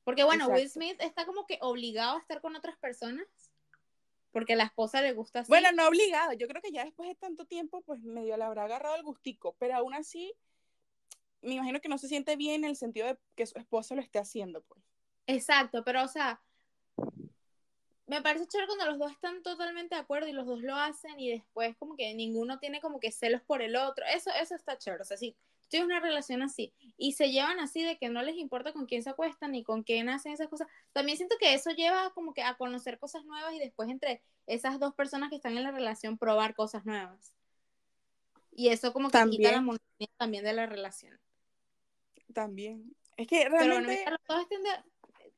Porque 0.05 0.25
bueno, 0.25 0.49
Will. 0.49 0.69
Smith 0.69 0.97
está 1.01 1.27
como 1.27 1.47
que 1.47 1.59
obligado 1.61 2.17
a 2.17 2.21
estar 2.21 2.41
con 2.41 2.57
otras 2.57 2.77
personas 2.79 3.27
porque 4.33 4.53
a 4.53 4.57
la 4.57 4.65
esposa 4.65 5.03
le 5.03 5.13
gusta 5.13 5.41
así. 5.41 5.49
Bueno, 5.49 5.73
no 5.73 5.89
obligado. 5.89 6.33
Yo 6.35 6.47
creo 6.49 6.63
que 6.63 6.71
ya 6.71 6.85
después 6.85 7.09
de 7.09 7.15
tanto 7.17 7.47
tiempo, 7.47 7.83
pues 7.83 8.01
medio 8.03 8.37
le 8.37 8.45
habrá 8.45 8.65
agarrado 8.65 8.97
el 8.97 9.03
gustico. 9.03 9.57
Pero 9.59 9.77
aún 9.77 9.95
así, 9.95 10.33
me 11.43 11.55
imagino 11.55 11.81
que 11.81 11.89
no 11.89 11.99
se 11.99 12.09
siente 12.09 12.37
bien 12.37 12.65
en 12.65 12.71
el 12.71 12.77
sentido 12.77 13.07
de 13.07 13.19
que 13.35 13.47
su 13.47 13.59
esposa 13.59 13.95
lo 13.95 14.01
esté 14.01 14.19
haciendo, 14.19 14.63
pues. 14.63 14.83
Exacto, 15.27 15.85
pero 15.85 16.03
o 16.03 16.09
sea, 16.09 16.41
me 18.11 18.23
parece 18.23 18.49
chévere 18.49 18.67
cuando 18.67 18.87
los 18.87 18.99
dos 18.99 19.13
están 19.13 19.41
totalmente 19.43 19.95
de 19.95 20.01
acuerdo 20.01 20.29
y 20.29 20.33
los 20.33 20.45
dos 20.45 20.61
lo 20.63 20.75
hacen 20.75 21.19
y 21.21 21.31
después 21.31 21.77
como 21.77 21.95
que 21.95 22.13
ninguno 22.15 22.59
tiene 22.59 22.81
como 22.81 22.99
que 22.99 23.13
celos 23.13 23.41
por 23.43 23.63
el 23.63 23.77
otro. 23.77 24.05
Eso, 24.13 24.31
eso 24.41 24.57
está 24.57 24.77
chévere. 24.77 25.03
O 25.03 25.05
sea, 25.05 25.17
si 25.17 25.37
tienes 25.69 25.87
una 25.87 26.01
relación 26.01 26.43
así 26.43 26.75
y 26.97 27.13
se 27.13 27.31
llevan 27.31 27.61
así 27.61 27.85
de 27.85 27.99
que 27.99 28.09
no 28.09 28.23
les 28.23 28.35
importa 28.35 28.73
con 28.73 28.87
quién 28.87 29.05
se 29.05 29.11
acuestan 29.11 29.53
ni 29.53 29.63
con 29.63 29.85
quién 29.85 30.09
hacen 30.09 30.33
esas 30.33 30.49
cosas, 30.49 30.67
también 30.93 31.19
siento 31.19 31.37
que 31.39 31.55
eso 31.55 31.71
lleva 31.71 32.13
como 32.13 32.35
que 32.35 32.43
a 32.43 32.57
conocer 32.57 32.99
cosas 32.99 33.25
nuevas 33.25 33.55
y 33.55 33.61
después 33.61 33.89
entre 33.89 34.21
esas 34.49 34.81
dos 34.81 34.93
personas 34.95 35.31
que 35.31 35.37
están 35.37 35.57
en 35.57 35.63
la 35.63 35.71
relación 35.71 36.19
probar 36.19 36.57
cosas 36.57 36.85
nuevas. 36.85 37.33
Y 38.51 38.71
eso 38.71 38.93
como 38.93 39.09
que 39.09 39.25
quita 39.31 39.53
la 39.53 39.61
monotonía 39.61 40.11
también 40.17 40.43
de 40.43 40.53
la 40.53 40.67
relación. 40.67 41.17
También. 42.33 42.95
Es 43.17 43.27
que 43.27 43.41
Pero 43.43 43.51
bueno, 43.51 43.75
realmente, 43.75 44.05
mientras 44.05 44.21
los, 44.21 44.29
dos 44.29 44.43
estén 44.43 44.63
de, 44.63 44.71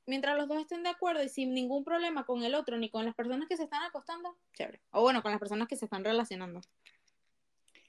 mientras 0.07 0.37
los 0.37 0.49
dos 0.49 0.61
estén 0.61 0.83
de 0.83 0.89
acuerdo 0.89 1.23
y 1.23 1.29
sin 1.29 1.55
ningún 1.55 1.85
problema 1.85 2.25
con 2.25 2.43
el 2.43 2.55
otro 2.55 2.77
ni 2.77 2.91
con 2.91 3.05
las 3.05 3.15
personas 3.15 3.49
que 3.49 3.57
se 3.57 3.65
están 3.65 3.83
acostando, 3.83 4.37
chévere. 4.55 4.81
O 4.91 5.03
bueno, 5.03 5.23
con 5.23 5.31
las 5.31 5.41
personas 5.41 5.69
que 5.69 5.77
se 5.77 5.87
están 5.87 6.05
relacionando. 6.05 6.61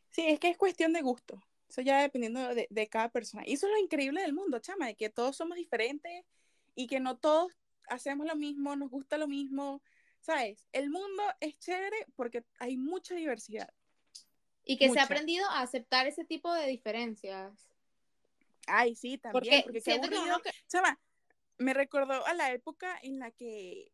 sí, 0.09 0.25
es 0.27 0.39
que 0.39 0.49
es 0.49 0.57
cuestión 0.57 0.93
de 0.93 1.01
gusto. 1.01 1.41
Eso 1.69 1.81
ya 1.81 2.01
dependiendo 2.01 2.53
de, 2.53 2.67
de 2.69 2.87
cada 2.87 3.09
persona. 3.09 3.43
Y 3.45 3.53
eso 3.53 3.67
es 3.67 3.73
lo 3.73 3.79
increíble 3.79 4.21
del 4.21 4.33
mundo, 4.33 4.59
chama, 4.59 4.87
de 4.87 4.95
que 4.95 5.09
todos 5.09 5.35
somos 5.35 5.57
diferentes 5.57 6.23
y 6.75 6.87
que 6.87 6.99
no 6.99 7.17
todos 7.17 7.51
hacemos 7.87 8.27
lo 8.27 8.35
mismo, 8.35 8.75
nos 8.75 8.89
gusta 8.89 9.17
lo 9.17 9.27
mismo. 9.27 9.81
¿Sabes? 10.21 10.67
El 10.71 10.89
mundo 10.89 11.23
es 11.41 11.59
chévere 11.59 12.07
porque 12.15 12.45
hay 12.59 12.77
mucha 12.77 13.13
diversidad. 13.15 13.73
Y 14.65 14.77
que 14.77 14.89
se 14.89 14.99
ha 14.99 15.03
aprendido 15.03 15.45
a 15.49 15.61
aceptar 15.61 16.07
ese 16.07 16.23
tipo 16.23 16.53
de 16.53 16.67
diferencias. 16.67 17.72
Ay, 18.67 18.95
sí, 18.95 19.17
también, 19.17 19.63
Porque, 19.63 19.63
porque, 19.63 19.81
qué 19.81 19.93
aburrido. 19.93 20.41
que... 20.41 20.51
Chama, 20.67 20.99
me 21.57 21.73
recordó 21.73 22.25
a 22.25 22.33
la 22.33 22.51
época 22.51 22.97
en 23.01 23.19
la 23.19 23.31
que 23.31 23.91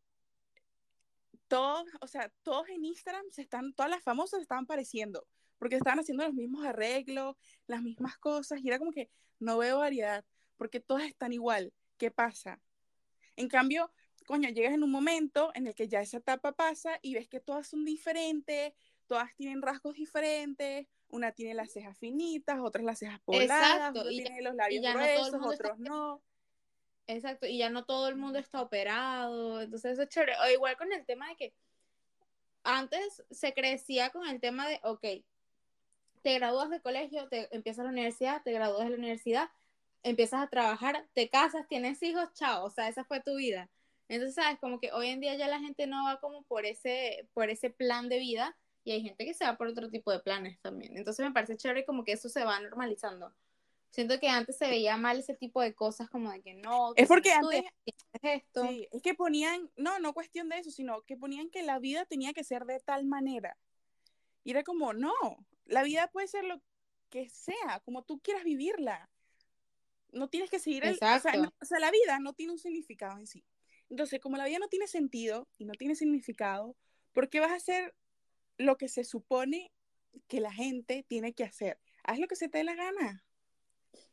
todos, 1.48 1.84
o 2.00 2.06
sea, 2.06 2.32
todos 2.42 2.68
en 2.68 2.84
Instagram 2.84 3.24
se 3.30 3.42
están, 3.42 3.72
todas 3.74 3.90
las 3.90 4.02
famosas 4.02 4.38
se 4.38 4.42
estaban 4.42 4.66
pareciendo, 4.66 5.26
porque 5.58 5.76
estaban 5.76 5.98
haciendo 5.98 6.24
los 6.24 6.34
mismos 6.34 6.64
arreglos, 6.64 7.36
las 7.66 7.82
mismas 7.82 8.16
cosas, 8.18 8.60
y 8.62 8.68
era 8.68 8.78
como 8.78 8.92
que 8.92 9.10
no 9.40 9.58
veo 9.58 9.78
variedad, 9.78 10.24
porque 10.56 10.80
todas 10.80 11.04
están 11.04 11.32
igual. 11.32 11.72
¿Qué 11.98 12.10
pasa? 12.10 12.60
En 13.36 13.48
cambio, 13.48 13.92
coño, 14.26 14.48
llegas 14.48 14.74
en 14.74 14.84
un 14.84 14.90
momento 14.90 15.50
en 15.54 15.66
el 15.66 15.74
que 15.74 15.88
ya 15.88 16.00
esa 16.00 16.18
etapa 16.18 16.52
pasa 16.52 16.98
y 17.02 17.14
ves 17.14 17.28
que 17.28 17.40
todas 17.40 17.66
son 17.66 17.84
diferentes, 17.84 18.72
todas 19.06 19.34
tienen 19.34 19.60
rasgos 19.60 19.94
diferentes, 19.96 20.86
una 21.10 21.32
tiene 21.32 21.54
las 21.54 21.72
cejas 21.72 21.98
finitas, 21.98 22.58
otras 22.60 22.84
las 22.84 22.98
cejas 22.98 23.20
pobladas, 23.20 23.92
ya- 23.94 24.24
tiene 24.24 24.42
los 24.42 24.54
labios 24.54 24.82
no 24.82 24.92
gruesos, 24.94 25.26
está- 25.26 25.48
otros 25.48 25.78
no. 25.78 26.22
Exacto, 27.06 27.46
y 27.46 27.58
ya 27.58 27.70
no 27.70 27.84
todo 27.84 28.08
el 28.08 28.16
mundo 28.16 28.38
está 28.38 28.62
operado, 28.62 29.60
entonces 29.60 29.92
eso 29.92 30.02
es 30.02 30.08
chévere. 30.08 30.34
O 30.44 30.48
igual 30.50 30.76
con 30.76 30.92
el 30.92 31.04
tema 31.04 31.28
de 31.28 31.36
que 31.36 31.54
antes 32.62 33.24
se 33.30 33.52
crecía 33.54 34.10
con 34.10 34.28
el 34.28 34.40
tema 34.40 34.68
de, 34.68 34.80
ok, 34.84 35.04
te 36.22 36.34
gradúas 36.34 36.70
de 36.70 36.80
colegio, 36.80 37.28
te 37.28 37.54
empiezas 37.54 37.84
la 37.84 37.90
universidad, 37.90 38.42
te 38.42 38.52
gradúas 38.52 38.84
de 38.84 38.90
la 38.90 38.96
universidad, 38.96 39.50
empiezas 40.02 40.42
a 40.42 40.48
trabajar, 40.48 41.08
te 41.14 41.28
casas, 41.30 41.66
tienes 41.68 42.02
hijos, 42.02 42.32
chao, 42.34 42.64
o 42.64 42.70
sea, 42.70 42.88
esa 42.88 43.04
fue 43.04 43.20
tu 43.20 43.36
vida. 43.36 43.70
Entonces, 44.08 44.34
sabes, 44.34 44.58
como 44.58 44.80
que 44.80 44.92
hoy 44.92 45.08
en 45.08 45.20
día 45.20 45.34
ya 45.36 45.48
la 45.48 45.60
gente 45.60 45.86
no 45.86 46.04
va 46.04 46.20
como 46.20 46.42
por 46.44 46.66
ese, 46.66 47.28
por 47.32 47.48
ese 47.48 47.70
plan 47.70 48.08
de 48.08 48.18
vida 48.18 48.56
y 48.84 48.92
hay 48.92 49.02
gente 49.02 49.24
que 49.24 49.34
se 49.34 49.44
va 49.44 49.56
por 49.56 49.66
otro 49.66 49.90
tipo 49.90 50.10
de 50.10 50.20
planes 50.20 50.58
también. 50.60 50.96
Entonces 50.96 51.24
me 51.24 51.32
parece 51.32 51.56
chévere 51.56 51.84
como 51.84 52.04
que 52.04 52.12
eso 52.12 52.28
se 52.28 52.44
va 52.44 52.58
normalizando. 52.60 53.32
Siento 53.90 54.20
que 54.20 54.28
antes 54.28 54.56
se 54.56 54.68
veía 54.68 54.96
mal 54.96 55.18
ese 55.18 55.34
tipo 55.34 55.60
de 55.60 55.74
cosas 55.74 56.08
como 56.08 56.30
de 56.30 56.40
que 56.42 56.54
no, 56.54 56.92
que 56.94 57.02
Es 57.02 57.08
porque 57.08 57.32
antes- 57.32 57.64
esto. 58.22 58.64
Sí, 58.66 58.86
es 58.92 59.02
que 59.02 59.14
ponían, 59.14 59.68
no, 59.76 59.98
no 59.98 60.14
cuestión 60.14 60.48
de 60.48 60.58
eso, 60.58 60.70
sino 60.70 61.02
que 61.02 61.16
ponían 61.16 61.50
que 61.50 61.62
la 61.62 61.78
vida 61.80 62.04
tenía 62.04 62.32
que 62.32 62.44
ser 62.44 62.64
de 62.66 62.78
tal 62.80 63.04
manera. 63.04 63.56
Y 64.44 64.52
era 64.52 64.62
como, 64.62 64.92
no, 64.92 65.12
la 65.64 65.82
vida 65.82 66.08
puede 66.08 66.28
ser 66.28 66.44
lo 66.44 66.62
que 67.10 67.28
sea, 67.28 67.80
como 67.84 68.04
tú 68.04 68.20
quieras 68.20 68.44
vivirla. 68.44 69.10
No 70.12 70.28
tienes 70.28 70.50
que 70.50 70.58
seguir 70.60 70.84
el, 70.84 70.94
o 70.94 70.96
sea, 70.96 71.16
Exacto. 71.16 71.42
no- 71.42 71.52
o 71.60 71.64
sea, 71.64 71.80
la 71.80 71.90
vida 71.90 72.18
no 72.20 72.32
tiene 72.32 72.52
un 72.52 72.58
significado 72.58 73.18
en 73.18 73.26
sí. 73.26 73.44
Entonces, 73.88 74.20
como 74.20 74.36
la 74.36 74.44
vida 74.46 74.58
no 74.60 74.68
tiene 74.68 74.86
sentido 74.86 75.48
y 75.58 75.64
no 75.64 75.72
tiene 75.74 75.96
significado, 75.96 76.76
¿por 77.12 77.28
qué 77.28 77.40
vas 77.40 77.50
a 77.50 77.56
hacer 77.56 77.94
lo 78.60 78.76
que 78.76 78.88
se 78.88 79.04
supone 79.04 79.72
que 80.28 80.40
la 80.40 80.52
gente 80.52 81.04
tiene 81.08 81.32
que 81.32 81.44
hacer? 81.44 81.78
Haz 82.04 82.18
lo 82.18 82.28
que 82.28 82.36
se 82.36 82.48
te 82.48 82.58
dé 82.58 82.64
la 82.64 82.74
gana. 82.74 83.24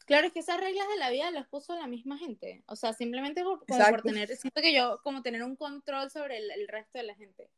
Claro, 0.05 0.27
es 0.27 0.33
que 0.33 0.39
esas 0.39 0.59
reglas 0.59 0.87
de 0.87 0.97
la 0.97 1.09
vida 1.09 1.29
las 1.31 1.47
puso 1.47 1.75
la 1.75 1.87
misma 1.87 2.17
gente. 2.17 2.63
O 2.67 2.75
sea, 2.75 2.93
simplemente 2.93 3.43
por, 3.43 3.65
como 3.65 3.85
por 3.89 4.01
tener, 4.01 4.35
siento 4.37 4.61
que 4.61 4.73
yo, 4.73 5.01
como 5.03 5.21
tener 5.21 5.43
un 5.43 5.55
control 5.55 6.09
sobre 6.09 6.37
el, 6.37 6.49
el 6.49 6.67
resto 6.67 6.97
de 6.97 7.03
la 7.03 7.15
gente. 7.15 7.49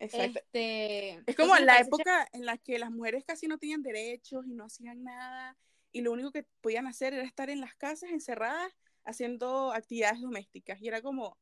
Exacto. 0.00 0.38
Este, 0.38 1.22
Es 1.26 1.36
como 1.36 1.54
me 1.54 1.60
la 1.60 1.78
época 1.78 2.28
en 2.32 2.46
la 2.46 2.56
que 2.56 2.78
las 2.78 2.90
mujeres 2.90 3.24
casi 3.24 3.46
no 3.46 3.58
tenían 3.58 3.82
derechos 3.82 4.46
y 4.46 4.54
no 4.54 4.64
hacían 4.64 5.04
nada 5.04 5.56
y 5.92 6.00
lo 6.00 6.12
único 6.12 6.32
que 6.32 6.44
podían 6.60 6.86
hacer 6.86 7.12
era 7.12 7.24
estar 7.24 7.50
en 7.50 7.60
las 7.60 7.74
casas 7.74 8.10
encerradas 8.10 8.72
haciendo 9.04 9.72
actividades 9.72 10.20
domésticas 10.20 10.80
y 10.80 10.88
era 10.88 11.02
como 11.02 11.36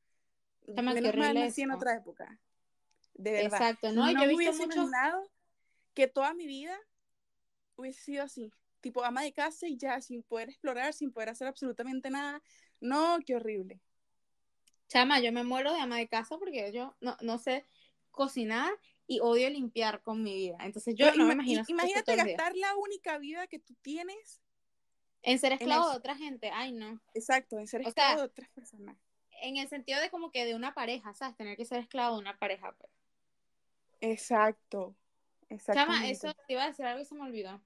Chama, 0.74 0.92
menos 0.92 1.14
mal 1.14 1.34
nací 1.34 1.62
en 1.62 1.70
otra 1.70 1.94
época 1.94 2.40
de 3.18 3.32
verdad 3.32 3.52
Exacto, 3.52 3.92
¿no? 3.92 4.10
Y 4.10 4.14
yo 4.14 4.22
he 4.22 4.28
visto 4.28 4.52
muchos 4.54 4.90
que 5.94 6.06
toda 6.06 6.32
mi 6.32 6.46
vida 6.46 6.76
hubiese 7.76 8.00
sido 8.00 8.24
así 8.24 8.50
tipo 8.80 9.04
ama 9.04 9.22
de 9.22 9.32
casa 9.32 9.66
y 9.66 9.76
ya 9.76 10.00
sin 10.00 10.22
poder 10.22 10.48
explorar 10.48 10.94
sin 10.94 11.12
poder 11.12 11.28
hacer 11.28 11.48
absolutamente 11.48 12.08
nada 12.10 12.40
no 12.80 13.18
qué 13.26 13.34
horrible 13.34 13.80
Chama, 14.88 15.20
yo 15.20 15.32
me 15.32 15.44
muero 15.44 15.72
de 15.72 15.80
ama 15.80 15.98
de 15.98 16.08
casa 16.08 16.38
porque 16.38 16.72
yo 16.72 16.96
no, 17.00 17.16
no 17.20 17.38
sé 17.38 17.66
cocinar 18.10 18.72
y 19.06 19.20
odio 19.20 19.50
limpiar 19.50 20.02
con 20.02 20.22
mi 20.22 20.34
vida. 20.34 20.56
Entonces 20.62 20.94
yo 20.96 21.06
Pero 21.06 21.18
no 21.18 21.26
me 21.26 21.34
ima- 21.34 21.42
imagino 21.44 21.64
imagínate 21.68 22.16
gastar 22.16 22.56
la 22.56 22.74
única 22.76 23.18
vida 23.18 23.46
que 23.46 23.58
tú 23.58 23.74
tienes 23.82 24.40
en 25.22 25.38
ser 25.38 25.52
esclavo 25.52 25.90
de 25.90 25.96
otra 25.96 26.16
gente. 26.16 26.50
Ay, 26.52 26.72
no. 26.72 27.00
exacto 27.14 27.58
en 27.58 27.66
ser 27.66 27.82
O 27.82 27.88
esclavo 27.88 28.08
sea, 28.14 28.16
de 28.16 28.22
otras 28.22 28.48
personas 28.50 28.96
En 29.42 29.58
el 29.58 29.68
sentido 29.68 30.00
de 30.00 30.10
como 30.10 30.30
que 30.30 30.46
de 30.46 30.54
una 30.54 30.72
pareja, 30.72 31.12
¿sabes? 31.14 31.36
Tener 31.36 31.56
que 31.56 31.66
ser 31.66 31.80
esclavo 31.80 32.16
de 32.16 32.22
una 32.22 32.38
pareja. 32.38 32.72
Pues. 32.72 32.90
Exacto. 34.00 34.96
Chama, 35.72 36.08
eso 36.08 36.32
te 36.46 36.52
iba 36.52 36.64
a 36.64 36.68
decir 36.68 36.84
algo 36.84 37.00
y 37.00 37.04
se 37.04 37.14
me 37.14 37.22
olvidó. 37.22 37.60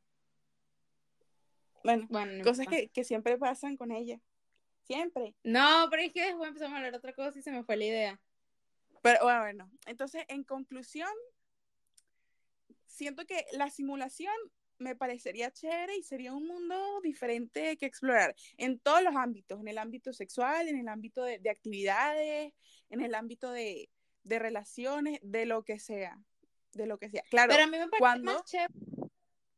Bueno, 1.83 2.07
Bueno, 2.11 2.33
no 2.33 2.45
cosas 2.45 2.67
que, 2.69 2.89
que 2.89 3.03
siempre 3.03 3.37
pasan 3.39 3.77
con 3.77 3.91
ella. 3.91 4.21
Siempre. 4.85 5.35
No, 5.43 5.89
pero 5.91 6.03
es 6.03 6.13
que 6.13 6.25
después 6.25 6.49
empezamos 6.49 6.75
a 6.75 6.77
hablar 6.79 6.95
otra 6.95 7.13
cosa 7.13 7.39
y 7.39 7.43
se 7.43 7.51
me 7.51 7.65
fue 7.65 7.77
la 7.77 7.85
idea. 7.85 8.21
Pero 9.03 9.25
bueno, 9.25 9.41
bueno, 9.41 9.71
entonces, 9.87 10.25
en 10.29 10.45
conclusión, 10.45 11.11
siento 12.87 13.27
que 13.27 13.45
la 13.53 13.69
simulación 13.69 14.35
me 14.79 14.95
parecería 14.95 15.51
chévere 15.51 15.97
y 15.97 16.03
sería 16.03 16.33
un 16.33 16.47
mundo 16.47 17.01
diferente 17.03 17.77
que 17.77 17.87
explorar 17.87 18.35
en 18.57 18.79
todos 18.79 19.03
los 19.03 19.15
ámbitos, 19.17 19.61
en 19.61 19.69
el 19.69 19.79
ámbito 19.79 20.13
sexual, 20.13 20.69
en 20.69 20.79
el 20.79 20.89
ámbito 20.89 21.25
de, 21.25 21.39
de 21.39 21.51
actividades, 21.51 22.53
en 22.91 23.01
el 23.01 23.15
ámbito 23.15 23.51
de, 23.51 23.89
de 24.25 24.39
relaciones, 24.39 25.19
de 25.23 25.47
lo 25.47 25.65
que 25.65 25.79
sea, 25.79 26.19
de 26.75 26.87
lo 26.87 26.99
que 26.99 27.11
sea. 27.11 27.23
Claro, 27.31 27.51
Pero 27.51 27.65
a 27.65 27.67
mí 27.67 27.73
me 27.73 27.89
parece 27.89 27.99
¿cuándo? 27.99 28.33
más 28.35 28.45
chévere. 28.45 28.73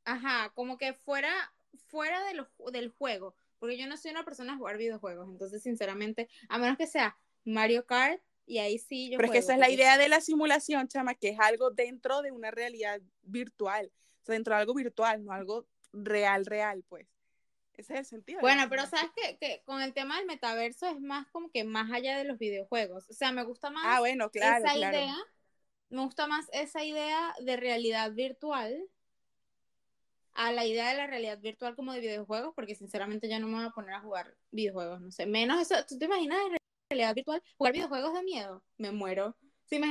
Ajá, 0.05 0.51
como 0.55 0.77
que 0.77 0.93
fuera, 0.93 1.33
fuera 1.87 2.23
de 2.25 2.35
lo- 2.35 2.49
del 2.73 2.91
juego. 2.91 3.35
porque 3.61 3.79
yo 3.79 3.87
no 3.87 3.97
soy 3.97 4.11
una 4.11 4.25
persona 4.27 4.53
a 4.53 4.57
jugar 4.59 4.77
videojuegos, 4.77 5.27
entonces 5.27 5.63
sinceramente, 5.63 6.29
a 6.51 6.59
menos 6.59 6.77
que 6.77 6.87
sea 6.87 7.17
Mario 7.45 7.87
Kart, 7.87 8.21
y 8.45 8.59
ahí 8.59 8.79
sí 8.79 9.09
yo... 9.11 9.17
Pero 9.17 9.29
es 9.29 9.33
que 9.33 9.39
esa 9.39 9.55
es 9.55 9.59
la 9.59 9.71
idea 9.71 9.97
de 9.97 10.11
la 10.11 10.21
simulación, 10.21 10.87
chama, 10.87 11.15
que 11.15 11.31
es 11.31 11.41
algo 11.41 11.71
dentro 11.71 12.21
de 12.21 12.31
una 12.31 12.51
realidad 12.51 13.01
virtual, 13.23 13.91
o 14.23 14.27
sea, 14.27 14.35
dentro 14.35 14.55
de 14.55 14.61
algo 14.61 14.75
virtual, 14.75 15.25
no 15.25 15.33
algo 15.33 15.67
real, 15.95 16.45
real, 16.45 16.85
pues. 16.91 17.07
Ese 17.77 17.95
es 17.95 17.99
el 18.01 18.07
sentido. 18.07 18.41
Bueno, 18.41 18.67
pero 18.69 18.87
sabes 18.87 19.11
que, 19.17 19.37
que, 19.39 19.63
con 19.65 19.83
el 19.83 19.93
tema 19.93 20.17
del 20.19 20.27
metaverso 20.27 20.87
es 20.87 21.01
más 21.01 21.27
como 21.29 21.51
que 21.51 21.65
más 21.65 21.91
allá 21.93 22.17
de 22.17 22.25
los 22.25 22.39
videojuegos. 22.39 23.09
O 23.11 23.13
sea, 23.13 23.33
me 23.33 23.43
gusta 23.43 23.71
más 23.71 23.85
ah, 23.87 24.01
bueno, 24.01 24.31
claro, 24.31 24.65
esa 24.65 24.75
claro. 24.75 24.97
idea. 24.97 25.17
Me 25.91 26.03
gusta 26.03 26.27
más 26.27 26.47
esa 26.53 26.85
idea 26.85 27.35
de 27.41 27.57
realidad 27.57 28.13
virtual 28.13 28.89
a 30.33 30.51
la 30.51 30.65
idea 30.67 30.89
de 30.89 30.97
la 30.97 31.07
realidad 31.07 31.39
virtual 31.39 31.77
como 31.77 31.93
de 31.93 32.01
videojuegos, 32.01 32.55
porque 32.55 32.75
sinceramente 32.75 33.29
ya 33.29 33.39
no 33.39 33.47
me 33.47 33.57
voy 33.57 33.67
a 33.67 33.71
poner 33.71 33.95
a 33.95 34.01
jugar 34.01 34.35
videojuegos, 34.51 35.01
no 35.01 35.13
sé. 35.13 35.27
Menos 35.27 35.61
eso, 35.61 35.85
¿tú 35.87 35.97
te 35.99 36.07
imaginas 36.07 36.39
en 36.51 36.57
realidad 36.91 37.15
virtual 37.15 37.43
jugar 37.57 37.73
videojuegos 37.73 38.15
de 38.15 38.23
miedo? 38.23 38.65
Me 38.77 38.91
muero. 38.91 39.37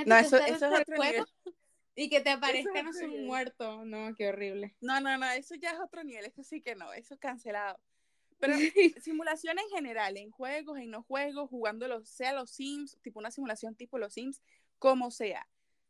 No, 0.06 0.18
eso, 0.18 0.38
eso 0.38 0.66
es 0.68 0.80
otro 0.82 0.98
nivel. 0.98 1.26
Y 1.96 2.10
que 2.10 2.22
te 2.22 2.32
aparezcan 2.32 2.88
es 2.88 3.02
un 3.02 3.26
muerto. 3.26 3.86
No, 3.86 4.16
qué 4.16 4.30
horrible. 4.30 4.76
No, 4.82 5.00
no, 5.00 5.18
no, 5.18 5.30
eso 5.32 5.56
ya 5.56 5.72
es 5.72 5.80
otro 5.80 6.04
nivel. 6.04 6.26
Eso 6.26 6.44
sí 6.44 6.62
que 6.62 6.76
no, 6.76 6.92
eso 6.94 7.18
cancelado. 7.18 7.80
Pero 8.40 8.56
simulación 9.04 9.60
en 9.60 9.70
general, 9.70 10.18
en 10.18 10.32
juegos, 10.32 10.80
en 10.80 10.90
no 10.90 11.04
juegos, 11.04 11.50
jugando 11.50 11.88
los, 11.88 12.10
sea 12.10 12.34
los 12.34 12.52
Sims, 12.52 12.98
tipo 13.02 13.20
una 13.20 13.32
simulación 13.32 13.76
tipo 13.76 13.98
los 13.98 14.14
Sims, 14.14 14.42
como 14.80 15.12
sea. 15.12 15.48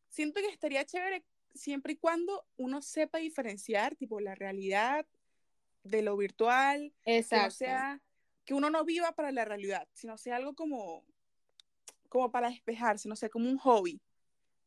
Siento 0.09 0.41
que 0.41 0.49
estaría 0.49 0.85
chévere 0.85 1.23
siempre 1.55 1.93
y 1.93 1.97
cuando 1.97 2.45
uno 2.57 2.81
sepa 2.81 3.17
diferenciar, 3.19 3.95
tipo, 3.95 4.19
la 4.19 4.35
realidad 4.35 5.05
de 5.83 6.01
lo 6.01 6.17
virtual. 6.17 6.93
Exacto. 7.05 7.41
Que, 7.41 7.45
no 7.45 7.51
sea, 7.51 8.01
que 8.45 8.53
uno 8.53 8.69
no 8.69 8.83
viva 8.85 9.13
para 9.13 9.31
la 9.31 9.45
realidad, 9.45 9.87
sino 9.93 10.17
sea 10.17 10.35
algo 10.35 10.53
como, 10.53 11.03
como 12.09 12.31
para 12.31 12.49
despejarse, 12.49 13.07
no 13.09 13.15
sé, 13.15 13.29
como 13.29 13.49
un 13.49 13.57
hobby. 13.57 14.01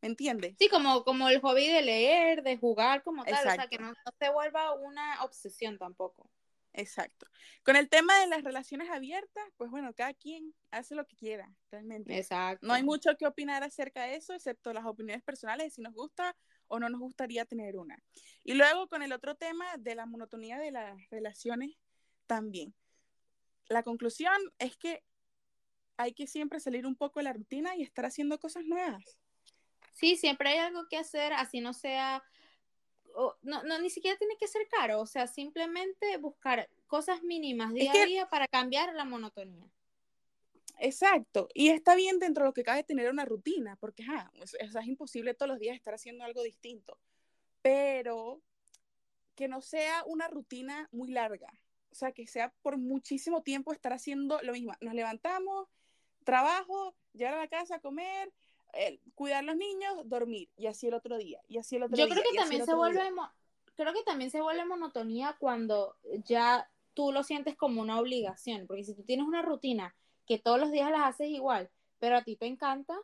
¿Me 0.07 0.11
entiendes? 0.11 0.55
Sí, 0.57 0.69
como, 0.69 1.03
como 1.03 1.29
el 1.29 1.41
hobby 1.41 1.67
de 1.67 1.83
leer, 1.83 2.45
de 2.45 2.57
jugar 2.57 3.03
como 3.03 3.25
tal, 3.25 3.35
Exacto. 3.35 3.51
o 3.51 3.55
sea, 3.57 3.67
que 3.69 3.79
no, 3.79 3.89
no 3.89 4.13
se 4.17 4.31
vuelva 4.31 4.73
una 4.75 5.25
obsesión 5.25 5.79
tampoco. 5.79 6.31
Exacto. 6.73 7.27
Con 7.65 7.75
el 7.75 7.89
tema 7.89 8.17
de 8.21 8.29
las 8.29 8.45
relaciones 8.45 8.89
abiertas, 8.89 9.45
pues 9.57 9.69
bueno, 9.69 9.93
cada 9.95 10.15
quien 10.15 10.55
hace 10.71 10.95
lo 10.95 11.05
que 11.09 11.17
quiera, 11.17 11.53
realmente. 11.73 12.17
Exacto. 12.17 12.65
No 12.65 12.75
hay 12.75 12.85
mucho 12.85 13.17
que 13.17 13.27
opinar 13.27 13.65
acerca 13.65 14.05
de 14.05 14.15
eso, 14.15 14.33
excepto 14.33 14.73
las 14.73 14.85
opiniones 14.85 15.25
personales 15.25 15.67
de 15.67 15.71
si 15.71 15.83
nos 15.83 15.93
gusta 15.93 16.37
o 16.69 16.79
no 16.79 16.89
nos 16.89 17.01
gustaría 17.01 17.45
tener 17.45 17.77
una. 17.77 18.01
Y 18.45 18.55
luego 18.55 18.87
con 18.87 19.03
el 19.03 19.13
otro 19.13 19.35
tema 19.35 19.67
de 19.77 19.97
la 19.97 20.07
monotonía 20.07 20.61
de 20.61 20.71
las 20.71 20.97
relaciones 21.11 21.73
también. 22.29 22.77
La 23.69 23.83
conclusión 23.83 24.37
es 24.61 24.77
que 24.77 25.03
hay 25.97 26.13
que 26.13 26.29
siempre 26.29 26.61
salir 26.61 26.87
un 26.87 26.95
poco 26.95 27.19
de 27.19 27.25
la 27.25 27.33
rutina 27.33 27.75
y 27.75 27.83
estar 27.83 28.05
haciendo 28.05 28.39
cosas 28.39 28.65
nuevas. 28.67 29.19
Sí, 29.97 30.17
siempre 30.17 30.51
hay 30.51 30.59
algo 30.59 30.87
que 30.89 30.99
hacer, 30.99 31.33
así 31.33 31.61
no 31.61 31.73
sea, 31.73 32.23
no, 33.43 33.63
no, 33.63 33.79
ni 33.79 33.89
siquiera 33.89 34.19
tiene 34.19 34.37
que 34.37 34.47
ser 34.47 34.69
caro, 34.69 35.01
o 35.01 35.07
sea, 35.07 35.27
simplemente 35.27 36.19
buscar 36.19 36.69
cosas 36.87 37.23
mínimas 37.23 37.73
día 37.73 37.85
es 37.85 37.93
que, 37.93 38.03
a 38.03 38.07
día 38.07 38.29
para 38.29 38.47
cambiar 38.47 38.95
la 38.95 39.07
monotonía. 39.07 39.67
Exacto, 40.81 41.49
y 41.55 41.71
está 41.71 41.95
bien 41.95 42.19
dentro 42.19 42.45
de 42.45 42.51
lo 42.51 42.53
que 42.53 42.63
cabe 42.63 42.85
tener 42.85 43.11
una 43.11 43.25
rutina, 43.25 43.77
porque 43.77 44.05
ja, 44.05 44.31
es, 44.35 44.55
es, 44.61 44.87
imposible 44.87 45.33
todos 45.33 45.49
los 45.49 45.59
días 45.59 45.75
estar 45.75 45.95
haciendo 45.95 46.25
algo 46.25 46.43
distinto, 46.43 46.99
pero 47.63 48.43
que 49.35 49.49
no 49.49 49.63
sea 49.63 50.05
una 50.05 50.29
rutina 50.29 50.91
muy 50.93 51.11
larga, 51.11 51.49
o 51.91 51.95
sea, 51.95 52.13
que 52.13 52.27
sea 52.27 52.53
por 52.61 52.77
muchísimo 52.77 53.43
tiempo 53.43 53.73
estar 53.73 53.95
haciendo 53.95 54.43
lo 54.43 54.53
mismo. 54.53 54.75
Nos 54.83 54.93
levantamos, 54.93 55.69
trabajo, 56.23 56.95
llegar 57.15 57.33
a 57.33 57.39
la 57.39 57.49
casa, 57.49 57.81
comer, 57.81 58.31
eh, 58.77 59.01
cuidar 59.15 59.39
a 59.39 59.43
los 59.43 59.57
niños, 59.57 59.95
dormir, 60.05 60.49
y 60.57 60.67
así 60.67 60.89
el 60.89 60.95
otro 60.95 61.19
día, 61.19 61.41
y 61.49 61.59
así 61.59 61.77
el 61.77 61.85
otro 61.85 61.97
Yo 61.97 62.07
día. 62.07 62.15
creo 62.15 62.25
que 62.31 62.39
también 62.39 62.65
se 62.65 62.75
vuelve, 62.75 63.03
creo 63.75 63.93
que 63.93 64.03
también 64.03 64.31
se 64.31 64.41
vuelve 64.41 64.65
monotonía 64.65 65.37
cuando 65.39 65.97
ya 66.25 66.69
tú 66.95 67.13
lo 67.13 67.23
sientes 67.23 67.57
como 67.57 67.83
una 67.83 68.01
obligación, 68.01 68.67
porque 68.67 68.85
si 68.85 68.95
tú 68.95 69.03
tienes 69.03 69.27
una 69.27 69.43
rutina 69.43 69.95
que 70.27 70.39
todos 70.39 70.59
los 70.59 70.71
días 70.73 70.91
las 70.91 71.03
haces 71.03 71.29
igual, 71.29 71.71
pero 71.99 72.17
a 72.17 72.23
ti 72.23 72.37
te 72.37 72.47
encanta, 72.47 72.99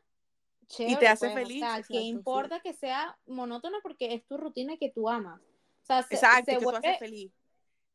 chévere, 0.66 0.94
y 0.94 0.98
te 0.98 1.08
hace 1.08 1.30
pues, 1.30 1.46
feliz. 1.46 1.62
O 1.62 1.66
sea, 1.66 1.76
exacto, 1.78 1.92
que 1.94 2.00
importa 2.00 2.56
sí. 2.56 2.62
que 2.62 2.72
sea 2.74 3.18
monótona 3.26 3.78
porque 3.82 4.14
es 4.14 4.26
tu 4.26 4.36
rutina 4.36 4.76
que 4.76 4.90
tú 4.90 5.08
amas. 5.08 5.40
O 5.40 5.84
sea, 5.84 6.02
se, 6.02 6.14
exacto, 6.14 6.52
se 6.52 6.58
que 6.58 6.64
vuelve, 6.64 6.80
tú 6.80 6.86
haces 6.86 6.98
feliz. 6.98 7.32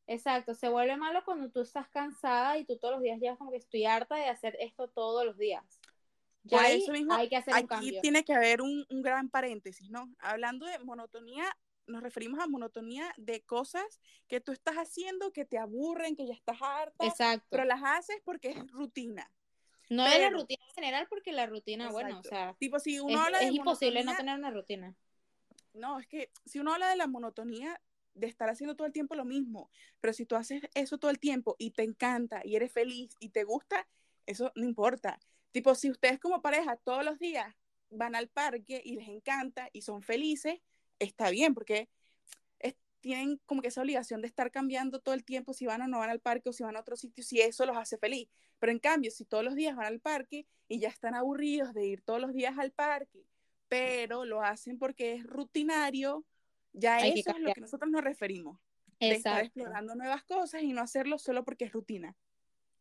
Exacto, 0.08 0.56
se 0.56 0.70
vuelve 0.70 0.96
malo 0.96 1.22
cuando 1.26 1.50
tú 1.50 1.62
estás 1.62 1.90
cansada 1.90 2.58
y 2.58 2.66
tú 2.66 2.78
todos 2.78 2.94
los 2.94 3.04
días 3.04 3.20
llevas 3.20 3.38
como 3.38 3.52
que 3.52 3.58
estoy 3.58 3.86
harta 3.86 4.16
de 4.16 4.28
hacer 4.30 4.56
esto 4.60 4.88
todos 4.88 5.26
los 5.26 5.38
días. 5.38 5.64
Ya 6.48 6.58
Por 6.58 6.66
eso 6.68 6.92
mismo, 6.92 7.14
hay 7.14 7.30
que 7.30 7.36
hacer 7.38 7.54
aquí 7.54 7.62
un 7.64 7.68
cambio. 7.68 8.02
tiene 8.02 8.24
que 8.24 8.34
haber 8.34 8.62
un, 8.62 8.86
un 8.90 9.02
gran 9.02 9.30
paréntesis, 9.30 9.90
¿no? 9.90 10.14
Hablando 10.20 10.66
de 10.66 10.80
monotonía, 10.80 11.46
nos 11.88 12.04
referimos 12.04 12.40
a 12.40 12.48
monotonía 12.48 13.14
de 13.18 13.42
cosas 13.44 14.00
que 14.28 14.42
tú 14.42 14.52
estás 14.52 14.76
haciendo 14.76 15.32
que 15.32 15.46
te 15.46 15.58
aburren, 15.58 16.16
que 16.16 16.28
ya 16.28 16.34
estás 16.34 16.58
harta, 16.62 17.06
Exacto. 17.06 17.46
pero 17.50 17.64
las 17.66 17.82
haces 17.84 18.18
porque 18.24 18.50
es 18.50 18.72
rutina. 18.72 19.32
No 19.90 20.04
Pero- 20.04 20.16
de 20.16 20.22
la 20.24 20.30
rutina 20.32 20.64
en 20.68 20.74
general, 20.76 21.08
porque 21.10 21.32
la 21.32 21.46
rutina, 21.46 21.90
bueno, 21.92 22.20
o 22.20 22.24
sea, 22.24 22.56
Tipo, 22.60 22.78
si 22.80 23.00
uno 23.00 23.14
es, 23.14 23.26
habla 23.26 23.40
de 23.40 23.46
es 23.46 23.54
imposible 23.54 24.04
no 24.04 24.16
tener 24.18 24.38
una 24.38 24.52
rutina. 24.52 24.96
No, 25.74 26.00
es 26.00 26.08
que 26.08 26.30
si 26.46 26.60
uno 26.60 26.74
habla 26.74 26.90
de 26.90 26.98
la 26.98 27.08
monotonía 27.08 27.80
de 28.14 28.28
estar 28.28 28.50
haciendo 28.50 28.76
todo 28.76 28.88
el 28.88 28.92
tiempo 28.94 29.16
lo 29.16 29.24
mismo, 29.26 29.70
pero 30.02 30.12
si 30.12 30.26
tú 30.26 30.36
haces 30.36 30.64
eso 30.74 30.98
todo 30.98 31.12
el 31.12 31.20
tiempo 31.20 31.56
y 31.58 31.72
te 31.72 31.84
encanta 31.84 32.42
y 32.44 32.56
eres 32.56 32.74
feliz 32.74 33.16
y 33.20 33.30
te 33.30 33.44
gusta, 33.44 33.88
eso 34.26 34.52
no 34.56 34.66
importa. 34.66 35.20
Tipo, 35.58 35.74
si 35.74 35.90
ustedes 35.90 36.20
como 36.20 36.40
pareja 36.40 36.76
todos 36.78 37.04
los 37.04 37.18
días 37.18 37.52
van 37.90 38.14
al 38.14 38.28
parque 38.28 38.80
y 38.86 38.94
les 38.96 39.08
encanta 39.08 39.72
y 39.74 39.82
son 39.82 40.04
felices, 40.04 40.60
está 41.00 41.32
bien, 41.32 41.56
porque 41.56 41.90
es- 42.60 42.76
tienen 43.00 43.42
como 43.48 43.64
que 43.64 43.70
esa 43.70 43.82
obligación 43.82 44.22
de 44.22 44.28
estar 44.28 44.52
cambiando 44.52 45.00
todo 45.00 45.16
el 45.16 45.26
tiempo 45.26 45.56
si 45.56 45.66
van 45.66 45.82
o 45.82 45.88
no 45.88 45.98
van 45.98 46.12
al 46.12 46.20
parque 46.20 46.50
o 46.50 46.54
si 46.54 46.62
van 46.62 46.78
a 46.78 46.82
otro 46.82 46.96
sitio, 46.96 47.24
si 47.24 47.42
eso 47.42 47.66
los 47.66 47.76
hace 47.76 47.98
feliz. 47.98 48.30
Pero 48.60 48.72
en 48.72 48.78
cambio, 48.78 49.10
si 49.10 49.26
todos 49.26 49.44
los 49.44 49.56
días 49.56 49.76
van 49.76 49.88
al 49.88 50.00
parque 50.00 50.46
y 50.68 50.78
ya 50.78 50.90
están 50.90 51.16
aburridos 51.16 51.74
de 51.74 51.88
ir 51.88 52.04
todos 52.04 52.22
los 52.22 52.36
días 52.36 52.56
al 52.60 52.72
parque, 52.72 53.26
pero 53.68 54.24
lo 54.24 54.44
hacen 54.44 54.78
porque 54.78 55.14
es 55.16 55.24
rutinario, 55.24 56.24
ya 56.74 56.98
Hay 56.98 57.20
eso 57.20 57.32
es 57.32 57.40
lo 57.40 57.52
que 57.52 57.62
nosotros 57.62 57.90
nos 57.90 58.04
referimos. 58.04 58.60
De 59.00 59.14
estar 59.14 59.44
explorando 59.44 59.96
nuevas 59.96 60.24
cosas 60.24 60.62
y 60.62 60.72
no 60.72 60.82
hacerlo 60.82 61.18
solo 61.18 61.44
porque 61.44 61.66
es 61.66 61.72
rutina. 61.72 62.16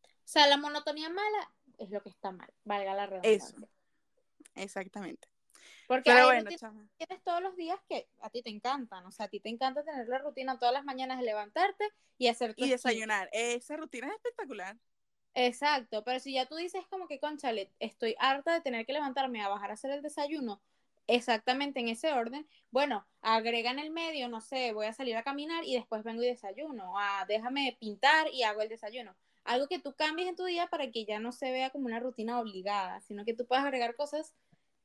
O 0.03 0.29
sea, 0.29 0.45
la 0.45 0.57
monotonía 0.57 1.09
mala 1.09 1.51
es 1.77 1.89
lo 1.89 2.01
que 2.01 2.09
está 2.09 2.31
mal, 2.31 2.51
valga 2.63 2.93
la 2.93 3.05
redundancia. 3.05 3.57
Eso. 3.57 3.67
Exactamente. 4.55 5.27
Porque 5.87 6.11
Pero 6.11 6.25
bueno, 6.25 6.49
chama. 6.57 6.87
tienes 6.97 7.23
todos 7.23 7.41
los 7.41 7.55
días 7.55 7.79
que 7.87 8.09
a 8.21 8.29
ti 8.29 8.41
te 8.41 8.49
encantan, 8.49 9.05
o 9.05 9.11
sea, 9.11 9.27
a 9.27 9.29
ti 9.29 9.39
te 9.39 9.49
encanta 9.49 9.83
tener 9.83 10.07
la 10.07 10.19
rutina 10.19 10.59
todas 10.59 10.73
las 10.73 10.83
mañanas 10.83 11.19
de 11.19 11.25
levantarte 11.25 11.85
y 12.17 12.27
hacer 12.27 12.55
tu 12.55 12.65
Y 12.65 12.69
desayunar. 12.69 13.29
Esa 13.31 13.77
rutina 13.77 14.07
es 14.07 14.15
espectacular. 14.15 14.77
Exacto, 15.33 16.03
pero 16.03 16.19
si 16.19 16.33
ya 16.33 16.45
tú 16.47 16.55
dices 16.55 16.85
como 16.89 17.07
que, 17.07 17.19
conchale, 17.19 17.71
estoy 17.79 18.15
harta 18.19 18.53
de 18.53 18.61
tener 18.61 18.85
que 18.85 18.93
levantarme 18.93 19.41
a 19.41 19.49
bajar 19.49 19.69
a 19.69 19.73
hacer 19.73 19.91
el 19.91 20.01
desayuno 20.01 20.61
exactamente 21.07 21.79
en 21.79 21.87
ese 21.87 22.11
orden, 22.11 22.47
bueno, 22.69 23.07
agrega 23.21 23.71
en 23.71 23.79
el 23.79 23.91
medio, 23.91 24.27
no 24.27 24.41
sé, 24.41 24.73
voy 24.73 24.87
a 24.87 24.93
salir 24.93 25.15
a 25.15 25.23
caminar 25.23 25.63
y 25.63 25.75
después 25.75 26.03
vengo 26.03 26.21
y 26.21 26.27
desayuno, 26.27 26.97
ah, 26.97 27.25
déjame 27.27 27.77
pintar 27.79 28.27
y 28.33 28.43
hago 28.43 28.61
el 28.61 28.69
desayuno. 28.69 29.15
Algo 29.47 29.67
que 29.67 29.79
tú 29.79 29.95
cambies 29.95 30.27
en 30.27 30.35
tu 30.35 30.43
día 30.43 30.67
para 30.67 30.91
que 30.91 31.05
ya 31.05 31.19
no 31.19 31.31
se 31.31 31.51
vea 31.51 31.69
como 31.69 31.85
una 31.85 32.01
rutina 32.01 32.39
obligada, 32.39 32.99
sino 33.01 33.23
que 33.23 33.33
tú 33.33 33.47
puedas 33.47 33.63
agregar 33.63 33.95
cosas 33.95 34.35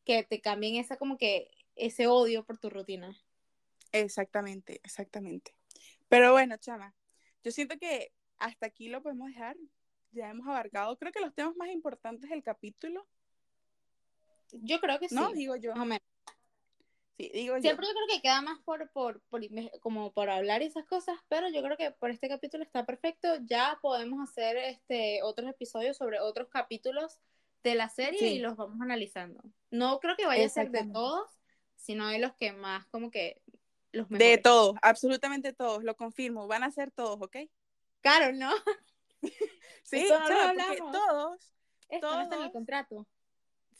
que 0.04 0.22
te 0.22 0.40
cambien 0.40 0.76
esa 0.76 0.96
como 0.96 1.18
que 1.18 1.50
ese 1.74 2.06
odio 2.06 2.44
por 2.44 2.58
tu 2.58 2.70
rutina. 2.70 3.16
Exactamente, 3.90 4.80
exactamente. 4.84 5.52
Pero 6.08 6.30
bueno, 6.32 6.56
chama, 6.58 6.94
yo 7.42 7.50
siento 7.50 7.76
que 7.76 8.12
hasta 8.38 8.66
aquí 8.66 8.88
lo 8.88 9.02
podemos 9.02 9.28
dejar. 9.28 9.56
Ya 10.12 10.30
hemos 10.30 10.46
abarcado, 10.46 10.96
creo 10.96 11.10
que 11.10 11.20
los 11.20 11.34
temas 11.34 11.56
más 11.56 11.70
importantes 11.70 12.30
del 12.30 12.42
capítulo, 12.42 13.06
Yo 14.52 14.78
creo 14.80 15.00
que 15.00 15.08
sí. 15.08 15.14
¿no? 15.14 15.32
Digo 15.32 15.56
yo. 15.56 15.72
más 15.72 15.82
o 15.82 15.86
menos. 15.86 16.11
Sí, 17.18 17.30
digo 17.34 17.56
yo. 17.56 17.62
Siempre 17.62 17.86
yo 17.86 17.92
creo 17.92 18.06
que 18.08 18.22
queda 18.22 18.40
más 18.40 18.58
por, 18.60 18.90
por, 18.90 19.20
por 19.28 19.40
como 19.80 20.12
por 20.12 20.30
hablar 20.30 20.62
esas 20.62 20.84
cosas, 20.86 21.16
pero 21.28 21.48
yo 21.50 21.62
creo 21.62 21.76
que 21.76 21.90
por 21.90 22.10
este 22.10 22.28
capítulo 22.28 22.62
está 22.64 22.84
perfecto. 22.86 23.28
Ya 23.42 23.78
podemos 23.82 24.20
hacer 24.28 24.56
este 24.56 25.22
otros 25.22 25.50
episodios 25.50 25.96
sobre 25.96 26.20
otros 26.20 26.48
capítulos 26.48 27.18
de 27.62 27.74
la 27.74 27.88
serie 27.88 28.18
Sí. 28.18 28.26
y 28.34 28.38
los 28.38 28.56
vamos 28.56 28.80
analizando. 28.80 29.42
No 29.70 30.00
creo 30.00 30.16
que 30.16 30.26
vaya 30.26 30.46
a 30.46 30.48
ser 30.48 30.70
de 30.70 30.84
todos, 30.92 31.30
sino 31.76 32.08
de 32.08 32.18
los 32.18 32.32
que 32.34 32.52
más 32.52 32.86
como 32.86 33.10
que 33.10 33.42
los 33.92 34.08
De 34.08 34.16
mejores. 34.16 34.42
todos, 34.42 34.76
absolutamente 34.82 35.52
todos, 35.52 35.84
lo 35.84 35.94
confirmo. 35.96 36.46
Van 36.48 36.62
a 36.64 36.70
ser 36.70 36.90
todos, 36.90 37.20
¿ok? 37.20 37.36
Claro, 38.00 38.32
¿no? 38.34 38.50
Sí, 39.84 40.06
no 40.08 40.28
lo 40.28 40.40
hablamos. 40.40 40.92
todos, 40.92 41.52
Esto 41.88 42.14
no 42.14 42.22
está 42.22 42.36
en 42.36 42.42
el 42.42 42.48
Todos. 42.48 42.52
contrato. 42.52 43.06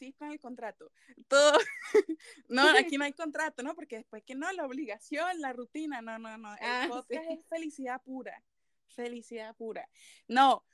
En 0.07 0.33
el 0.33 0.41
contrato. 0.41 0.91
Todo, 1.29 1.59
no, 2.49 2.69
aquí 2.79 2.97
no 2.99 3.05
hay 3.05 3.13
contrato, 3.13 3.63
¿no? 3.63 3.75
Porque 3.75 3.97
después 3.97 4.23
que 4.25 4.35
no, 4.35 4.51
la 4.53 4.67
obligación, 4.67 5.41
la 5.41 5.53
rutina, 5.53 6.03
no, 6.03 6.19
no, 6.19 6.37
no. 6.39 6.53
El 6.55 6.59
Ah, 6.61 6.87
podcast 6.89 7.27
sí. 7.29 7.35
es 7.35 7.47
felicidad 7.49 8.03
pura. 8.03 8.43
felicidad 8.89 9.55
pura. 9.57 9.89
No, 10.29 10.65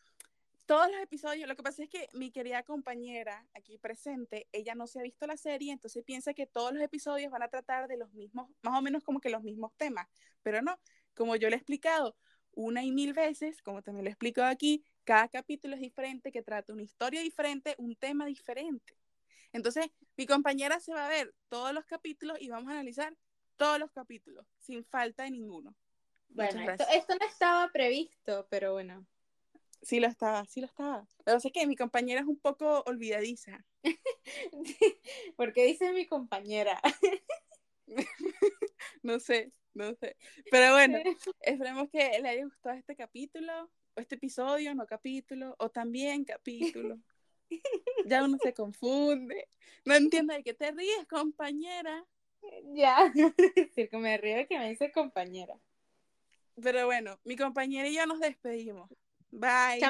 todos 0.66 0.90
los 0.90 1.00
episodios, 1.00 1.48
lo 1.48 1.56
que 1.56 1.62
pasa 1.62 1.82
es 1.84 1.88
que 1.88 2.08
mi 2.12 2.30
querida 2.30 2.62
compañera 2.62 3.46
aquí 3.54 3.78
presente, 3.78 4.48
ella 4.52 4.74
no 4.74 4.86
se 4.86 4.98
ha 4.98 5.02
visto 5.02 5.26
la 5.26 5.36
serie, 5.36 5.72
entonces 5.72 6.04
piensa 6.04 6.34
que 6.34 6.46
todos 6.46 6.72
los 6.72 6.82
episodios 6.82 7.30
van 7.30 7.42
a 7.42 7.48
tratar 7.48 7.88
de 7.88 7.96
los 7.96 8.12
mismos, 8.12 8.50
más 8.62 8.78
o 8.78 8.82
menos 8.82 9.02
como 9.04 9.20
que 9.20 9.30
los 9.30 9.42
mismos 9.42 9.72
temas, 9.76 10.08
pero 10.42 10.60
no, 10.60 10.78
como 11.14 11.36
yo 11.36 11.48
le 11.48 11.54
he 11.56 11.58
explicado 11.58 12.16
una 12.52 12.82
y 12.82 12.90
mil 12.92 13.12
veces, 13.14 13.62
como 13.62 13.82
también 13.82 14.04
lo 14.04 14.10
he 14.10 14.12
explicado 14.12 14.48
aquí, 14.48 14.84
cada 15.04 15.28
capítulo 15.28 15.74
es 15.74 15.80
diferente, 15.80 16.32
que 16.32 16.42
trata 16.42 16.72
una 16.72 16.82
historia 16.82 17.22
diferente, 17.22 17.74
un 17.78 17.94
tema 17.96 18.26
diferente. 18.26 18.97
Entonces, 19.52 19.86
mi 20.16 20.26
compañera 20.26 20.80
se 20.80 20.92
va 20.92 21.06
a 21.06 21.08
ver 21.08 21.34
todos 21.48 21.72
los 21.72 21.84
capítulos 21.84 22.38
y 22.40 22.48
vamos 22.48 22.68
a 22.68 22.72
analizar 22.72 23.16
todos 23.56 23.78
los 23.78 23.90
capítulos, 23.92 24.46
sin 24.58 24.84
falta 24.84 25.24
de 25.24 25.30
ninguno. 25.30 25.74
Bueno, 26.28 26.60
esto, 26.70 26.84
esto 26.92 27.14
no 27.18 27.26
estaba 27.26 27.68
previsto, 27.72 28.46
pero 28.50 28.72
bueno. 28.72 29.06
Sí 29.82 30.00
lo 30.00 30.08
estaba, 30.08 30.44
sí 30.46 30.60
lo 30.60 30.66
estaba. 30.66 31.06
Pero 31.24 31.40
sé 31.40 31.52
que 31.52 31.66
mi 31.66 31.76
compañera 31.76 32.20
es 32.20 32.26
un 32.26 32.38
poco 32.38 32.82
olvidadiza. 32.86 33.64
¿Por 35.36 35.52
qué 35.52 35.64
dice 35.64 35.92
mi 35.92 36.06
compañera? 36.06 36.80
no 39.02 39.20
sé, 39.20 39.52
no 39.74 39.94
sé. 39.94 40.16
Pero 40.50 40.72
bueno, 40.72 40.98
esperemos 41.40 41.88
que 41.90 42.18
le 42.20 42.28
haya 42.28 42.44
gustado 42.44 42.76
este 42.76 42.96
capítulo, 42.96 43.70
o 43.94 44.00
este 44.00 44.16
episodio, 44.16 44.74
no 44.74 44.86
capítulo, 44.86 45.54
o 45.58 45.70
también 45.70 46.24
capítulo. 46.24 46.98
Ya 48.06 48.24
uno 48.24 48.38
se 48.42 48.54
confunde. 48.54 49.48
No 49.84 49.94
entiendo 49.94 50.34
de 50.34 50.42
qué 50.42 50.54
te 50.54 50.70
ríes, 50.70 51.06
compañera. 51.08 52.04
Ya, 52.74 53.12
decir 53.56 53.88
que 53.88 53.98
me 53.98 54.16
río 54.16 54.46
que 54.46 54.58
me 54.58 54.70
dice 54.70 54.92
compañera. 54.92 55.58
Pero 56.62 56.86
bueno, 56.86 57.18
mi 57.24 57.36
compañera 57.36 57.88
y 57.88 57.94
yo 57.94 58.06
nos 58.06 58.20
despedimos. 58.20 58.90
Bye. 59.30 59.80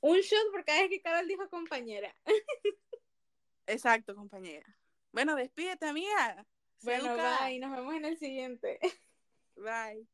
Un 0.00 0.18
shot 0.18 0.50
por 0.50 0.64
cada 0.64 0.80
vez 0.80 0.90
que 0.90 1.00
Carol 1.00 1.28
dijo 1.28 1.48
compañera. 1.48 2.14
Exacto, 3.66 4.14
compañera. 4.14 4.66
Bueno, 5.12 5.36
despídete, 5.36 5.86
amiga. 5.86 6.44
Bueno, 6.82 7.14
bye. 7.16 7.58
Nos 7.60 7.70
vemos 7.70 7.94
en 7.94 8.04
el 8.04 8.18
siguiente. 8.18 8.78
Bye. 9.56 10.08